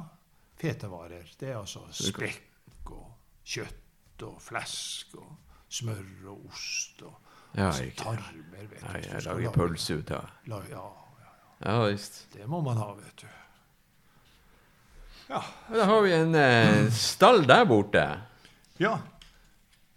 fetevarer. 0.60 1.30
Det 1.40 1.48
er 1.54 1.62
altså 1.62 1.86
spekk 1.88 2.90
og 2.92 3.06
kjøtt 3.46 4.26
og 4.26 4.42
flesk 4.44 5.14
og 5.16 5.38
smør 5.70 6.30
og 6.32 6.46
ost 6.50 7.02
og 7.06 7.14
ja, 7.54 7.66
altså, 7.66 7.86
tarmer. 7.98 8.40
vet 8.58 8.70
du. 8.70 8.86
Ja, 8.86 9.02
jeg 9.14 9.26
lager 9.26 9.54
pølse 9.54 9.98
ut 9.98 10.10
av 10.14 10.26
ja, 10.46 10.62
ja, 10.70 10.86
ja. 11.22 11.36
ja 11.66 11.76
visst. 11.88 12.24
Det 12.34 12.46
må 12.50 12.62
man 12.66 12.78
ha, 12.78 12.92
vet 12.98 13.24
du. 13.24 13.28
Ja. 15.30 15.42
Da 15.70 15.86
har 15.86 16.02
vi 16.02 16.12
en 16.14 16.34
eh, 16.34 16.90
stall 16.94 17.44
der 17.46 17.64
borte. 17.70 18.04
Ja. 18.82 18.96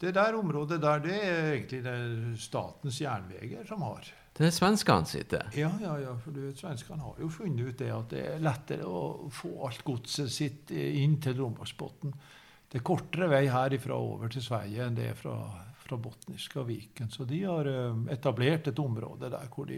Det 0.02 0.12
der 0.14 0.36
området 0.36 0.82
der, 0.84 1.00
det 1.00 1.16
er 1.16 1.54
egentlig 1.54 1.80
det 1.86 1.96
Statens 2.42 3.00
Jernveger 3.02 3.64
som 3.66 3.82
har. 3.88 4.10
Det 4.34 4.48
er 4.48 4.54
svenskene 4.54 5.08
sitter. 5.08 5.50
Ja, 5.58 5.70
ja, 5.82 5.94
ja. 6.02 6.14
For 6.22 6.34
du 6.34 6.42
vet, 6.48 6.58
svenskene 6.60 7.06
har 7.06 7.20
jo 7.22 7.30
funnet 7.32 7.70
ut 7.70 7.80
det 7.80 7.92
at 7.94 8.14
det 8.14 8.24
er 8.34 8.42
lettere 8.44 8.90
å 8.90 9.30
få 9.34 9.54
alt 9.68 9.84
godset 9.86 10.32
sitt 10.34 10.74
inn 10.74 11.20
til 11.22 11.38
Rombaksbotn. 11.38 12.14
Det 12.74 12.80
er 12.80 12.88
kortere 12.88 13.28
vei 13.30 13.44
herifra 13.54 13.94
over 14.02 14.32
til 14.34 14.42
Sverige 14.42 14.82
enn 14.82 14.96
det 14.98 15.04
er 15.12 15.18
fra, 15.18 15.36
fra 15.78 15.98
Botniska 16.02 16.64
Viken. 16.66 17.12
Så 17.14 17.28
de 17.30 17.44
har 17.46 17.68
eh, 17.70 18.00
etablert 18.16 18.66
et 18.72 18.80
område 18.82 19.30
der 19.30 19.52
hvor 19.54 19.68
de 19.70 19.78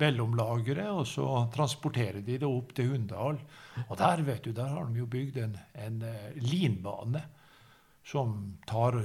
mellomlagrer, 0.00 0.88
og 0.90 1.06
så 1.06 1.28
transporterer 1.54 2.24
de 2.26 2.40
det 2.42 2.48
opp 2.48 2.72
til 2.74 2.90
Hunndal. 2.90 3.38
Og 3.84 3.94
der 4.00 4.24
vet 4.26 4.48
du, 4.48 4.50
der 4.50 4.72
har 4.72 4.90
de 4.90 4.98
jo 4.98 5.06
bygd 5.12 5.38
en, 5.44 5.54
en 5.84 6.02
uh, 6.02 6.42
linbane 6.42 7.22
som 8.02 8.34
tar, 8.66 8.98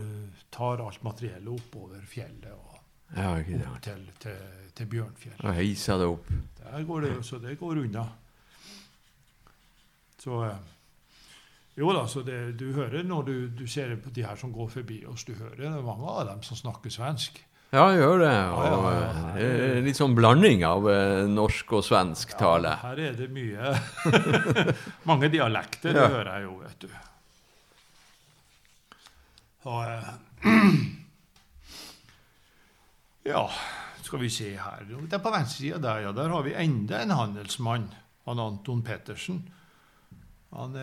tar 0.50 0.82
alt 0.88 1.06
materiellet 1.06 1.54
oppover 1.54 2.02
fjellet 2.10 2.50
og 2.50 2.82
ja, 3.14 3.36
opp 3.38 3.78
til, 3.86 4.10
til, 4.26 4.42
til 4.74 4.90
Bjørnfjell. 4.96 5.38
Og 5.44 5.54
heiser 5.62 6.02
det 6.02 6.10
opp. 6.16 6.34
Der 6.64 6.90
går 6.90 7.06
det, 7.06 7.14
så 7.30 7.38
det 7.46 7.60
går 7.62 7.86
unna. 7.86 8.10
Så 10.18 10.44
uh, 10.50 10.76
jo 11.80 11.94
da, 11.96 12.04
så 12.12 12.20
det, 12.28 12.58
du 12.60 12.74
hører 12.76 13.06
når 13.08 13.22
du, 13.28 13.36
du, 13.62 13.68
ser 13.68 13.96
på 14.04 14.10
de 14.14 14.24
her 14.26 14.36
som 14.40 14.52
går 14.52 14.68
forbi 14.74 15.06
oss, 15.08 15.24
du 15.28 15.34
hører 15.38 15.82
mange 15.86 16.08
av 16.12 16.28
dem 16.28 16.42
som 16.44 16.58
snakker 16.60 16.90
svensk. 16.92 17.40
Ja, 17.70 17.84
jeg 17.94 18.02
gjør 18.02 18.18
det. 18.24 18.34
Og 18.50 18.64
ja, 18.66 18.72
ja, 18.74 18.80
ja. 19.38 19.82
Litt 19.86 19.98
sånn 20.00 20.16
blanding 20.18 20.64
av 20.66 20.88
eh, 20.90 21.28
norsk 21.30 21.74
og 21.78 21.84
svensk 21.86 22.34
tale. 22.40 22.72
Her 22.82 22.98
er 23.12 23.20
det 23.20 23.28
mye 23.30 23.78
Mange 25.10 25.30
dialekter, 25.30 25.94
det 25.94 26.08
hører 26.10 26.32
jeg 26.34 26.44
jo, 26.48 26.54
vet 26.64 26.80
du. 26.88 26.90
Og, 29.70 29.82
eh, 29.86 30.50
ja, 33.30 33.46
skal 34.02 34.20
vi 34.24 34.30
se 34.34 34.58
her 34.58 34.82
Det 34.90 35.14
er 35.20 35.22
på 35.22 35.36
venstresida 35.36 35.78
der, 35.84 36.00
ja, 36.08 36.12
der 36.18 36.34
har 36.34 36.42
vi 36.48 36.58
enda 36.58 37.04
en 37.04 37.14
handelsmann. 37.14 37.86
Han 38.26 38.42
Anton 38.42 38.82
Pettersen. 38.86 39.44
Han, 40.50 40.76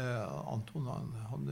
Anton 0.53 0.87
han, 0.87 1.13
han 1.31 1.49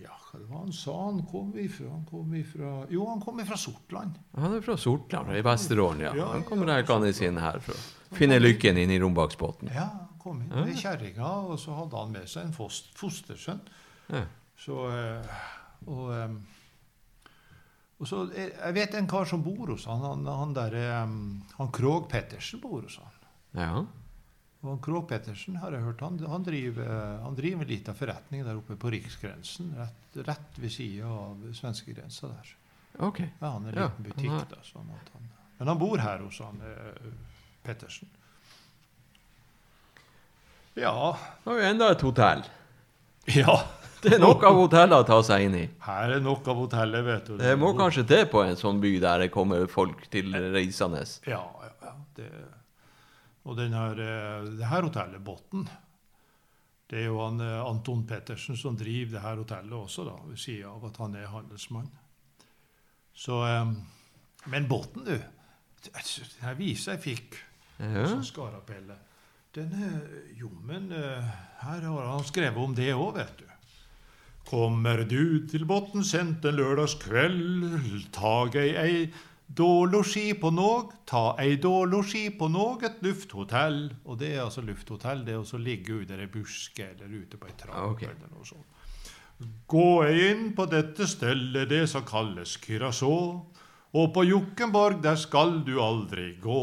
ja, 0.00 0.12
hva 0.12 0.38
det 0.40 0.46
var 0.48 0.58
han 0.64 0.72
sa? 0.76 0.94
Han 1.06 1.22
kom 1.28 1.52
ifra, 1.58 1.88
han 1.90 2.04
kom 2.08 2.34
ifra 2.36 2.72
Jo, 2.92 3.06
han 3.08 3.20
kom 3.20 3.40
ifra 3.40 3.56
Sortland. 3.56 4.18
Han 4.36 4.56
er 4.58 4.64
fra 4.64 4.76
Sortland, 4.80 5.32
i 5.36 5.44
Vesterålen, 5.44 6.02
ja. 6.04 6.12
Han 6.32 6.44
kommer 6.44 6.68
reikende 6.72 7.12
inn 7.24 7.40
her 7.40 7.60
for 7.64 7.76
å 7.76 8.16
finne 8.18 8.38
lykken 8.40 8.76
inn 8.80 8.92
i 8.92 8.98
Rombaksbåten. 9.00 9.72
Ja, 9.72 9.86
han 10.02 10.18
kom 10.20 10.42
inn 10.44 10.52
med 10.52 10.76
kjerringa, 10.76 11.30
og 11.48 11.60
så 11.62 11.76
hadde 11.78 12.02
han 12.02 12.12
med 12.12 12.28
seg 12.28 12.48
en 12.48 12.56
fostersønn. 12.56 13.64
Ja. 14.12 14.26
Så 14.56 14.84
eh, 14.92 15.40
Og, 15.86 16.08
og 18.00 18.08
så 18.08 18.22
Jeg 18.32 18.74
vet 18.74 18.94
en 18.96 19.08
kar 19.08 19.28
som 19.28 19.42
bor 19.44 19.68
hos 19.72 19.84
han. 19.86 20.00
Han, 20.04 20.26
han 20.26 20.54
der, 20.56 20.76
han 21.58 21.72
Krog 21.72 22.08
Pettersen 22.10 22.60
bor 22.60 22.82
hos 22.82 22.96
han. 23.00 23.22
Ja. 23.56 23.84
Og 24.64 24.78
Krog 24.82 25.04
Pettersen 25.08 25.58
har 25.60 25.74
jeg 25.76 25.84
hørt, 25.84 26.00
han, 26.00 26.16
han 26.26 26.44
driver, 26.46 26.88
han 27.22 27.36
driver 27.38 27.62
en 27.66 27.70
liten 27.70 27.94
forretning 27.94 28.44
der 28.46 28.56
oppe 28.58 28.76
på 28.80 28.90
riksgrensen. 28.94 29.74
Rett, 29.78 30.16
rett 30.26 30.58
ved 30.58 30.72
sida 30.72 31.10
av 31.12 31.44
svenskegrensa 31.54 32.30
der. 32.32 32.54
Ok. 33.04 33.20
Ja, 33.20 33.50
Han 33.52 33.66
er 33.68 33.76
en 33.76 33.82
liten 33.82 34.06
butikk. 34.08 34.30
Ja, 34.32 34.42
da, 34.50 34.62
sånn 34.64 34.88
han, 34.88 35.28
men 35.58 35.68
han 35.68 35.78
bor 35.80 36.00
her 36.00 36.24
hos 36.24 36.40
han 36.44 36.60
eh, 36.64 37.10
Pettersen. 37.64 38.08
Ja 40.76 40.92
Nå 41.44 41.52
har 41.52 41.56
vi 41.56 41.68
enda 41.70 41.90
et 41.92 42.04
hotell. 42.04 42.44
Ja. 43.40 43.56
Det 44.02 44.12
er 44.14 44.20
nok 44.22 44.44
av 44.46 44.54
hoteller 44.54 45.02
å 45.02 45.06
ta 45.08 45.16
seg 45.24 45.46
inn 45.48 45.54
i. 45.58 45.62
Her 45.82 46.12
er 46.14 46.20
nok 46.22 46.46
av 46.52 46.60
hoteller, 46.60 47.02
vet 47.02 47.26
du. 47.26 47.38
Det 47.40 47.54
må 47.58 47.72
kanskje 47.74 48.04
til 48.06 48.26
på 48.30 48.42
en 48.44 48.58
sånn 48.60 48.78
by 48.78 48.92
der 49.02 49.24
det 49.24 49.30
kommer 49.34 49.64
folk 49.72 50.04
til 50.12 50.36
reisende. 50.54 51.00
Ja, 51.26 51.40
ja, 51.64 51.70
ja. 51.88 51.94
Det 52.14 52.28
og 53.46 53.58
denne, 53.58 53.82
det 53.96 54.66
her 54.66 54.86
hotellet, 54.88 55.22
Botten, 55.24 55.66
det 56.90 57.00
er 57.00 57.08
jo 57.08 57.20
han, 57.22 57.40
Anton 57.42 58.04
Pettersen 58.06 58.58
som 58.58 58.76
driver 58.78 59.16
det 59.16 59.22
her 59.22 59.40
hotellet 59.42 59.74
også, 59.78 60.04
da, 60.06 60.16
ved 60.26 60.38
sida 60.38 60.70
av 60.70 60.84
at 60.90 61.00
han 61.02 61.16
er 61.18 61.30
handelsmann. 61.30 61.88
Så, 63.16 63.40
men 64.52 64.68
Botten, 64.68 65.06
du 65.06 65.16
Den 65.86 66.56
visa 66.58 66.96
jeg 66.96 67.02
fikk 67.04 67.36
ja. 67.78 68.06
som 68.10 68.24
Skarapelle 68.26 68.96
den 69.56 69.72
jommen 70.36 70.90
Her 70.92 71.84
har 71.86 72.08
han 72.10 72.24
skrevet 72.28 72.60
om 72.60 72.74
det 72.76 72.90
òg, 72.92 73.14
vet 73.16 73.38
du. 73.40 73.46
Kommer 74.46 75.02
du 75.08 75.46
til 75.50 75.64
Botten 75.66 76.04
sent 76.06 76.44
en 76.46 76.58
lørdagskveld, 76.58 78.10
tag 78.14 78.58
ei 78.60 78.68
ei 78.78 78.98
Dålosji 79.46 80.34
på 80.34 80.50
Någ, 80.50 80.92
ta 81.06 81.36
ei 81.38 81.56
dålosji 81.56 82.30
på 82.38 82.48
Någ, 82.50 82.82
et 82.84 83.02
lufthotell. 83.02 83.94
Og 84.04 84.18
det 84.18 84.32
er 84.34 84.44
altså 84.44 84.64
lufthotell, 84.66 85.22
det 85.26 85.36
er 85.36 85.42
å 85.42 85.60
ligge 85.62 86.00
ute 86.02 86.16
i 86.16 86.24
ei 86.24 86.30
buske 86.30 86.88
eller 86.90 87.12
ute 87.14 87.38
på 87.38 87.46
ei 87.46 87.54
trapp. 87.58 87.92
Okay. 87.94 88.10
eller 88.10 88.32
noe 88.34 88.46
sånt. 88.46 88.72
Gå 89.68 89.90
inn 90.08 90.48
på 90.56 90.64
dette 90.72 91.06
stellet, 91.06 91.68
det 91.70 91.84
som 91.92 92.04
kalles 92.08 92.56
Curacao. 92.62 93.46
Og 93.96 94.08
på 94.12 94.24
Jokkenborg, 94.26 94.98
der 95.04 95.16
skal 95.20 95.60
du 95.64 95.76
aldri 95.80 96.32
gå. 96.42 96.62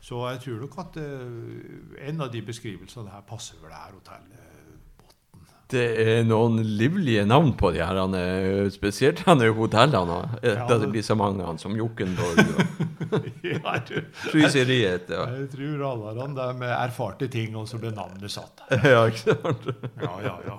Så 0.00 0.22
jeg 0.30 0.40
tror 0.44 0.60
nok 0.62 0.78
at 0.80 1.00
uh, 1.00 1.96
en 2.06 2.22
av 2.24 2.30
de 2.32 2.40
beskrivelsene 2.44 3.12
her 3.12 3.26
passer 3.28 3.58
vel 3.60 3.72
det 3.72 3.80
her 3.82 3.98
hotellet 3.98 4.49
det 5.70 5.86
er 6.02 6.24
noen 6.26 6.58
livlige 6.64 7.22
navn 7.28 7.52
på 7.58 7.70
de 7.74 7.82
her, 7.84 7.98
spesielt 8.74 9.22
han 9.26 9.42
er 9.44 9.54
hotellene. 9.56 10.20
Etter 10.40 10.74
at 10.76 10.82
det 10.82 10.90
blir 10.92 11.04
så 11.06 11.16
mange 11.18 11.46
han 11.46 11.60
som 11.60 11.76
Jokkenborg 11.78 12.40
og 12.40 12.90
ja, 13.46 13.74
Fryseriet. 14.30 15.10
Ja. 15.10 15.26
Jeg 15.34 15.48
tror 15.54 15.84
alle 15.90 16.26
de 16.36 16.48
med 16.58 16.72
erfarte 16.74 17.28
ting, 17.32 17.56
og 17.56 17.68
så 17.68 17.80
ble 17.82 17.92
navnet 17.94 18.32
satt. 18.32 18.64
Ja, 18.90 19.04
ikke 19.06 19.36
sant? 19.36 19.70
ja, 20.02 20.12
ja, 20.24 20.34
ja. 20.46 20.58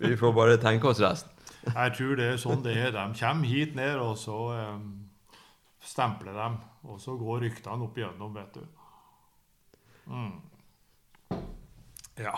Vi 0.00 0.16
får 0.18 0.34
bare 0.36 0.58
tenke 0.62 0.90
oss 0.90 1.02
resten. 1.02 1.30
Jeg 1.62 1.94
tror 1.96 2.16
det 2.18 2.26
er 2.26 2.38
sånn 2.42 2.62
det 2.64 2.74
er. 2.74 2.94
De 2.94 3.06
kommer 3.18 3.50
hit 3.50 3.76
ned, 3.78 3.98
og 4.02 4.16
så 4.18 4.38
um, 4.74 4.86
stempler 5.86 6.34
de. 6.34 6.48
Og 6.90 6.98
så 7.02 7.14
går 7.18 7.44
ryktene 7.46 7.86
opp 7.86 7.98
igjennom, 7.98 8.34
vet 8.34 8.58
du. 8.58 8.64
Mm. 10.10 10.32
Ja 12.18 12.34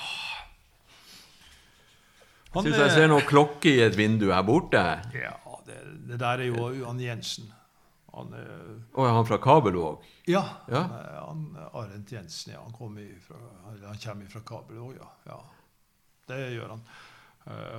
han, 2.55 2.67
Syns 2.67 2.81
jeg 2.81 2.95
ser 2.95 3.11
noen 3.11 3.27
klokke 3.29 3.73
i 3.73 3.83
et 3.85 3.97
vindu 3.99 4.29
her 4.31 4.45
borte. 4.47 4.83
Ja, 5.15 5.35
det, 5.67 5.81
det 6.09 6.21
der 6.23 6.45
er 6.45 6.49
jo 6.51 6.71
Johan 6.79 7.03
Jensen. 7.03 7.51
Han 8.15 8.31
er 8.39 8.51
oh, 8.95 9.07
er 9.09 9.17
han 9.17 9.27
fra 9.27 9.41
Kabelvåg? 9.43 10.05
Ja. 10.31 10.45
ja. 10.71 10.85
Han, 11.27 11.49
Arent 11.73 12.13
Jensen, 12.15 12.55
ja. 12.55 12.63
Han, 12.63 12.99
fra, 13.27 13.41
han 13.65 13.99
kommer 13.99 14.31
fra 14.31 14.43
Kabelvåg, 14.47 14.95
ja. 15.01 15.09
ja. 15.33 15.41
Det 16.31 16.39
gjør 16.55 16.77
han. 16.77 16.85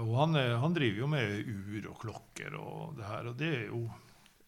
Og 0.04 0.12
han, 0.20 0.36
han, 0.36 0.74
driver 0.76 1.00
jo 1.06 1.08
med 1.10 1.48
ur 1.48 1.88
og 1.90 2.02
klokker 2.04 2.58
og 2.60 3.00
det 3.00 3.08
her, 3.08 3.30
og 3.32 3.40
det 3.40 3.54
er 3.62 3.64
jo 3.72 3.86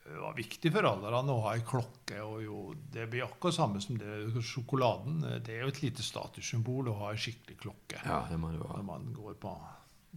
det 0.08 0.20
var 0.22 0.36
viktig 0.38 0.70
for 0.72 0.88
alderen 0.88 1.30
å 1.34 1.42
ha 1.44 1.54
ei 1.58 1.64
klokke. 1.68 2.20
og 2.24 2.38
jo, 2.40 2.60
Det 2.94 3.10
blir 3.12 3.26
akkurat 3.26 3.58
samme 3.58 3.82
som 3.84 3.98
det, 4.00 4.30
sjokoladen. 4.40 5.20
Det 5.44 5.58
er 5.58 5.66
jo 5.66 5.72
et 5.74 5.82
lite 5.84 6.06
statussymbol 6.06 6.94
å 6.94 7.00
ha 7.02 7.10
ei 7.12 7.20
skikkelig 7.20 7.58
klokke 7.60 8.00
ja, 8.06 8.22
det 8.30 8.38
må 8.40 8.54
du 8.54 8.62
ha. 8.62 8.78
når 8.78 8.86
man 8.88 9.10
går 9.16 9.36
på 9.42 9.52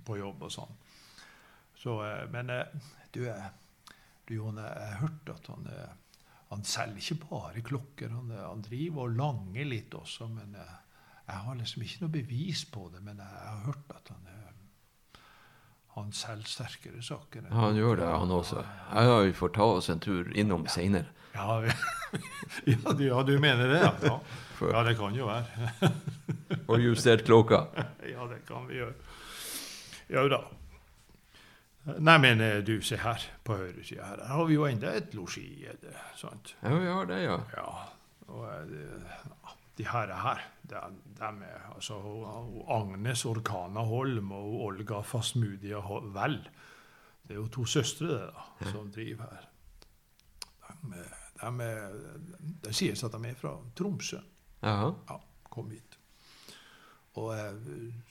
på 0.07 0.19
jobb 0.21 0.47
og 0.47 0.53
sånn. 0.55 0.77
Så, 1.81 1.97
eh, 2.05 2.27
men 2.33 2.51
eh, 2.51 2.89
du, 3.15 3.25
eh, 3.29 3.49
du 4.29 4.35
Jon, 4.37 4.61
jeg 4.61 4.91
har 4.93 5.01
hørt 5.01 5.33
at 5.33 5.49
han, 5.53 5.71
han 6.51 6.67
selger 6.67 7.01
ikke 7.01 7.31
bare 7.31 7.65
klokker. 7.67 8.13
Han, 8.15 8.35
han, 8.37 8.65
driver 8.67 9.07
og 9.07 9.17
langer 9.19 9.69
litt 9.69 9.95
også. 9.97 10.29
men 10.31 10.55
Jeg 10.59 11.39
har 11.47 11.57
liksom 11.59 11.87
ikke 11.87 12.05
noe 12.05 12.15
bevis 12.15 12.67
på 12.71 12.89
det, 12.95 13.03
men 13.07 13.23
jeg 13.23 13.47
har 13.47 13.65
hørt 13.67 13.97
at 13.97 14.13
han 14.15 14.29
han 15.91 16.13
selger 16.15 16.47
sterkere 16.49 17.03
saker. 17.03 17.49
Ja, 17.51 17.57
han 17.65 17.77
gjør 17.77 17.97
det, 17.99 18.07
han 18.07 18.31
også. 18.31 18.63
Ja, 18.95 19.17
vi 19.27 19.33
får 19.37 19.51
ta 19.57 19.67
oss 19.75 19.91
en 19.91 20.01
tur 20.01 20.31
innom 20.39 20.63
ja. 20.69 20.73
seinere. 20.73 21.11
Ja, 21.35 21.59
ja, 22.65 22.93
du, 22.93 23.03
ja, 23.05 23.23
du 23.27 23.35
mener 23.43 23.69
det, 23.69 23.83
ja. 23.83 24.21
Ja, 24.61 24.83
det 24.85 24.99
kan 24.99 25.15
jo 25.17 25.25
være. 25.25 25.91
Og 26.71 26.83
justert 26.85 27.25
klokka. 27.25 27.63
Ja, 28.05 28.27
det 28.29 28.43
kan 28.49 28.67
vi 28.69 28.77
gjøre. 28.77 28.93
Ja 30.11 30.27
da. 30.29 30.41
Nei, 31.99 32.17
men 32.21 32.43
eh, 32.45 32.59
du, 32.67 32.75
se 32.85 32.99
her 33.01 33.23
på 33.47 33.57
høyresida 33.57 34.05
her. 34.05 34.21
Her 34.27 34.37
har 34.37 34.49
vi 34.49 34.57
jo 34.59 34.67
enda 34.69 34.93
et 34.99 35.15
losji. 35.17 35.47
sant? 36.19 36.55
Ja, 36.63 36.75
vi 36.77 36.91
har 36.91 37.09
det, 37.09 37.21
ja. 37.25 37.39
Ja. 37.57 37.69
Og 38.31 38.49
eh, 38.51 39.55
de 39.79 39.87
her, 39.89 40.13
her 40.23 40.43
de, 40.69 40.81
de 41.19 41.31
er, 41.47 41.63
altså, 41.75 41.97
Agnes 42.69 43.25
Orkana 43.25 43.85
Holm 43.87 44.33
og 44.37 44.59
Olga 44.67 45.01
Fasmudia 45.01 45.81
Vel. 46.15 46.43
Det 47.23 47.37
er 47.37 47.41
jo 47.41 47.49
to 47.49 47.65
søstre 47.65 48.11
det 48.11 48.21
da, 48.35 48.71
som 48.73 48.91
driver 48.93 49.31
her. 49.31 49.47
De, 50.81 51.01
de, 51.41 51.51
de, 51.57 52.53
det 52.65 52.75
sies 52.77 53.05
at 53.05 53.15
de 53.15 53.31
er 53.31 53.39
fra 53.39 53.55
Tromsø. 53.77 54.21
Aha. 54.67 54.91
Ja, 55.09 55.17
kom 55.51 55.71
hit. 55.71 55.90
Og 57.19 57.33
eh, 57.35 57.55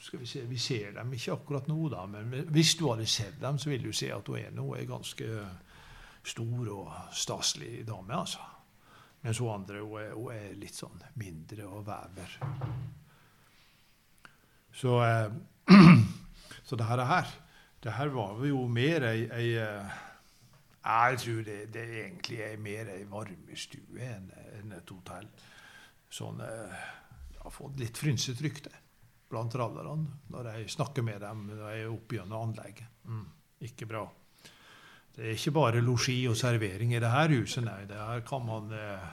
skal 0.04 0.20
vi 0.20 0.26
se, 0.28 0.44
vi 0.48 0.58
ser 0.60 0.92
dem 0.98 1.14
ikke 1.16 1.38
akkurat 1.38 1.68
nå, 1.72 1.80
da, 1.92 2.04
men 2.12 2.50
hvis 2.52 2.76
du 2.76 2.90
hadde 2.90 3.08
sett 3.08 3.40
dem, 3.42 3.60
så 3.60 3.72
ville 3.72 3.88
du 3.88 3.96
se 3.96 4.12
at 4.12 4.28
hun 4.28 4.40
er 4.42 4.52
nå 4.52 4.74
er 4.76 4.90
ganske 4.90 5.28
stor 6.28 6.72
og 6.74 6.90
staselig 7.16 7.86
dame, 7.88 8.16
altså. 8.18 8.44
Mens 9.22 9.40
hun 9.40 9.54
andre 9.54 9.84
hun 9.84 10.02
er, 10.02 10.12
hun 10.16 10.34
er 10.36 10.56
litt 10.60 10.76
sånn 10.76 11.00
mindre 11.20 11.68
og 11.68 11.86
vever. 11.88 12.36
Så, 14.76 14.98
eh, 15.04 15.32
så 16.68 16.80
det 16.80 16.90
her, 16.92 17.06
her, 17.08 17.32
det 17.84 17.96
her 17.96 18.12
var 18.16 18.44
jo 18.48 18.66
mer 18.68 19.08
ei, 19.14 19.26
ei 19.32 19.50
eh, 19.60 19.98
Jeg 20.84 21.20
tror 21.20 21.42
det, 21.44 21.58
det 21.74 21.88
egentlig 22.04 22.38
er 22.42 22.62
mer 22.64 22.88
ei 22.94 23.04
varmestue 23.08 24.00
enn 24.00 24.30
enn 24.60 24.76
et 24.76 24.92
hotell. 24.92 25.28
Sånn 26.12 26.40
eh, 26.44 26.86
har 27.40 27.52
fått 27.54 27.80
litt 27.80 28.00
frynset 28.00 28.40
rykte 28.44 28.72
blant 29.30 29.56
rallerne 29.56 30.08
når 30.34 30.52
jeg 30.54 30.72
snakker 30.76 31.06
med 31.06 31.22
dem 31.24 31.46
når 31.52 31.62
jeg 31.68 31.84
er 31.84 31.92
oppe 31.94 32.18
gjennom 32.18 32.50
anlegget. 32.50 32.90
Mm, 33.06 33.28
ikke 33.70 33.88
bra. 33.90 34.04
Det 35.16 35.26
er 35.26 35.36
ikke 35.36 35.56
bare 35.58 35.84
losji 35.84 36.22
og 36.30 36.38
servering 36.40 36.94
i 36.96 37.02
det 37.02 37.12
her 37.12 37.34
huset, 37.34 37.66
nei. 37.66 37.84
Det 37.90 37.98
her 37.98 38.22
kan 38.28 38.46
man 38.48 38.74
eh, 38.76 39.08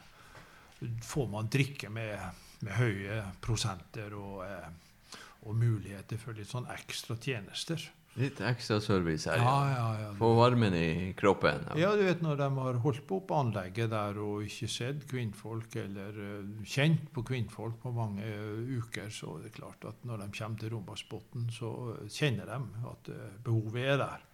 får 1.03 1.29
man 1.33 1.51
drikke 1.53 1.91
med, 1.91 2.21
med 2.63 2.77
høye 2.79 3.21
prosenter 3.43 4.15
og, 4.17 4.45
eh, 4.47 5.19
og 5.49 5.57
muligheter 5.59 6.21
for 6.21 6.37
litt 6.37 6.53
sånn 6.53 6.69
ekstra 6.73 7.19
tjenester. 7.19 7.83
Litt 8.17 8.39
ekstra 8.41 8.79
service 8.81 9.29
her. 9.29 9.43
Ja, 9.45 9.57
ja, 9.69 9.89
ja. 10.01 10.13
Få 10.17 10.31
varmen 10.39 10.75
i 10.75 11.13
kroppen. 11.19 11.67
Ja, 11.77 11.91
du 11.97 12.05
vet 12.07 12.23
når 12.25 12.39
de 12.41 12.47
har 12.57 12.79
holdt 12.81 13.03
på 13.09 13.19
på 13.29 13.37
anlegget 13.37 13.91
der 13.93 14.17
og 14.25 14.47
ikke 14.47 14.69
sett 14.73 15.05
kvinnfolk 15.11 15.77
eller 15.83 16.17
uh, 16.17 16.63
kjent 16.65 17.11
på 17.13 17.27
kvinnfolk 17.29 17.77
på 17.83 17.93
mange 17.93 18.25
uh, 18.25 18.63
uker, 18.79 19.11
så 19.13 19.35
er 19.37 19.45
det 19.45 19.53
klart 19.59 19.85
at 19.85 20.09
når 20.09 20.25
de 20.25 20.31
kommer 20.39 20.63
til 20.63 20.73
Rombasbotn, 20.73 21.51
så 21.53 21.75
uh, 21.91 22.09
kjenner 22.09 22.49
de 22.49 22.89
at 22.95 23.13
eh, 23.13 23.37
behovet 23.45 23.85
er 23.85 24.01
der. 24.01 24.25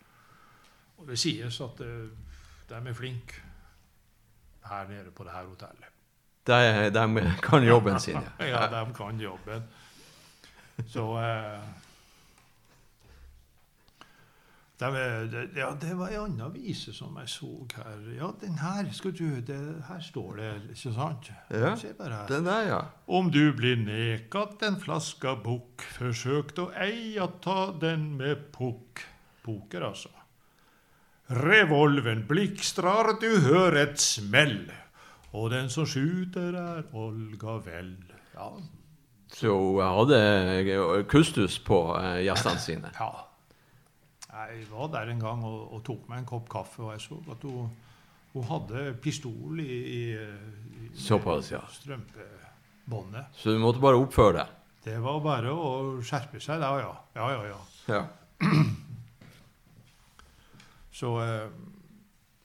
Og 1.03 1.11
det 1.11 1.19
sies 1.19 1.59
at 1.67 1.83
de 1.83 2.79
er 2.79 2.95
flinke 2.95 3.43
her 4.71 4.87
nede 4.95 5.11
på 5.11 5.27
det 5.27 5.35
her 5.35 5.49
hotellet. 5.51 5.91
De, 6.47 6.91
de 6.95 7.33
kan 7.43 7.67
jobben 7.67 7.99
sin. 8.01 8.23
Ja, 8.39 8.69
de 8.77 8.87
kan 8.95 9.19
jobben. 9.21 9.67
Så 10.87 11.09
eh, 14.89 15.27
de, 15.31 15.37
er- 15.43 15.59
ja, 15.61 15.69
det 15.81 15.93
var 15.99 16.09
ei 16.11 16.17
anna 16.19 16.49
vise 16.51 16.93
som 16.97 17.15
jeg 17.21 17.29
så 17.29 17.51
her. 17.77 18.01
Ja, 18.19 18.31
den 18.41 18.55
her 18.59 18.89
skal 18.93 19.13
du 19.13 19.41
det, 19.41 19.59
Her 19.89 20.01
står 20.01 20.37
det, 20.37 20.51
ikke 20.75 20.93
sant? 20.95 21.31
Ja, 21.51 21.75
Se 21.77 21.93
bare 21.99 22.17
her. 22.23 22.27
Den 22.29 22.45
der, 22.45 22.63
ja. 22.69 22.81
Om 23.07 23.31
du 23.31 23.53
blir 23.53 23.77
nekat 23.77 24.63
en 24.63 24.81
flaska 24.81 25.37
bukk, 25.45 25.83
forsøk 25.99 26.57
å 26.59 26.71
ei 26.83 27.19
å 27.23 27.29
ta 27.45 27.73
den 27.81 28.17
med 28.17 28.49
pukk. 28.53 29.05
Poker, 29.43 29.83
altså. 29.89 30.09
Revolven 31.33 32.25
blikstrar, 32.29 33.15
du 33.21 33.29
hører 33.47 33.79
et 33.87 34.01
smell. 34.01 34.67
Og 35.33 35.51
den 35.51 35.71
som 35.73 35.87
skyter, 35.89 36.53
er 36.59 36.83
Olga 36.93 37.57
Vel. 37.65 37.95
Ja, 38.35 38.51
Så 39.33 39.49
hun 39.49 39.81
hadde 39.81 41.05
kustus 41.09 41.59
på 41.65 41.79
eh, 41.97 42.19
gjestene 42.27 42.61
sine. 42.61 42.91
Ja. 42.99 43.22
Jeg 44.33 44.65
var 44.71 44.89
der 44.95 45.11
en 45.13 45.21
gang 45.21 45.43
og, 45.45 45.73
og 45.77 45.83
tok 45.85 46.07
meg 46.09 46.23
en 46.23 46.29
kopp 46.31 46.47
kaffe, 46.49 46.81
og 46.87 46.93
jeg 46.95 47.03
så 47.05 47.19
at 47.35 47.43
hun, 47.45 47.69
hun 48.33 48.47
hadde 48.49 48.85
pistol 49.05 49.61
i, 49.61 49.67
i, 49.69 50.03
i 50.17 50.89
Såpass, 50.97 51.51
ja. 51.53 51.61
strømpebåndet. 51.69 53.35
Så 53.37 53.53
du 53.53 53.61
måtte 53.61 53.83
bare 53.85 54.01
oppføre 54.01 54.39
deg. 54.41 54.55
Det 54.83 54.97
var 55.05 55.21
bare 55.23 55.53
å 55.53 55.69
skjerpe 56.03 56.41
seg 56.43 56.59
da, 56.65 56.73
ja. 56.81 56.95
Ja, 57.15 57.29
ja, 57.37 57.43
ja. 57.53 57.61
Ja. 57.93 58.03
Så 60.93 61.13
eh, 61.23 61.47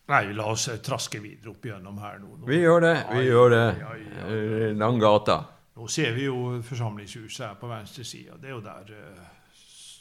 Nei, 0.07 0.21
la 0.33 0.45
oss 0.53 0.67
eh, 0.71 0.77
traske 0.83 1.19
videre 1.19 1.51
opp 1.51 1.65
igjennom 1.67 1.97
her 1.99 2.19
nå. 2.21 2.35
nå. 2.39 2.45
Vi 2.47 2.61
gjør 2.61 2.83
det. 2.85 2.93
Vi 3.11 3.23
Ja, 3.23 3.31
gjør 3.31 3.49
det. 3.55 3.63
ja, 3.81 3.95
ja. 4.03 4.27
Eh, 4.31 4.75
Lang 4.79 4.99
gata. 5.03 5.39
Nå 5.77 5.87
ser 5.91 6.13
vi 6.15 6.23
jo 6.29 6.37
forsamlingshuset 6.65 7.43
her 7.47 7.57
på 7.59 7.67
venstre 7.69 8.05
side. 8.07 8.37
Det 8.41 8.49
er 8.49 8.55
jo 8.55 8.61
der 8.65 8.93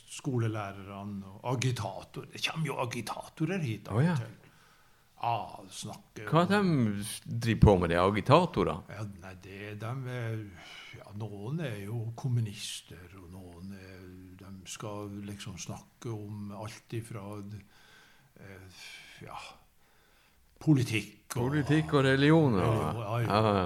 skolelærerne 0.07 1.27
og 1.27 1.47
agitatorer 1.57 2.29
Det 2.33 2.43
kommer 2.47 2.67
jo 2.67 2.77
agitatorer 2.85 3.59
hit. 3.59 3.89
av 3.89 4.03
ja. 4.03 4.13
og 4.13 4.19
til. 4.23 4.47
Ah, 5.27 5.61
snakker 5.73 6.29
Hva 6.29 6.43
de 6.45 6.59
driver 7.25 7.61
på 7.61 7.75
med, 7.81 7.91
de 7.91 7.97
agitatorene? 7.97 8.83
Ja, 8.93 9.05
nei, 9.23 9.33
det, 9.43 9.61
de 9.81 9.93
er, 10.13 10.43
ja, 10.99 11.13
Noen 11.17 11.63
er 11.65 11.79
jo 11.87 12.03
kommunister, 12.19 13.09
og 13.17 13.31
noen 13.33 13.73
er, 13.73 14.03
de 14.43 14.53
skal 14.69 15.09
liksom 15.25 15.57
snakke 15.59 16.13
om 16.13 16.53
alt 16.53 16.93
ifra 16.99 17.25
eh, 17.41 18.85
ja, 19.25 19.39
politikk 20.61 21.39
og 21.39 21.49
Politikk 21.49 21.97
og 21.97 22.07
religion 22.11 22.61
Ja, 22.61 22.69
ja, 22.69 23.19
Ja, 23.25 23.41
ja, 23.41 23.65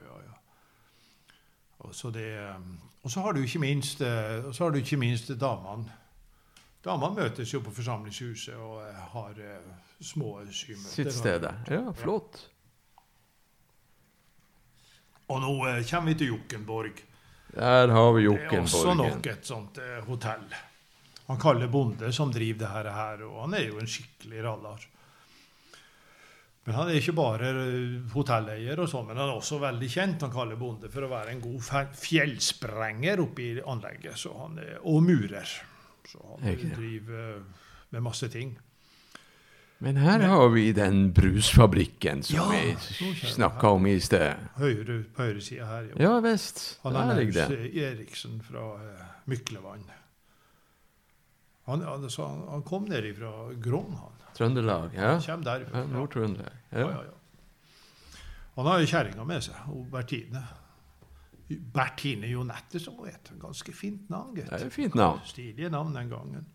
ja. 0.00 0.18
ja. 0.24 0.40
Og 1.86 1.94
så 1.94 2.10
det 2.10 2.30
um, 2.56 2.72
Og 3.06 3.12
så 3.12 3.20
har 3.22 3.36
du 3.36 3.44
ikke 3.46 3.60
minst 3.62 4.00
eh, 4.02 4.48
så 4.50 4.64
har 4.64 4.72
du 4.74 4.80
ikke 4.80 4.96
minst 4.98 5.28
damene. 5.38 5.92
Damene 6.82 7.14
møtes 7.14 7.52
jo 7.54 7.60
på 7.62 7.70
forsamlingshuset 7.76 8.56
og 8.58 8.80
eh, 8.82 9.04
har 9.12 9.36
eh, 9.38 9.68
små 10.02 10.32
symøter. 10.50 10.90
Sitt 10.90 11.12
sted. 11.14 11.46
Ja, 11.70 11.84
flott. 11.94 12.40
Og 15.30 15.38
nå 15.42 15.52
kommer 15.86 16.10
vi 16.10 16.16
til 16.18 16.32
Jokkenborg. 16.32 16.98
Der 17.54 17.94
har 17.94 18.10
vi 18.16 18.26
Det 18.26 18.42
er 18.50 18.58
også 18.64 18.96
nok 18.98 19.30
et 19.30 19.46
sånt 19.46 19.78
hotell. 20.08 20.58
Han 21.28 21.38
Kalle 21.38 21.70
Bonde 21.70 22.10
som 22.12 22.34
driver 22.34 22.82
det 22.82 22.92
her, 22.94 23.22
og 23.26 23.40
han 23.44 23.54
er 23.54 23.68
jo 23.68 23.78
en 23.78 23.90
skikkelig 23.90 24.42
rallar. 24.44 24.82
Men 26.66 26.74
han 26.74 26.88
er 26.90 26.98
ikke 26.98 27.14
bare 27.14 27.50
eh, 27.54 27.96
hotelleier, 28.10 28.80
og 28.82 28.90
sånn, 28.90 29.06
men 29.06 29.20
han 29.20 29.30
er 29.30 29.38
også 29.38 29.60
veldig 29.62 29.90
kjent 29.90 30.24
han 30.26 30.32
Kalle 30.34 30.58
Bonde, 30.58 30.90
for 30.90 31.06
å 31.06 31.10
være 31.12 31.36
en 31.36 31.42
god 31.44 31.62
fjellsprenger 31.62 32.02
fjellsprenger 32.02 33.22
oppi 33.22 33.50
anlegget. 33.62 34.18
Så 34.18 34.34
han 34.34 34.58
er, 34.58 34.78
og 34.82 35.02
murer. 35.06 35.52
Så 36.06 36.22
han 36.22 36.42
okay. 36.42 36.72
driver 36.74 37.28
eh, 37.36 37.66
med 37.94 38.02
masse 38.02 38.28
ting. 38.32 38.56
Men 39.78 39.96
her 40.00 40.20
har 40.24 40.48
vi 40.48 40.70
den 40.72 41.12
brusfabrikken 41.12 42.22
som 42.22 42.36
Ja, 42.36 42.46
vi 42.48 43.14
snakka 43.28 43.74
om 43.76 43.86
i 43.86 43.98
sted. 44.00 44.48
Høyre, 44.56 45.02
på 45.12 45.26
høyresida 45.26 45.68
her. 45.68 45.90
jo. 45.90 46.00
Ja 46.00 46.14
visst. 46.24 46.80
Han 46.82 46.96
er 46.96 47.20
Eriksen 47.20 48.40
fra 48.40 48.72
eh, 48.80 49.06
Myklevann. 49.28 49.84
Han, 51.66 51.82
han, 51.82 52.08
han, 52.48 52.62
kom 52.62 52.84
ned 52.86 53.08
fra 53.18 53.32
Grong, 53.62 53.92
han. 53.98 54.12
Trøndelag. 54.36 54.94
Ja. 54.94 55.16
Han 55.28 55.42
derfra. 55.46 55.80
ja 55.82 55.86
Nord-Trøndelag. 55.90 56.58
Ja, 56.70 56.78
Ja. 56.78 56.90
ja, 56.90 57.04
ja. 57.04 57.14
Han 58.56 58.66
har 58.66 58.80
jo 58.80 58.88
kjerringa 58.88 59.24
med 59.28 59.42
seg, 59.44 59.56
og 59.68 59.88
Bertine. 59.92 60.40
Bertine 61.74 62.30
Jonette, 62.30 62.80
som 62.80 62.96
hun 62.96 63.10
heter. 63.10 63.36
Ganske 63.40 63.72
fint 63.76 64.08
navn, 64.08 64.34
Det 64.34 64.46
er 64.48 64.64
et 64.66 64.72
fint 64.72 64.94
navn. 64.94 65.20
Stilige 65.28 65.68
navn 65.70 65.92
den 65.94 66.08
gangen. 66.08 66.46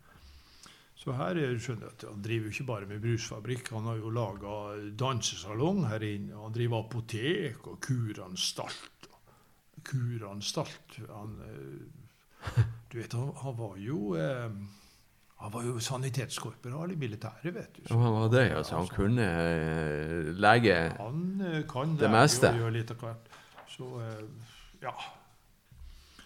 Så 0.98 1.14
her 1.18 1.38
er, 1.38 1.54
skjønner 1.58 1.88
jeg 1.88 1.94
at 1.96 2.04
han 2.08 2.22
driver 2.22 2.48
jo 2.48 2.54
ikke 2.54 2.66
bare 2.66 2.86
med 2.90 3.00
brusfabrikk. 3.02 3.70
Han 3.74 3.86
har 3.90 3.96
jo 4.02 4.10
laga 4.10 4.56
dansesalong 4.98 5.86
her 5.90 6.04
inne. 6.06 6.36
Han 6.38 6.54
driver 6.54 6.84
apotek 6.84 7.66
og 7.66 7.80
kuranstalt. 7.82 9.08
Kuranstalt. 9.86 10.98
Han, 11.08 11.38
eh, 11.46 12.60
du 12.92 12.98
vet, 12.98 13.12
han, 13.12 13.32
han 13.42 13.58
var 13.58 13.78
jo 13.82 14.14
eh, 14.18 14.50
han 15.42 15.50
var 15.52 15.64
jo 15.66 15.80
sanitetskorporal 15.82 16.92
i 16.94 16.96
militæret, 16.98 17.50
vet 17.54 17.78
du. 17.78 17.82
Han 17.90 18.12
var 18.14 18.28
det, 18.30 18.44
altså. 18.54 18.76
Han 18.78 18.88
kunne 18.92 19.24
eh, 19.26 20.28
lege 20.38 20.76
Han 21.00 21.24
eh, 21.42 21.62
kan 21.70 21.96
Det 21.98 22.10
meste. 22.12 22.52
og 22.52 22.60
gjøre 22.62 22.76
litt 22.76 22.92
av 22.94 23.00
hvert. 23.02 23.32
Så 23.72 23.88
eh, 24.04 24.22
ja. 24.84 24.92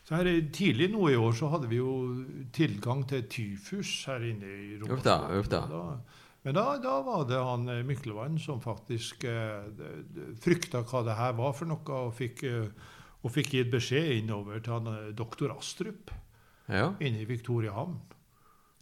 Så 0.07 0.15
her, 0.19 0.29
Tidlig 0.55 0.91
nå 0.93 1.09
i 1.11 1.17
år 1.19 1.33
så 1.35 1.49
hadde 1.51 1.71
vi 1.71 1.81
jo 1.81 1.95
tilgang 2.55 3.07
til 3.11 3.25
tyfus 3.33 3.95
her 4.11 4.23
inne 4.29 4.47
i 4.47 4.77
uff. 4.79 5.51
Men 6.47 6.55
da, 6.55 6.67
da 6.79 7.01
var 7.03 7.25
det 7.27 7.41
han 7.43 7.65
Myklevann 7.89 8.37
som 8.39 8.61
faktisk 8.63 9.25
eh, 9.27 9.65
frykta 10.45 10.85
hva 10.87 11.03
det 11.09 11.17
her 11.19 11.33
var 11.41 11.57
for 11.59 11.67
noe, 11.73 12.03
og 12.05 12.13
fikk, 12.15 12.45
og 13.25 13.33
fikk 13.35 13.57
gitt 13.57 13.73
beskjed 13.73 14.13
innover 14.21 14.61
til 14.63 14.77
han 14.77 15.17
doktor 15.19 15.57
Astrup 15.57 16.13
Ja. 16.69 16.93
inne 17.01 17.23
i 17.23 17.27
Victoriahavn. 17.27 17.97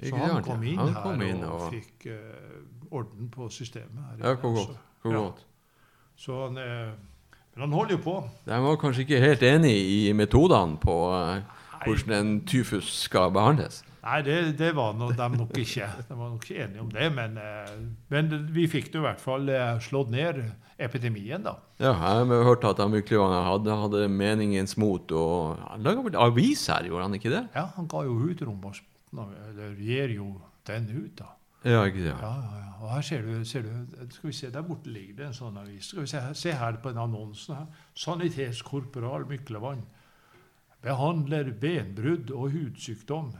Så 0.03 0.17
han 0.19 0.43
kom 0.43 0.63
inn 0.67 0.79
Han 0.79 0.95
her 0.95 1.27
inn 1.29 1.43
og, 1.47 1.61
og- 1.61 1.75
fikk 1.75 2.07
uh, 2.11 2.95
orden 2.99 3.29
på 3.31 3.49
systemet. 3.49 4.03
her. 4.11 4.29
Ja, 4.29 4.35
hvor 4.35 4.55
godt. 4.57 4.79
Hvor 5.03 5.13
ja. 5.13 5.19
godt. 5.19 5.47
Så 6.17 6.39
han, 6.47 6.59
uh, 6.59 6.95
men 7.55 7.61
han 7.61 7.73
holder 7.73 7.97
jo 7.97 8.03
på. 8.03 8.17
De 8.47 8.61
var 8.67 8.77
kanskje 8.77 9.07
ikke 9.07 9.21
helt 9.23 9.43
enig 9.43 9.75
i 9.75 10.13
metodene 10.13 10.79
på 10.83 10.97
uh, 11.15 11.39
hvordan 11.85 12.15
en 12.19 12.41
tyfus 12.47 12.91
skal 13.07 13.31
behandles. 13.31 13.85
Nei, 14.05 14.21
det, 14.23 14.59
det 14.59 14.75
var 14.77 14.93
no, 14.99 15.13
de 15.15 15.29
nok 15.37 15.55
ikke. 15.57 15.87
De 16.09 16.17
var 16.19 16.35
nok 16.35 16.45
ikke 16.45 16.65
enige 16.65 16.81
om 16.83 16.91
det. 16.93 17.07
Men, 17.15 17.39
men 18.13 18.35
vi 18.53 18.67
fikk 18.69 18.91
det 18.93 19.01
i 19.01 19.05
hvert 19.07 19.21
fall 19.23 19.49
slått 19.81 20.11
ned 20.13 20.43
epidemien, 20.77 21.41
da. 21.45 21.55
Ja, 21.79 21.93
jeg 21.95 22.27
har 22.27 22.45
hørt 22.45 22.65
at 22.69 22.79
var- 22.79 23.45
hadde, 23.49 23.77
hadde 23.81 24.09
meningens 24.09 24.77
mot, 24.77 25.13
og 25.13 25.57
han 25.71 25.83
laga 25.83 26.03
vel 26.03 26.17
avis 26.17 26.67
her, 26.67 26.85
gjorde 26.85 27.03
han 27.03 27.15
ikke 27.15 27.33
det? 27.33 27.47
Ja, 27.55 27.67
han 27.77 27.89
ga 27.89 28.03
jo 28.05 28.19
ut 28.29 28.43
Rombaksbotn, 29.15 29.49
eller 29.51 29.75
gir 29.81 30.15
jo 30.15 30.29
den 30.67 30.89
ut, 30.91 31.19
da. 31.19 31.31
Ja, 31.65 31.85
ikke 31.85 32.03
det? 32.03 32.13
Ja, 32.13 32.35
ja, 32.35 32.59
ja. 32.61 32.71
Og 32.85 32.91
her 32.95 33.01
ser 33.01 33.23
du, 33.23 33.45
ser 33.45 33.63
du 33.63 33.71
Skal 34.11 34.29
vi 34.29 34.33
se, 34.37 34.51
der 34.51 34.63
borte 34.63 34.91
ligger 34.91 35.17
det 35.17 35.27
en 35.27 35.37
sånn 35.37 35.57
avis. 35.57 35.87
Skal 35.89 36.05
vi 36.05 36.11
se, 36.11 36.21
se 36.37 36.53
her 36.53 36.77
på 36.83 36.93
den 36.93 37.01
annonsen 37.01 37.57
her. 37.57 37.67
Sanitetskorporal 37.97 39.25
Myklevann. 39.31 39.85
Behandler 40.85 41.49
benbrudd 41.61 42.31
og 42.31 42.51
hudsykdom. 42.53 43.33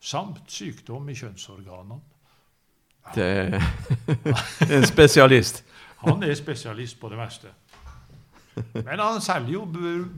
Samt 0.00 0.50
sykdom 0.50 1.08
i 1.08 1.14
kjønnsorganene. 1.14 2.00
Det 3.14 3.24
er 3.24 3.62
en 4.74 4.86
spesialist. 4.86 5.62
Han 6.02 6.22
er 6.22 6.34
spesialist 6.38 6.98
på 7.00 7.08
det 7.08 7.18
meste. 7.18 7.52
Men 8.74 8.98
han 8.98 9.22
selger 9.22 9.54
jo 9.54 9.62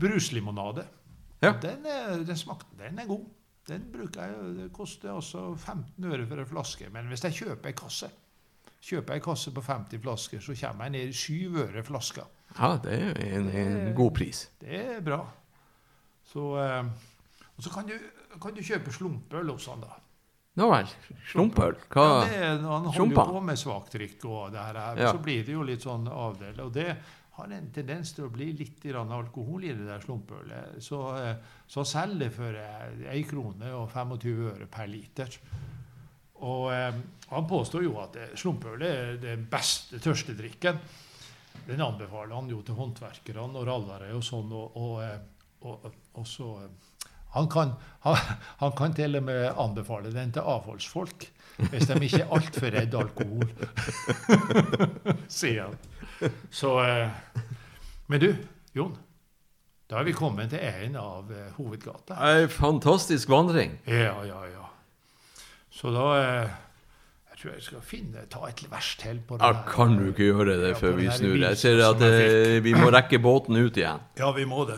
bruslimonade. 0.01 0.87
Ja. 1.41 1.53
Den, 1.61 1.85
er, 1.85 2.23
den 2.25 2.37
smakte, 2.37 2.73
den 2.77 2.99
er 2.99 3.05
god. 3.09 3.23
Den 3.67 3.85
bruker 3.93 4.25
jeg, 4.25 4.55
Det 4.57 4.71
koster 4.73 5.13
altså 5.13 5.55
15 5.55 6.03
øre 6.11 6.25
for 6.27 6.41
en 6.41 6.49
flaske. 6.49 6.89
Men 6.89 7.07
hvis 7.11 7.23
jeg 7.27 7.37
kjøper 7.43 7.69
en 7.69 7.77
kasse, 7.77 8.09
kjøper 8.81 9.13
jeg 9.17 9.23
kasse 9.23 9.53
på 9.53 9.61
50 9.61 10.01
flasker, 10.01 10.41
så 10.41 10.55
kommer 10.63 10.87
jeg 10.89 10.95
ned 10.95 11.11
i 11.11 11.13
7 11.13 11.57
øre 11.67 11.83
flaska. 11.85 12.25
Ja, 12.57 12.73
det 12.83 12.97
er 12.97 13.19
en, 13.37 13.49
en, 13.49 13.93
god 13.95 14.11
pris. 14.17 14.49
Det 14.59 14.81
er 14.97 15.01
bra. 15.05 15.21
Så, 16.31 16.47
eh, 16.59 16.85
og 17.55 17.63
så 17.63 17.69
kan 17.73 17.87
du, 17.87 17.93
kan 18.41 18.55
du 18.55 18.63
kjøpe 18.65 18.91
slumpøl 18.95 19.53
hos 19.53 19.67
han, 19.71 19.83
da. 19.85 19.93
Nå 20.59 20.67
vel. 20.67 20.89
Slumpøl. 21.31 21.77
Hva 21.93 22.03
Ja, 22.03 22.15
det 22.27 22.39
han 22.43 22.65
holder 22.65 22.95
Slumpa? 22.97 23.23
jo 23.23 23.35
på 23.37 23.41
med 23.47 23.59
svaktrykk 23.59 24.25
og 24.27 24.51
det 24.51 24.59
her, 24.65 24.79
Ja. 24.99 25.11
så 25.13 25.21
blir 25.23 25.45
det 25.45 25.53
jo 25.53 25.63
litt 25.63 25.85
sånn 25.85 26.07
avdel. 26.11 26.59
Og 26.65 26.73
det 26.73 26.97
har 27.41 27.55
en 27.57 27.69
tendens 27.73 28.13
til 28.15 28.27
å 28.27 28.33
bli 28.33 28.51
litt 28.57 28.85
alkohol 28.91 29.65
i 29.65 29.73
det 29.75 29.87
der 29.87 30.03
slumpølet. 30.03 30.79
Så, 30.83 31.01
eh, 31.17 31.35
så 31.67 31.85
selger 31.87 32.33
for 32.33 32.57
eh, 32.57 33.05
1 33.15 33.27
krone 33.29 33.73
og 33.77 33.89
25 33.91 34.47
øre 34.53 34.69
per 34.71 34.89
liter. 34.91 35.37
Og 36.41 36.71
eh, 36.73 36.93
han 37.31 37.47
påstår 37.47 37.85
jo 37.85 37.97
at 38.01 38.17
eh, 38.17 38.35
slumpølet 38.37 38.87
er 38.89 39.21
den 39.21 39.47
beste 39.49 40.01
tørstedrikken. 40.01 40.79
Den 41.67 41.83
anbefaler 41.83 42.35
han 42.35 42.49
jo 42.49 42.61
til 42.65 42.77
håndverkerne 42.79 43.59
og 43.59 43.67
rallere 43.67 44.13
og 44.17 44.23
sånn. 44.25 44.53
Og, 44.57 44.77
og, 44.81 44.95
eh, 45.05 45.19
og, 45.69 45.91
og 46.17 46.27
så 46.27 46.53
eh, 46.63 47.00
han 47.31 47.47
kan, 47.51 47.75
han, 48.03 48.17
han 48.59 48.73
kan 48.77 48.93
til 48.95 49.15
og 49.19 49.23
med 49.23 49.45
anbefale 49.55 50.11
den 50.13 50.33
til 50.35 50.43
avholdsfolk, 50.43 51.27
hvis 51.69 51.87
de 51.87 51.99
ikke 52.07 52.23
er 52.25 52.33
altfor 52.35 52.73
redd 52.73 52.97
alkohol. 52.97 53.47
Sier 55.31 55.69
han. 55.69 56.33
Så 56.51 56.75
eh, 56.83 57.09
Men 58.11 58.21
du, 58.23 58.29
Jon. 58.75 58.97
Da 59.91 59.99
er 59.99 60.07
vi 60.07 60.15
kommet 60.15 60.53
til 60.53 60.61
en 60.63 60.97
av 60.99 61.31
eh, 61.35 61.47
hovedgata. 61.57 62.15
Ei 62.31 62.47
fantastisk 62.51 63.31
vandring. 63.31 63.77
Ja, 63.87 64.15
ja, 64.27 64.43
ja. 64.47 64.67
Så 65.71 65.91
da 65.95 66.05
eh, 66.19 66.51
Jeg 67.31 67.41
tror 67.41 67.53
jeg 67.55 67.65
skal 67.65 67.81
finne, 67.81 68.23
ta 68.29 68.43
et 68.47 68.59
vers 68.69 68.91
til 69.01 69.17
på 69.25 69.39
det 69.39 69.47
Ja, 69.47 69.63
kan 69.65 69.95
du 69.97 70.11
ikke 70.11 70.27
gjøre 70.27 70.59
det 70.61 70.75
Ja, 70.75 70.77
før 70.77 70.99
vi 70.99 71.07
snur? 71.09 71.39
Jeg 71.41 71.57
ser 71.57 71.79
at 71.87 72.03
jeg 72.05 72.61
vi 72.61 72.75
må 72.77 72.91
rekke 72.93 73.17
båten 73.23 73.57
ut 73.57 73.79
igjen. 73.79 74.03
Ja, 74.19 74.29
vi 74.35 74.45
må 74.45 74.67
det. 74.69 74.77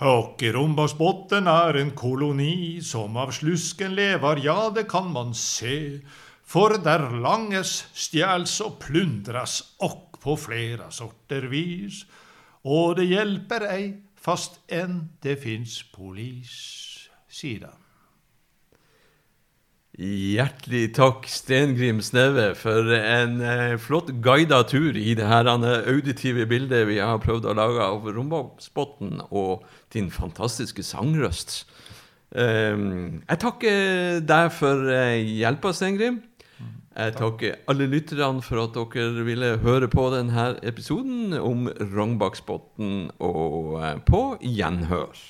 Og 0.00 0.40
i 0.42 0.50
Rombaksbotn 0.54 1.48
er 1.50 1.76
en 1.82 1.92
koloni 1.94 2.80
som 2.82 3.16
av 3.20 3.34
slusken 3.36 3.92
lever, 3.94 4.40
ja, 4.46 4.70
det 4.72 4.86
kan 4.90 5.12
man 5.12 5.34
se. 5.36 6.00
For 6.42 6.78
der 6.80 7.10
langes, 7.22 7.84
stjels 7.92 8.56
og 8.64 8.80
plundras 8.82 9.60
okk 9.84 10.18
på 10.22 10.36
flera 10.40 10.88
sorter 10.90 11.46
vis. 11.52 12.02
Og 12.64 12.96
det 12.98 13.10
hjelper 13.10 13.68
ei, 13.68 13.84
fast 14.16 14.60
enn 14.70 15.18
det 15.22 15.38
fins 15.42 15.82
polis, 15.92 16.56
sier 17.28 17.66
han. 17.66 17.81
Hjertelig 20.00 20.94
takk, 20.96 21.26
Stengrim 21.28 21.98
Sneve, 22.00 22.54
for 22.56 22.88
en 22.96 23.34
eh, 23.44 23.74
flott 23.76 24.08
guida 24.24 24.62
tur 24.64 24.96
i 24.96 25.12
det 25.18 25.26
her 25.28 25.50
eh, 25.52 25.88
auditive 25.92 26.46
bildet 26.48 26.86
vi 26.88 26.96
har 26.96 27.20
prøvd 27.20 27.50
å 27.50 27.56
lage 27.58 27.84
av 27.84 28.08
Rombaksbotn 28.08 29.20
og 29.28 29.66
din 29.92 30.08
fantastiske 30.08 30.80
sangrøst. 30.86 31.66
Um, 32.32 33.20
jeg 33.28 33.40
takker 33.44 34.22
deg 34.24 34.48
for 34.56 34.88
eh, 34.88 35.20
hjelpa, 35.42 35.74
Stengrim. 35.76 36.22
Jeg 36.96 37.12
takker 37.16 37.60
alle 37.68 37.90
lytterne 37.92 38.40
for 38.44 38.64
at 38.64 38.74
dere 38.76 39.26
ville 39.28 39.58
høre 39.60 39.88
på 39.92 40.08
denne 40.12 40.54
episoden 40.64 41.36
om 41.36 41.68
Rognbaksbotn, 41.68 43.12
og 43.20 43.76
eh, 43.80 44.00
på 44.08 44.24
gjenhør. 44.40 45.20